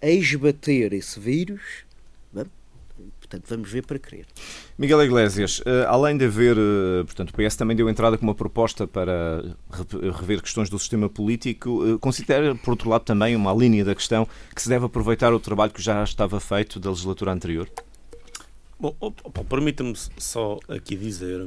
a 0.00 0.08
esbater 0.08 0.94
esse 0.94 1.20
vírus, 1.20 1.60
Portanto, 3.30 3.44
vamos 3.48 3.70
ver 3.70 3.86
para 3.86 3.96
crer. 3.96 4.26
Miguel 4.76 5.04
Iglesias, 5.04 5.62
eh, 5.64 5.84
além 5.86 6.18
de 6.18 6.24
haver, 6.24 6.56
eh, 6.56 7.04
portanto, 7.04 7.30
o 7.30 7.32
PS 7.32 7.54
também 7.54 7.76
deu 7.76 7.88
entrada 7.88 8.18
com 8.18 8.24
uma 8.24 8.34
proposta 8.34 8.88
para 8.88 9.54
rever 10.18 10.42
questões 10.42 10.68
do 10.68 10.76
sistema 10.80 11.08
político. 11.08 11.94
Eh, 11.94 11.98
considera, 11.98 12.56
por 12.56 12.72
outro 12.72 12.90
lado, 12.90 13.04
também 13.04 13.36
uma 13.36 13.54
linha 13.54 13.84
da 13.84 13.94
questão 13.94 14.26
que 14.52 14.60
se 14.60 14.68
deve 14.68 14.86
aproveitar 14.86 15.32
o 15.32 15.38
trabalho 15.38 15.70
que 15.70 15.80
já 15.80 16.02
estava 16.02 16.40
feito 16.40 16.80
da 16.80 16.90
legislatura 16.90 17.30
anterior? 17.30 17.70
Bom, 18.80 18.96
permita-me 19.48 19.94
só 20.18 20.58
aqui 20.68 20.96
dizer 20.96 21.46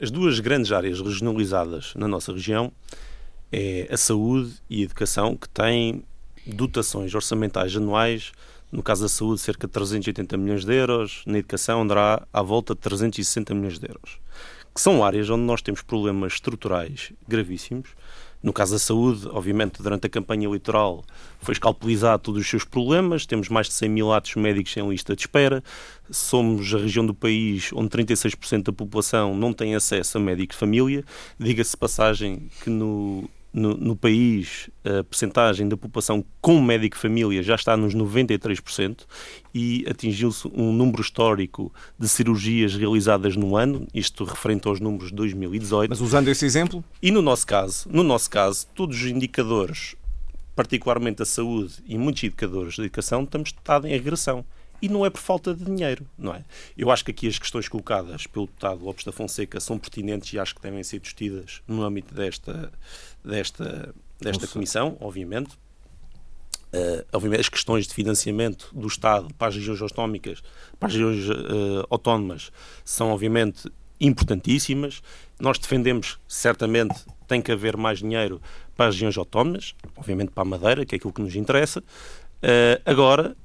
as 0.00 0.12
duas 0.12 0.38
grandes 0.38 0.70
áreas 0.70 1.00
regionalizadas 1.00 1.92
na 1.96 2.06
nossa 2.06 2.32
região 2.32 2.70
é 3.54 3.86
a 3.88 3.96
saúde 3.96 4.54
e 4.68 4.80
a 4.80 4.84
educação, 4.84 5.36
que 5.36 5.48
têm 5.48 6.02
dotações 6.44 7.14
orçamentais 7.14 7.76
anuais, 7.76 8.32
no 8.72 8.82
caso 8.82 9.02
da 9.02 9.08
saúde, 9.08 9.40
cerca 9.40 9.68
de 9.68 9.72
380 9.72 10.36
milhões 10.36 10.64
de 10.64 10.74
euros, 10.74 11.22
na 11.24 11.38
educação 11.38 11.82
andará 11.82 12.26
à 12.32 12.42
volta 12.42 12.74
de 12.74 12.80
360 12.80 13.54
milhões 13.54 13.78
de 13.78 13.86
euros, 13.86 14.18
que 14.74 14.80
são 14.80 15.04
áreas 15.04 15.30
onde 15.30 15.44
nós 15.44 15.62
temos 15.62 15.82
problemas 15.82 16.32
estruturais 16.32 17.12
gravíssimos. 17.28 17.90
No 18.42 18.52
caso 18.52 18.72
da 18.72 18.78
saúde, 18.80 19.28
obviamente, 19.28 19.80
durante 19.80 20.06
a 20.06 20.10
campanha 20.10 20.46
eleitoral 20.46 21.04
foi 21.40 21.52
escalpelizado 21.52 22.24
todos 22.24 22.42
os 22.42 22.50
seus 22.50 22.64
problemas. 22.64 23.24
Temos 23.24 23.48
mais 23.48 23.68
de 23.68 23.72
100 23.72 23.88
mil 23.88 24.12
atos 24.12 24.34
médicos 24.34 24.76
em 24.76 24.86
lista 24.86 25.14
de 25.16 25.22
espera. 25.22 25.64
Somos 26.10 26.74
a 26.74 26.78
região 26.78 27.06
do 27.06 27.14
país 27.14 27.70
onde 27.72 27.88
36% 27.88 28.64
da 28.64 28.72
população 28.72 29.34
não 29.34 29.52
tem 29.52 29.74
acesso 29.74 30.18
a 30.18 30.20
médico 30.20 30.52
de 30.52 30.58
família. 30.58 31.04
Diga-se 31.38 31.74
passagem 31.74 32.50
que 32.62 32.68
no 32.68 33.30
no, 33.54 33.76
no, 33.76 33.94
país 33.94 34.68
a 34.84 35.04
percentagem 35.04 35.68
da 35.68 35.76
população 35.76 36.24
com 36.40 36.60
médico 36.60 36.98
família 36.98 37.40
já 37.40 37.54
está 37.54 37.76
nos 37.76 37.94
93% 37.94 39.02
e 39.54 39.86
atingiu-se 39.88 40.48
um 40.52 40.72
número 40.72 41.00
histórico 41.00 41.72
de 41.96 42.08
cirurgias 42.08 42.74
realizadas 42.74 43.36
no 43.36 43.56
ano, 43.56 43.86
isto 43.94 44.24
referente 44.24 44.66
aos 44.66 44.80
números 44.80 45.10
de 45.10 45.14
2018. 45.14 45.88
Mas 45.88 46.00
usando 46.00 46.28
esse 46.28 46.44
exemplo? 46.44 46.82
E 47.00 47.12
no 47.12 47.22
nosso 47.22 47.46
caso, 47.46 47.88
no 47.88 48.02
nosso 48.02 48.28
caso, 48.28 48.66
todos 48.74 49.00
os 49.00 49.06
indicadores, 49.06 49.94
particularmente 50.56 51.22
a 51.22 51.26
saúde 51.26 51.74
e 51.86 51.96
muitos 51.96 52.24
indicadores 52.24 52.76
da 52.76 52.82
educação, 52.82 53.22
estamos 53.22 53.50
estado 53.50 53.86
em 53.86 53.90
regressão 53.90 54.44
e 54.84 54.88
não 54.88 55.06
é 55.06 55.08
por 55.08 55.20
falta 55.20 55.54
de 55.54 55.64
dinheiro, 55.64 56.06
não 56.18 56.34
é? 56.34 56.44
Eu 56.76 56.90
acho 56.90 57.04
que 57.04 57.10
aqui 57.10 57.26
as 57.26 57.38
questões 57.38 57.68
colocadas 57.68 58.26
pelo 58.26 58.44
deputado 58.44 58.84
Lopes 58.84 59.02
da 59.04 59.12
Fonseca 59.12 59.58
são 59.58 59.78
pertinentes 59.78 60.30
e 60.32 60.38
acho 60.38 60.54
que 60.54 60.60
devem 60.60 60.82
ser 60.82 61.00
discutidas 61.00 61.62
no 61.66 61.82
âmbito 61.82 62.14
desta, 62.14 62.70
desta, 63.24 63.94
desta 64.20 64.46
comissão, 64.46 64.96
obviamente. 65.00 65.56
Uh, 66.72 67.06
obviamente, 67.12 67.40
as 67.40 67.48
questões 67.48 67.86
de 67.86 67.94
financiamento 67.94 68.68
do 68.74 68.88
Estado 68.88 69.32
para 69.34 69.48
as 69.48 69.54
regiões 69.54 69.78
para 69.80 70.88
as 70.88 70.92
regiões 70.92 71.28
uh, 71.28 71.86
autónomas, 71.88 72.50
são 72.84 73.10
obviamente 73.12 73.70
importantíssimas. 74.00 75.00
Nós 75.38 75.56
defendemos, 75.56 76.18
certamente, 76.26 77.04
tem 77.28 77.40
que 77.40 77.52
haver 77.52 77.76
mais 77.76 78.00
dinheiro 78.00 78.42
para 78.76 78.88
as 78.88 78.96
regiões 78.96 79.16
autónomas, 79.16 79.74
obviamente 79.96 80.32
para 80.32 80.42
a 80.42 80.44
Madeira, 80.44 80.84
que 80.84 80.96
é 80.96 80.98
aquilo 80.98 81.12
que 81.12 81.22
nos 81.22 81.36
interessa. 81.36 81.78
Uh, 81.80 82.82
agora, 82.84 83.36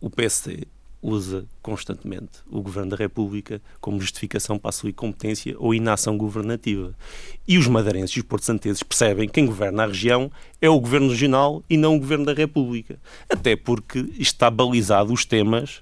o 0.00 0.10
PSD 0.10 0.66
usa 1.06 1.46
constantemente 1.62 2.40
o 2.50 2.60
Governo 2.60 2.90
da 2.90 2.96
República 2.96 3.62
como 3.80 4.00
justificação 4.00 4.58
para 4.58 4.70
a 4.70 4.72
sua 4.72 4.90
incompetência 4.90 5.54
ou 5.58 5.72
inação 5.72 6.18
governativa. 6.18 6.94
E 7.46 7.56
os 7.56 7.68
madeirenses 7.68 8.16
e 8.16 8.20
os 8.20 8.26
porto-santeses 8.26 8.82
percebem 8.82 9.28
que 9.28 9.34
quem 9.34 9.46
governa 9.46 9.84
a 9.84 9.86
região 9.86 10.30
é 10.60 10.68
o 10.68 10.80
Governo 10.80 11.08
Regional 11.08 11.62
e 11.70 11.76
não 11.76 11.94
o 11.94 12.00
Governo 12.00 12.24
da 12.24 12.34
República. 12.34 12.98
Até 13.30 13.54
porque 13.54 14.04
está 14.18 14.50
balizado 14.50 15.12
os 15.12 15.24
temas 15.24 15.80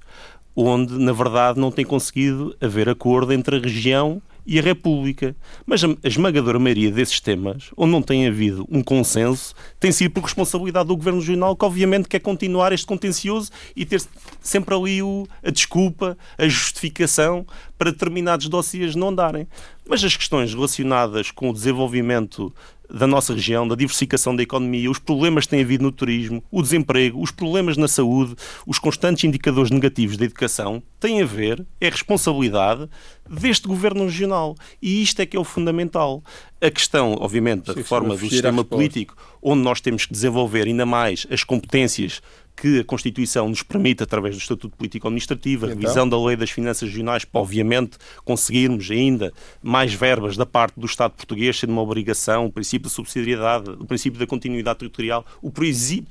onde, 0.55 0.93
na 0.99 1.13
verdade, 1.13 1.59
não 1.59 1.73
tem 1.73 1.85
conseguido 1.85 2.55
haver 2.61 2.89
acordo 2.89 3.33
entre 3.33 3.57
a 3.57 3.61
região 3.61 4.21
e 4.21 4.34
a 4.59 4.63
República. 4.63 5.35
Mas 5.67 5.83
a 5.83 5.89
esmagadora 6.05 6.59
maioria 6.59 6.91
desses 6.91 7.21
temas, 7.21 7.71
onde 7.77 7.93
não 7.93 8.03
tem 8.03 8.27
havido 8.27 8.67
um 8.71 8.83
consenso, 8.83 9.55
tem 9.81 9.91
sido 9.91 10.13
por 10.13 10.23
responsabilidade 10.23 10.89
do 10.89 10.97
Governo 10.97 11.21
Regional, 11.21 11.57
que 11.57 11.65
obviamente 11.65 12.09
quer 12.09 12.21
continuar 12.21 12.73
este 12.73 12.87
contencioso 12.87 13.51
e 13.75 13.85
ter 13.85 14.03
sempre 14.41 14.75
ali 14.75 15.03
o, 15.03 15.27
a 15.43 15.51
desculpa, 15.51 16.17
a 16.37 16.47
justificação 16.47 17.47
para 17.79 17.91
determinados 17.91 18.49
dossiês 18.49 18.95
não 18.95 19.15
darem. 19.15 19.49
Mas 19.89 20.03
as 20.03 20.17
questões 20.17 20.55
relacionadas 20.55 21.31
com 21.31 21.51
o 21.51 21.53
desenvolvimento 21.53 22.55
da 22.93 23.07
nossa 23.07 23.35
região, 23.35 23.67
da 23.67 23.75
diversificação 23.75 24.35
da 24.37 24.43
economia, 24.43 24.91
os 24.91 24.99
problemas 24.99 25.45
que 25.45 25.51
tem 25.51 25.63
havido 25.63 25.83
no 25.83 25.93
turismo, 25.93 26.43
o 26.51 26.63
desemprego, 26.63 27.21
os 27.21 27.31
problemas 27.31 27.77
na 27.77 27.89
saúde, 27.89 28.35
os 28.67 28.79
constantes 28.79 29.25
indicadores 29.25 29.71
negativos 29.71 30.17
da 30.17 30.25
educação, 30.25 30.83
têm 31.01 31.23
a 31.23 31.27
ver, 31.27 31.65
é 31.81 31.89
responsabilidade 31.89 32.89
deste 33.29 33.67
governo 33.67 34.05
regional. 34.05 34.55
E 34.81 35.03
isto 35.03 35.21
é 35.21 35.27
que 35.27 35.37
é 35.37 35.41
o 35.41 35.45
fundamental. 35.45 36.23
A 36.61 36.71
questão, 36.71 37.17
obviamente, 37.21 37.67
da 37.67 37.73
reforma 37.73 38.17
do 38.17 38.29
sistema 38.29 38.65
político, 38.65 39.17
onde 39.43 39.63
nós 39.63 39.81
temos 39.81 40.07
que 40.07 40.13
desenvolver 40.13 40.67
ainda 40.67 40.87
mais 40.87 41.27
as 41.31 41.45
competências 41.45 42.21
que 42.57 42.81
a 42.81 42.85
Constituição 42.85 43.49
nos 43.49 43.63
permite, 43.63 44.03
através 44.03 44.37
do 44.37 44.41
Estatuto 44.41 44.77
Político-Administrativo, 44.77 45.67
a 45.67 45.69
então? 45.69 45.81
revisão 45.81 46.09
da 46.09 46.23
Lei 46.23 46.37
das 46.37 46.51
Finanças 46.51 46.89
Regionais, 46.89 47.25
para, 47.25 47.41
obviamente, 47.41 47.99
conseguirmos 48.25 48.91
ainda 48.91 49.33
mais 49.63 49.93
verbas 49.93 50.37
da 50.37 50.47
parte 50.47 50.79
do 50.79 50.87
Estado 50.87 51.13
português, 51.13 51.59
sendo 51.59 51.73
uma 51.73 51.83
obrigação, 51.83 52.47
o 52.47 52.53
princípio 52.53 52.89
da 52.89 52.95
subsidiariedade, 52.95 53.71
o 53.71 53.85
princípio 53.85 54.19
da 54.19 54.27
continuidade 54.27 54.79
territorial, 54.79 55.25
o 55.43 55.53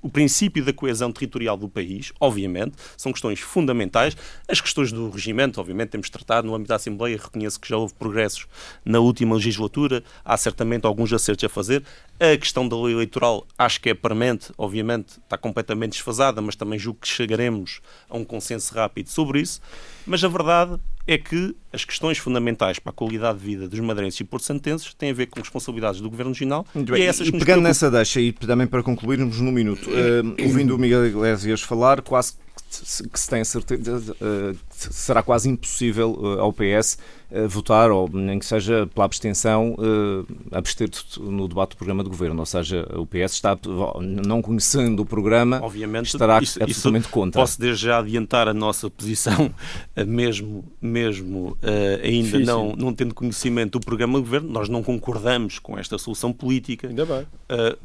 o 0.01 0.09
princípio 0.09 0.63
da 0.65 0.73
coesão 0.73 1.11
territorial 1.11 1.55
do 1.55 1.69
país, 1.69 2.11
obviamente, 2.19 2.75
são 2.97 3.11
questões 3.11 3.39
fundamentais. 3.39 4.15
As 4.47 4.59
questões 4.59 4.91
do 4.91 5.09
regimento, 5.09 5.59
obviamente, 5.59 5.89
temos 5.89 6.09
tratado 6.09 6.47
no 6.47 6.55
âmbito 6.55 6.69
da 6.69 6.75
Assembleia, 6.75 7.17
reconheço 7.17 7.59
que 7.59 7.69
já 7.69 7.77
houve 7.77 7.93
progressos 7.93 8.47
na 8.83 8.99
última 8.99 9.35
legislatura, 9.35 10.03
há 10.25 10.35
certamente 10.37 10.85
alguns 10.85 11.13
acertos 11.13 11.43
a 11.43 11.49
fazer. 11.49 11.83
A 12.19 12.37
questão 12.37 12.67
da 12.67 12.79
lei 12.79 12.93
eleitoral 12.93 13.45
acho 13.57 13.81
que 13.81 13.89
é 13.89 13.93
permanente, 13.93 14.53
obviamente 14.57 15.19
está 15.19 15.37
completamente 15.37 15.93
desfasada, 15.93 16.41
mas 16.41 16.55
também 16.55 16.77
julgo 16.79 16.99
que 17.01 17.07
chegaremos 17.07 17.81
a 18.09 18.15
um 18.15 18.23
consenso 18.23 18.73
rápido 18.73 19.09
sobre 19.09 19.41
isso. 19.41 19.59
Mas 20.05 20.23
a 20.23 20.27
verdade 20.27 20.79
é 21.07 21.17
que 21.17 21.55
as 21.73 21.83
questões 21.83 22.17
fundamentais 22.17 22.79
para 22.79 22.91
a 22.91 22.93
qualidade 22.93 23.39
de 23.39 23.45
vida 23.45 23.67
dos 23.67 23.79
madeirenses 23.79 24.19
e 24.19 24.23
porto-santenses 24.23 24.93
têm 24.93 25.09
a 25.09 25.13
ver 25.13 25.25
com 25.25 25.39
responsabilidades 25.39 25.99
do 25.99 26.09
Governo 26.09 26.31
Regional 26.31 26.65
e, 26.75 27.01
é 27.01 27.05
essas 27.05 27.27
e 27.27 27.31
pegando 27.31 27.63
nessa 27.63 27.89
deixa 27.89 28.21
e 28.21 28.31
também 28.31 28.67
para 28.67 28.83
concluirmos 28.83 29.39
num 29.39 29.51
minuto, 29.51 29.89
uh, 29.89 30.43
ouvindo 30.45 30.75
o 30.75 30.77
Miguel 30.77 31.07
Iglesias 31.07 31.61
falar, 31.61 32.01
quase 32.01 32.35
que 33.11 33.19
se 33.19 33.29
tem 33.29 33.43
certeza 33.43 34.13
uh, 34.13 34.57
será 34.69 35.21
quase 35.21 35.49
impossível 35.49 36.11
uh, 36.13 36.39
ao 36.39 36.51
PS 36.51 36.97
votar, 37.47 37.89
ou 37.89 38.07
nem 38.09 38.37
que 38.37 38.45
seja 38.45 38.87
pela 38.93 39.05
abstenção, 39.05 39.73
uh, 39.73 40.25
abster-se 40.51 41.19
no 41.19 41.47
debate 41.47 41.71
do 41.71 41.77
programa 41.77 42.03
de 42.03 42.09
governo. 42.09 42.39
Ou 42.39 42.45
seja, 42.45 42.87
o 42.95 43.07
PS 43.07 43.33
está, 43.33 43.57
não 43.99 44.41
conhecendo 44.41 45.01
o 45.01 45.05
programa, 45.05 45.59
Obviamente, 45.61 46.07
estará 46.07 46.39
isso, 46.41 46.61
absolutamente 46.61 47.05
isso 47.05 47.11
contra. 47.11 47.41
Posso 47.41 47.59
desde 47.59 47.85
já 47.85 47.99
adiantar 47.99 48.47
a 48.47 48.53
nossa 48.53 48.89
posição, 48.89 49.47
uh, 49.47 50.05
mesmo, 50.05 50.63
mesmo 50.79 51.57
uh, 51.63 52.05
ainda 52.05 52.39
não, 52.39 52.75
não 52.75 52.93
tendo 52.93 53.15
conhecimento 53.15 53.79
do 53.79 53.85
programa 53.85 54.19
de 54.19 54.25
governo, 54.25 54.51
nós 54.51 54.69
não 54.69 54.83
concordamos 54.83 55.57
com 55.57 55.77
esta 55.77 55.97
solução 55.97 56.31
política. 56.31 56.87
Ainda 56.87 57.05
bem. 57.05 57.25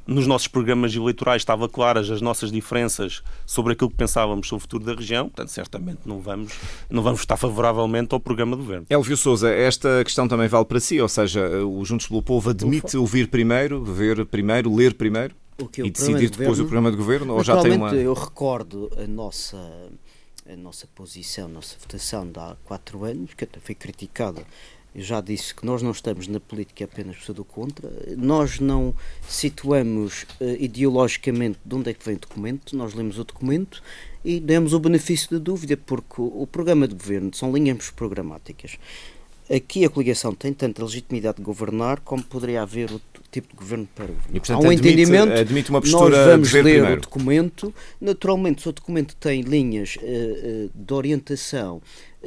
nos 0.06 0.26
nossos 0.26 0.48
programas 0.48 0.94
eleitorais 0.94 1.42
estava 1.42 1.68
claras 1.68 2.10
as 2.10 2.20
nossas 2.20 2.52
diferenças 2.52 3.22
sobre 3.46 3.72
aquilo 3.72 3.90
que 3.90 3.96
pensávamos 3.96 4.46
sobre 4.46 4.60
o 4.60 4.60
futuro 4.60 4.84
da 4.84 4.94
região, 4.94 5.28
portanto, 5.28 5.48
certamente 5.48 6.00
não 6.04 6.20
vamos, 6.20 6.52
não 6.90 7.02
vamos 7.02 7.20
estar 7.20 7.36
favoravelmente 7.36 8.12
ao 8.14 8.20
programa 8.20 8.56
de 8.56 8.62
governo. 8.62 8.86
Elvio 8.90 9.16
Sousa, 9.16 9.38
Sousa, 9.38 9.50
esta 9.50 10.02
questão 10.04 10.26
também 10.26 10.48
vale 10.48 10.64
para 10.64 10.80
si, 10.80 11.00
ou 11.00 11.08
seja, 11.08 11.64
o 11.64 11.84
Juntos 11.84 12.08
pelo 12.08 12.22
Povo 12.22 12.50
admite 12.50 12.96
ouvir 12.96 13.28
primeiro, 13.28 13.84
ver 13.84 14.26
primeiro, 14.26 14.74
ler 14.74 14.94
primeiro 14.94 15.34
e 15.78 15.90
decidir 15.90 16.30
depois 16.30 16.58
governo, 16.58 16.64
o 16.64 16.66
programa 16.66 16.90
de 16.90 16.96
governo? 16.96 17.34
Ou 17.34 17.44
já 17.44 17.60
tem 17.60 17.72
uma... 17.72 17.94
eu 17.94 18.14
recordo 18.14 18.90
a 18.96 19.06
nossa, 19.06 19.58
a 20.50 20.56
nossa 20.56 20.86
posição, 20.94 21.46
a 21.46 21.48
nossa 21.48 21.76
votação 21.78 22.26
de 22.26 22.38
há 22.38 22.56
quatro 22.64 23.04
anos, 23.04 23.34
que 23.34 23.44
até 23.44 23.60
foi 23.60 23.74
criticada. 23.74 24.46
Eu 24.94 25.02
já 25.02 25.20
disse 25.20 25.54
que 25.54 25.66
nós 25.66 25.82
não 25.82 25.90
estamos 25.90 26.26
na 26.26 26.40
política 26.40 26.86
apenas 26.86 27.18
por 27.18 27.34
do 27.34 27.44
contra, 27.44 27.90
nós 28.16 28.58
não 28.58 28.94
situamos 29.28 30.22
uh, 30.40 30.56
ideologicamente 30.58 31.58
de 31.62 31.74
onde 31.74 31.90
é 31.90 31.94
que 31.94 32.04
vem 32.04 32.16
o 32.16 32.18
documento, 32.18 32.74
nós 32.74 32.94
lemos 32.94 33.18
o 33.18 33.24
documento 33.24 33.82
e 34.24 34.40
demos 34.40 34.72
o 34.72 34.80
benefício 34.80 35.30
da 35.30 35.38
dúvida, 35.38 35.76
porque 35.76 36.20
o, 36.22 36.42
o 36.42 36.46
programa 36.46 36.88
de 36.88 36.94
governo 36.94 37.30
são 37.34 37.52
linhas 37.52 37.90
programáticas. 37.90 38.78
Aqui 39.50 39.84
a 39.84 39.90
coligação 39.90 40.34
tem 40.34 40.52
tanta 40.52 40.82
legitimidade 40.82 41.38
de 41.38 41.44
governar 41.44 42.00
como 42.00 42.22
poderia 42.22 42.62
haver 42.62 42.90
o 42.90 43.00
tipo 43.30 43.48
de 43.48 43.56
governo 43.56 43.88
para 43.94 44.06
governar. 44.06 44.36
E, 44.36 44.40
portanto, 44.40 44.56
Há 44.56 44.58
um 44.60 44.70
admite, 44.70 44.88
entendimento, 44.88 45.32
admite 45.32 45.70
uma 45.70 45.80
postura 45.80 46.16
nós 46.16 46.26
vamos 46.26 46.52
ler 46.52 46.62
primeiro. 46.62 46.92
o 46.92 47.00
documento, 47.00 47.74
naturalmente 48.00 48.62
se 48.62 48.68
o 48.68 48.72
documento 48.72 49.16
tem 49.16 49.42
linhas 49.42 49.96
uh, 49.96 50.00
uh, 50.00 50.70
de 50.74 50.94
orientação 50.94 51.82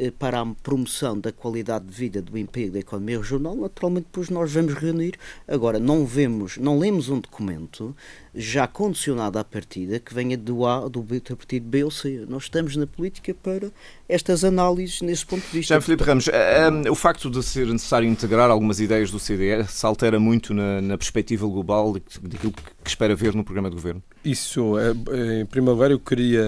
para 0.10 0.40
a 0.40 0.46
promoção 0.64 1.20
da 1.20 1.32
qualidade 1.32 1.86
de 1.86 1.92
vida, 1.92 2.22
do 2.22 2.38
emprego, 2.38 2.72
da 2.72 2.80
economia 2.80 3.18
regional, 3.18 3.56
naturalmente 3.56 4.06
depois 4.06 4.30
nós 4.30 4.52
vamos 4.52 4.74
reunir. 4.74 5.16
Agora, 5.48 5.80
não 5.80 6.06
vemos, 6.06 6.58
não 6.58 6.80
lemos 6.80 7.10
um 7.10 7.20
documento 7.20 7.96
já 8.34 8.66
condicionado 8.66 9.38
à 9.38 9.44
partida 9.44 10.00
que 10.00 10.14
venha 10.14 10.38
do 10.38 10.66
A, 10.66 10.88
do 10.88 11.02
B, 11.02 11.20
do 11.20 11.36
partido 11.36 11.66
B 11.66 11.84
ou 11.84 11.92
C. 11.92 12.26
Nós 12.30 12.44
estamos 12.44 12.76
na 12.76 12.88
política 12.88 13.34
para 13.34 13.70
estas 14.08 14.44
análises 14.44 15.02
nesse 15.02 15.26
ponto 15.26 15.46
de 15.46 15.52
vista. 15.52 15.76
Já, 15.76 15.82
Filipe 15.82 16.04
Ramos, 16.04 16.28
eh, 16.30 16.70
eh, 16.86 16.90
o 16.90 16.96
facto 16.96 17.30
de 17.30 17.44
ser 17.44 17.68
necessário 17.68 18.08
integrar 18.08 18.50
algumas 18.50 18.80
ideias 18.80 19.12
do 19.12 19.20
CDS 19.20 19.84
altera 19.84 20.20
muito 20.20 20.54
na, 20.54 20.82
na 20.82 20.98
perspectiva 20.98 21.46
global 21.46 21.94
daquilo 21.94 22.54
que 22.54 22.64
espera 22.90 23.16
ver 23.16 23.36
no 23.36 23.44
programa 23.44 23.70
de 23.70 23.76
governo? 23.76 24.04
Isso, 24.24 24.76
em 25.40 25.46
primeiro 25.46 25.76
lugar, 25.76 25.92
eu 25.92 26.00
queria 26.00 26.44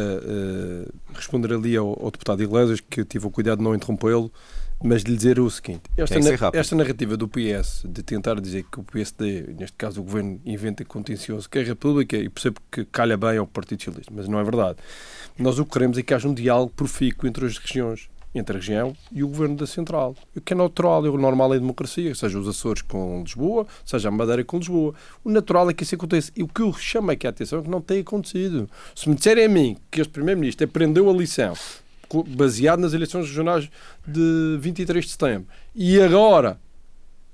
responder 1.13 1.53
ali 1.53 1.75
ao, 1.75 1.89
ao 2.03 2.11
deputado 2.11 2.41
Iglesias, 2.41 2.79
que 2.79 3.01
eu 3.01 3.05
tive 3.05 3.27
o 3.27 3.29
cuidado 3.29 3.59
de 3.59 3.63
não 3.63 3.75
interrompê-lo, 3.75 4.31
mas 4.83 5.03
de 5.03 5.11
lhe 5.11 5.17
dizer 5.17 5.39
o 5.39 5.49
seguinte: 5.49 5.83
esta, 5.95 6.19
na, 6.19 6.51
esta 6.53 6.75
narrativa 6.75 7.15
do 7.15 7.27
PS 7.27 7.83
de 7.85 8.03
tentar 8.03 8.39
dizer 8.39 8.65
que 8.69 8.79
o 8.79 8.83
PSD, 8.83 9.55
neste 9.57 9.77
caso 9.77 10.01
o 10.01 10.03
governo, 10.03 10.39
inventa 10.45 10.83
contencioso 10.83 11.49
que 11.49 11.57
é 11.57 11.61
a 11.61 11.65
República, 11.65 12.17
e 12.17 12.27
percebo 12.29 12.59
que 12.69 12.83
calha 12.85 13.15
bem 13.15 13.37
ao 13.37 13.47
Partido 13.47 13.81
Socialista, 13.81 14.11
mas 14.13 14.27
não 14.27 14.39
é 14.39 14.43
verdade. 14.43 14.77
Nós 15.39 15.57
o 15.57 15.65
que 15.65 15.71
queremos 15.71 15.97
é 15.97 16.03
que 16.03 16.13
haja 16.13 16.27
um 16.27 16.33
diálogo 16.33 16.73
profícuo 16.75 17.27
entre 17.27 17.45
as 17.45 17.57
regiões 17.57 18.09
entre 18.35 18.57
a 18.57 18.59
região 18.59 18.95
e 19.11 19.23
o 19.23 19.27
governo 19.27 19.55
da 19.55 19.67
central. 19.67 20.15
O 20.35 20.41
que 20.41 20.53
é 20.53 20.55
natural, 20.55 21.05
é 21.05 21.09
o 21.09 21.17
normal 21.17 21.53
é 21.53 21.57
a 21.57 21.59
democracia, 21.59 22.13
seja 22.15 22.39
os 22.39 22.47
Açores 22.47 22.81
com 22.81 23.21
Lisboa, 23.21 23.67
seja 23.85 24.07
a 24.09 24.11
Madeira 24.11 24.43
com 24.43 24.57
Lisboa. 24.57 24.93
O 25.23 25.29
natural 25.29 25.69
é 25.69 25.73
que 25.73 25.83
isso 25.83 25.95
aconteça. 25.95 26.31
E 26.35 26.41
o 26.43 26.47
que 26.47 26.61
eu 26.61 26.73
chamo 26.73 27.11
aqui 27.11 27.27
a 27.27 27.29
atenção 27.29 27.59
é 27.59 27.61
que 27.61 27.69
não 27.69 27.81
tem 27.81 27.99
acontecido. 27.99 28.69
Se 28.95 29.07
me 29.07 29.15
disserem 29.15 29.45
a 29.45 29.49
mim 29.49 29.77
que 29.91 30.01
este 30.01 30.11
Primeiro-Ministro 30.11 30.65
aprendeu 30.65 31.09
a 31.09 31.13
lição 31.13 31.53
baseado 32.27 32.79
nas 32.79 32.93
eleições 32.93 33.27
regionais 33.27 33.69
de 34.07 34.57
23 34.59 35.03
de 35.03 35.11
setembro 35.11 35.47
e 35.73 35.99
agora 35.99 36.59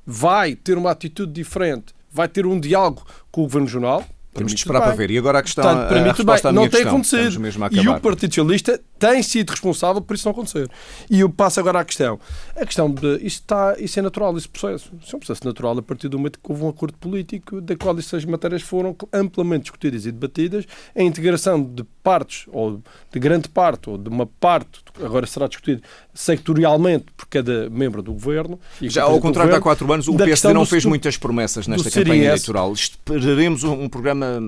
vai 0.05 0.55
ter 0.55 0.77
uma 0.77 0.91
atitude 0.91 1.31
diferente, 1.33 1.93
vai 2.11 2.27
ter 2.27 2.45
um 2.45 2.59
diálogo 2.59 3.05
com 3.31 3.41
o 3.41 3.43
Governo 3.43 3.67
Regional, 3.67 4.05
temos 4.33 4.53
de 4.53 4.59
esperar 4.59 4.81
para 4.81 4.95
ver. 4.95 5.11
E 5.11 5.17
agora 5.17 5.39
a 5.39 5.43
questão, 5.43 5.63
Portanto, 5.63 5.87
para 5.87 5.99
a 5.99 6.03
mim, 6.03 6.09
resposta 6.09 6.47
bem, 6.47 6.49
à 6.49 6.51
minha 6.53 6.63
não 6.65 6.69
tem 6.69 6.79
questão. 6.81 6.93
acontecido. 6.93 7.83
E 7.83 7.89
o 7.89 7.99
Partido 7.99 8.33
Socialista 8.33 8.81
tem 8.99 9.23
sido 9.23 9.49
responsável 9.49 10.01
por 10.01 10.13
isso 10.13 10.25
não 10.25 10.33
acontecer. 10.33 10.69
E 11.09 11.21
eu 11.21 11.29
passo 11.29 11.59
agora 11.59 11.79
à 11.79 11.85
questão. 11.85 12.19
A 12.55 12.65
questão 12.65 12.91
de 12.91 13.15
isso, 13.17 13.39
está, 13.39 13.75
isso 13.79 13.97
é 13.97 14.01
natural, 14.01 14.37
esse 14.37 14.47
processo. 14.47 14.91
Isso 15.01 15.15
é 15.15 15.17
um 15.17 15.19
processo 15.19 15.45
natural 15.45 15.77
a 15.77 15.81
partir 15.81 16.09
do 16.09 16.17
momento 16.17 16.39
que 16.39 16.51
houve 16.51 16.63
um 16.63 16.69
acordo 16.69 16.97
político 16.97 17.61
da 17.61 17.75
qual 17.75 17.97
essas 17.97 18.25
matérias 18.25 18.61
foram 18.61 18.95
amplamente 19.13 19.63
discutidas 19.63 20.05
e 20.05 20.11
debatidas. 20.11 20.65
A 20.95 21.01
integração 21.01 21.63
de 21.63 21.83
partes, 22.03 22.45
ou 22.51 22.81
de 23.11 23.19
grande 23.19 23.47
parte, 23.47 23.89
ou 23.89 23.97
de 23.97 24.09
uma 24.09 24.25
parte, 24.25 24.81
agora 25.01 25.25
será 25.25 25.47
discutido 25.47 25.81
sectorialmente 26.13 27.05
por 27.15 27.27
cada 27.27 27.69
membro 27.69 28.01
do 28.01 28.11
governo. 28.11 28.59
Já 28.81 29.03
ao 29.03 29.19
contrário 29.19 29.51
de 29.51 29.57
há 29.57 29.61
quatro 29.61 29.91
anos, 29.91 30.07
o 30.07 30.15
PSD 30.15 30.53
não 30.53 30.65
fez 30.65 30.85
muitas 30.85 31.17
promessas 31.17 31.67
nesta 31.67 31.89
campanha 31.89 32.25
eleitoral. 32.25 32.73
Esperaremos 32.73 33.63
um 33.63 33.87
programa 33.87 34.41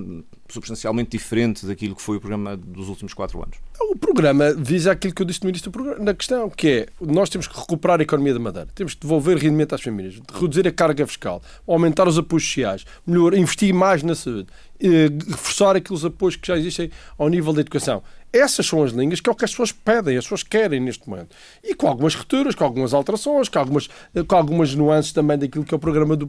substancialmente 0.52 1.10
diferente 1.10 1.66
daquilo 1.66 1.94
que 1.94 2.02
foi 2.02 2.16
o 2.16 2.20
programa 2.20 2.56
dos 2.56 2.88
últimos 2.88 3.14
quatro 3.14 3.42
anos? 3.42 3.56
O 3.80 3.96
programa 3.96 4.52
visa 4.54 4.92
aquilo 4.92 5.14
que 5.14 5.22
eu 5.22 5.26
disse 5.26 5.42
no 5.42 5.48
início 5.48 5.70
do 5.70 5.72
programa, 5.72 6.04
na 6.04 6.14
questão, 6.14 6.48
que 6.50 6.68
é 6.68 6.86
nós 7.00 7.28
temos 7.28 7.46
que 7.46 7.58
recuperar 7.58 8.00
a 8.00 8.02
economia 8.02 8.34
da 8.34 8.40
Madeira, 8.40 8.68
temos 8.74 8.94
que 8.94 9.00
devolver 9.00 9.36
rendimento 9.36 9.74
às 9.74 9.82
famílias, 9.82 10.20
reduzir 10.32 10.66
a 10.66 10.72
carga 10.72 11.06
fiscal, 11.06 11.42
aumentar 11.66 12.06
os 12.06 12.18
apoios 12.18 12.44
sociais, 12.44 12.84
melhor, 13.06 13.34
investir 13.34 13.72
mais 13.74 14.02
na 14.02 14.14
saúde, 14.14 14.48
eh, 14.80 15.08
reforçar 15.28 15.76
aqueles 15.76 16.04
apoios 16.04 16.36
que 16.36 16.48
já 16.48 16.56
existem 16.56 16.90
ao 17.16 17.28
nível 17.28 17.52
da 17.52 17.60
educação. 17.60 18.02
Essas 18.32 18.66
são 18.66 18.82
as 18.82 18.92
linhas 18.92 19.20
que 19.20 19.28
é 19.28 19.32
o 19.32 19.34
que 19.34 19.44
as 19.44 19.50
pessoas 19.50 19.72
pedem, 19.72 20.16
as 20.16 20.24
pessoas 20.24 20.42
querem 20.42 20.80
neste 20.80 21.08
momento. 21.08 21.36
E 21.62 21.74
com 21.74 21.86
algumas 21.86 22.14
rupturas, 22.14 22.54
com 22.54 22.64
algumas 22.64 22.94
alterações, 22.94 23.48
com 23.48 23.58
algumas, 23.58 23.88
com 24.26 24.36
algumas 24.36 24.74
nuances 24.74 25.12
também 25.12 25.36
daquilo 25.36 25.64
que 25.64 25.74
é 25.74 25.76
o 25.76 25.80
programa 25.80 26.16
do, 26.16 26.28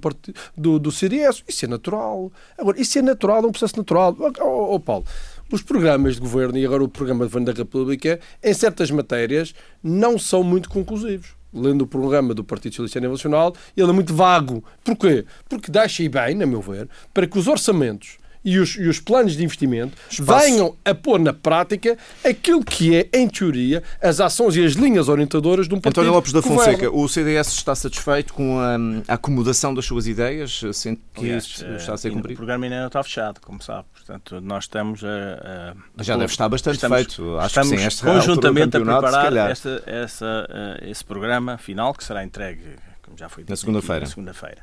do, 0.58 0.80
do 0.80 0.91
CDS. 0.91 1.43
Isso 1.47 1.66
é 1.66 1.68
natural. 1.68 2.32
Agora, 2.58 2.80
isso 2.80 2.99
é 2.99 3.01
natural, 3.01 3.43
é 3.43 3.47
um 3.47 3.51
processo 3.51 3.78
natural. 3.78 4.18
Oh, 4.20 4.76
oh, 4.76 4.80
Paulo, 4.80 5.06
os 5.51 5.62
programas 5.62 6.16
de 6.16 6.22
governo 6.22 6.58
e 6.58 6.66
agora 6.66 6.84
o 6.84 6.89
programa 6.89 7.26
de 7.26 7.32
governo 7.32 7.54
da 7.54 7.58
República, 7.58 8.20
em 8.43 8.54
certas 8.54 8.91
matérias, 8.91 9.56
não 9.82 10.20
são 10.20 10.43
muito 10.43 10.70
conclusivos 10.70 11.36
lendo 11.54 11.84
o 11.84 11.88
programa 11.88 12.34
do 12.34 12.43
Partido 12.43 12.76
Socialista 12.76 12.99
Nacional, 12.99 13.54
ele 13.78 13.89
é 13.89 13.93
muito 13.93 14.14
vago. 14.14 14.64
Porquê? 14.84 15.24
Porque 15.47 15.72
deixa 15.72 16.10
bem, 16.10 16.34
na 16.34 16.47
meu 16.47 16.62
ver, 16.62 16.89
para 17.14 17.28
que 17.28 17.38
os 17.38 17.47
orçamentos 17.47 18.18
e 18.43 18.59
os, 18.59 18.75
e 18.75 18.87
os 18.87 18.99
planos 18.99 19.35
de 19.35 19.43
investimento 19.43 19.97
Espaço. 20.09 20.45
venham 20.45 20.75
a 20.83 20.93
pôr 20.93 21.19
na 21.19 21.33
prática 21.33 21.97
aquilo 22.23 22.63
que 22.63 22.95
é, 22.95 23.09
em 23.13 23.27
teoria, 23.27 23.83
as 24.01 24.19
ações 24.19 24.55
e 24.55 24.63
as 24.63 24.73
linhas 24.73 25.07
orientadoras 25.09 25.67
de 25.67 25.73
um 25.73 25.79
partido. 25.79 26.01
António 26.01 26.13
Lopes 26.13 26.31
da 26.31 26.41
Fonseca, 26.41 26.91
o 26.91 27.07
CDS 27.07 27.53
está 27.53 27.75
satisfeito 27.75 28.33
com 28.33 28.59
a, 28.59 28.75
a 29.07 29.15
acomodação 29.15 29.73
das 29.73 29.85
suas 29.85 30.07
ideias? 30.07 30.61
Sente 30.73 31.01
que 31.13 31.25
Aliás, 31.25 31.45
isso 31.45 31.65
está 31.65 31.93
a 31.93 31.97
ser 31.97 32.11
cumprido? 32.11 32.33
O 32.33 32.37
programa 32.37 32.65
ainda 32.65 32.79
não 32.79 32.87
está 32.87 33.03
fechado, 33.03 33.39
como 33.41 33.61
sabe. 33.61 33.85
Portanto, 33.93 34.41
nós 34.41 34.65
estamos 34.65 35.01
a. 35.03 35.75
a 35.97 36.03
Já 36.03 36.17
deve 36.17 36.31
estar 36.31 36.49
bastante 36.49 36.75
estamos, 36.75 36.97
feito. 36.97 37.37
Acho 37.37 37.47
estamos 37.47 37.71
que 37.71 37.77
sim, 37.77 37.83
esta 37.85 38.05
conjuntamente 38.05 38.77
a 38.77 38.81
preparar 38.81 39.49
esta, 39.49 39.83
essa, 39.85 40.25
uh, 40.49 40.89
esse 40.89 41.03
programa 41.05 41.57
final 41.57 41.93
que 41.93 42.03
será 42.03 42.23
entregue, 42.23 42.63
como 43.01 43.17
já 43.17 43.29
foi 43.29 43.43
dito, 43.43 43.49
na 43.51 43.55
segunda-feira. 43.55 44.05
segunda-feira. 44.05 44.61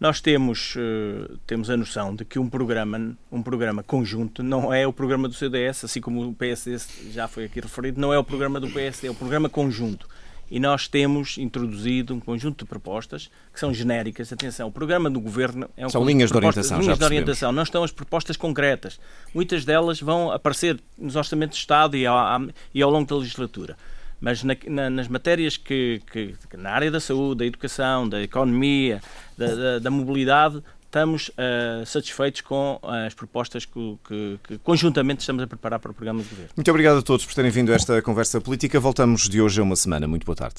Nós 0.00 0.20
temos, 0.20 0.76
uh, 0.76 1.38
temos 1.44 1.68
a 1.68 1.76
noção 1.76 2.14
de 2.14 2.24
que 2.24 2.38
um 2.38 2.48
programa, 2.48 3.16
um 3.32 3.42
programa 3.42 3.82
conjunto 3.82 4.44
não 4.44 4.72
é 4.72 4.86
o 4.86 4.92
programa 4.92 5.26
do 5.26 5.34
CDS, 5.34 5.84
assim 5.84 6.00
como 6.00 6.28
o 6.28 6.34
PSD 6.34 6.78
já 7.10 7.26
foi 7.26 7.44
aqui 7.44 7.60
referido, 7.60 8.00
não 8.00 8.12
é 8.12 8.18
o 8.18 8.22
programa 8.22 8.60
do 8.60 8.70
PSD, 8.70 9.08
é 9.08 9.10
o 9.10 9.14
programa 9.14 9.48
conjunto. 9.48 10.08
E 10.50 10.58
nós 10.58 10.88
temos 10.88 11.36
introduzido 11.36 12.14
um 12.14 12.20
conjunto 12.20 12.64
de 12.64 12.68
propostas 12.68 13.28
que 13.52 13.60
são 13.60 13.74
genéricas. 13.74 14.32
Atenção, 14.32 14.68
o 14.68 14.72
programa 14.72 15.10
do 15.10 15.20
governo 15.20 15.68
é 15.76 15.84
um 15.84 15.90
São 15.90 16.04
linhas 16.04 16.30
de 16.30 16.36
orientação. 16.36 16.80
Linhas 16.80 16.98
de 16.98 17.04
orientação, 17.04 17.52
não 17.52 17.62
estão 17.62 17.84
as 17.84 17.92
propostas 17.92 18.36
concretas. 18.36 18.98
Muitas 19.34 19.64
delas 19.64 20.00
vão 20.00 20.30
aparecer 20.30 20.80
nos 20.96 21.16
orçamentos 21.16 21.58
de 21.58 21.62
Estado 21.62 21.96
e 21.96 22.06
ao, 22.06 22.40
e 22.72 22.80
ao 22.80 22.90
longo 22.90 23.06
da 23.06 23.16
legislatura 23.16 23.76
mas 24.20 24.42
na, 24.42 24.56
na, 24.66 24.90
nas 24.90 25.08
matérias 25.08 25.56
que, 25.56 26.02
que, 26.10 26.34
na 26.56 26.70
área 26.70 26.90
da 26.90 27.00
saúde, 27.00 27.38
da 27.38 27.46
educação, 27.46 28.08
da 28.08 28.22
economia, 28.22 29.00
da, 29.36 29.54
da, 29.54 29.78
da 29.78 29.90
mobilidade, 29.90 30.62
estamos 30.88 31.28
uh, 31.28 31.84
satisfeitos 31.86 32.40
com 32.40 32.80
as 32.82 33.14
propostas 33.14 33.64
que, 33.64 33.98
que, 34.06 34.40
que, 34.42 34.58
conjuntamente 34.58 35.20
estamos 35.20 35.42
a 35.42 35.46
preparar 35.46 35.78
para 35.78 35.90
o 35.90 35.94
programa 35.94 36.22
de 36.22 36.28
governo. 36.28 36.50
Muito 36.56 36.70
obrigado 36.70 36.98
a 36.98 37.02
todos 37.02 37.24
por 37.24 37.34
terem 37.34 37.50
vindo 37.50 37.72
a 37.72 37.76
esta 37.76 38.00
conversa 38.02 38.40
política. 38.40 38.80
Voltamos 38.80 39.28
de 39.28 39.40
hoje 39.40 39.60
a 39.60 39.62
uma 39.62 39.76
semana. 39.76 40.08
Muito 40.08 40.24
boa 40.24 40.36
tarde. 40.36 40.56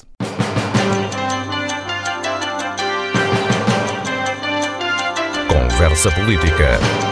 Conversa 5.48 6.10
Política. 6.12 7.09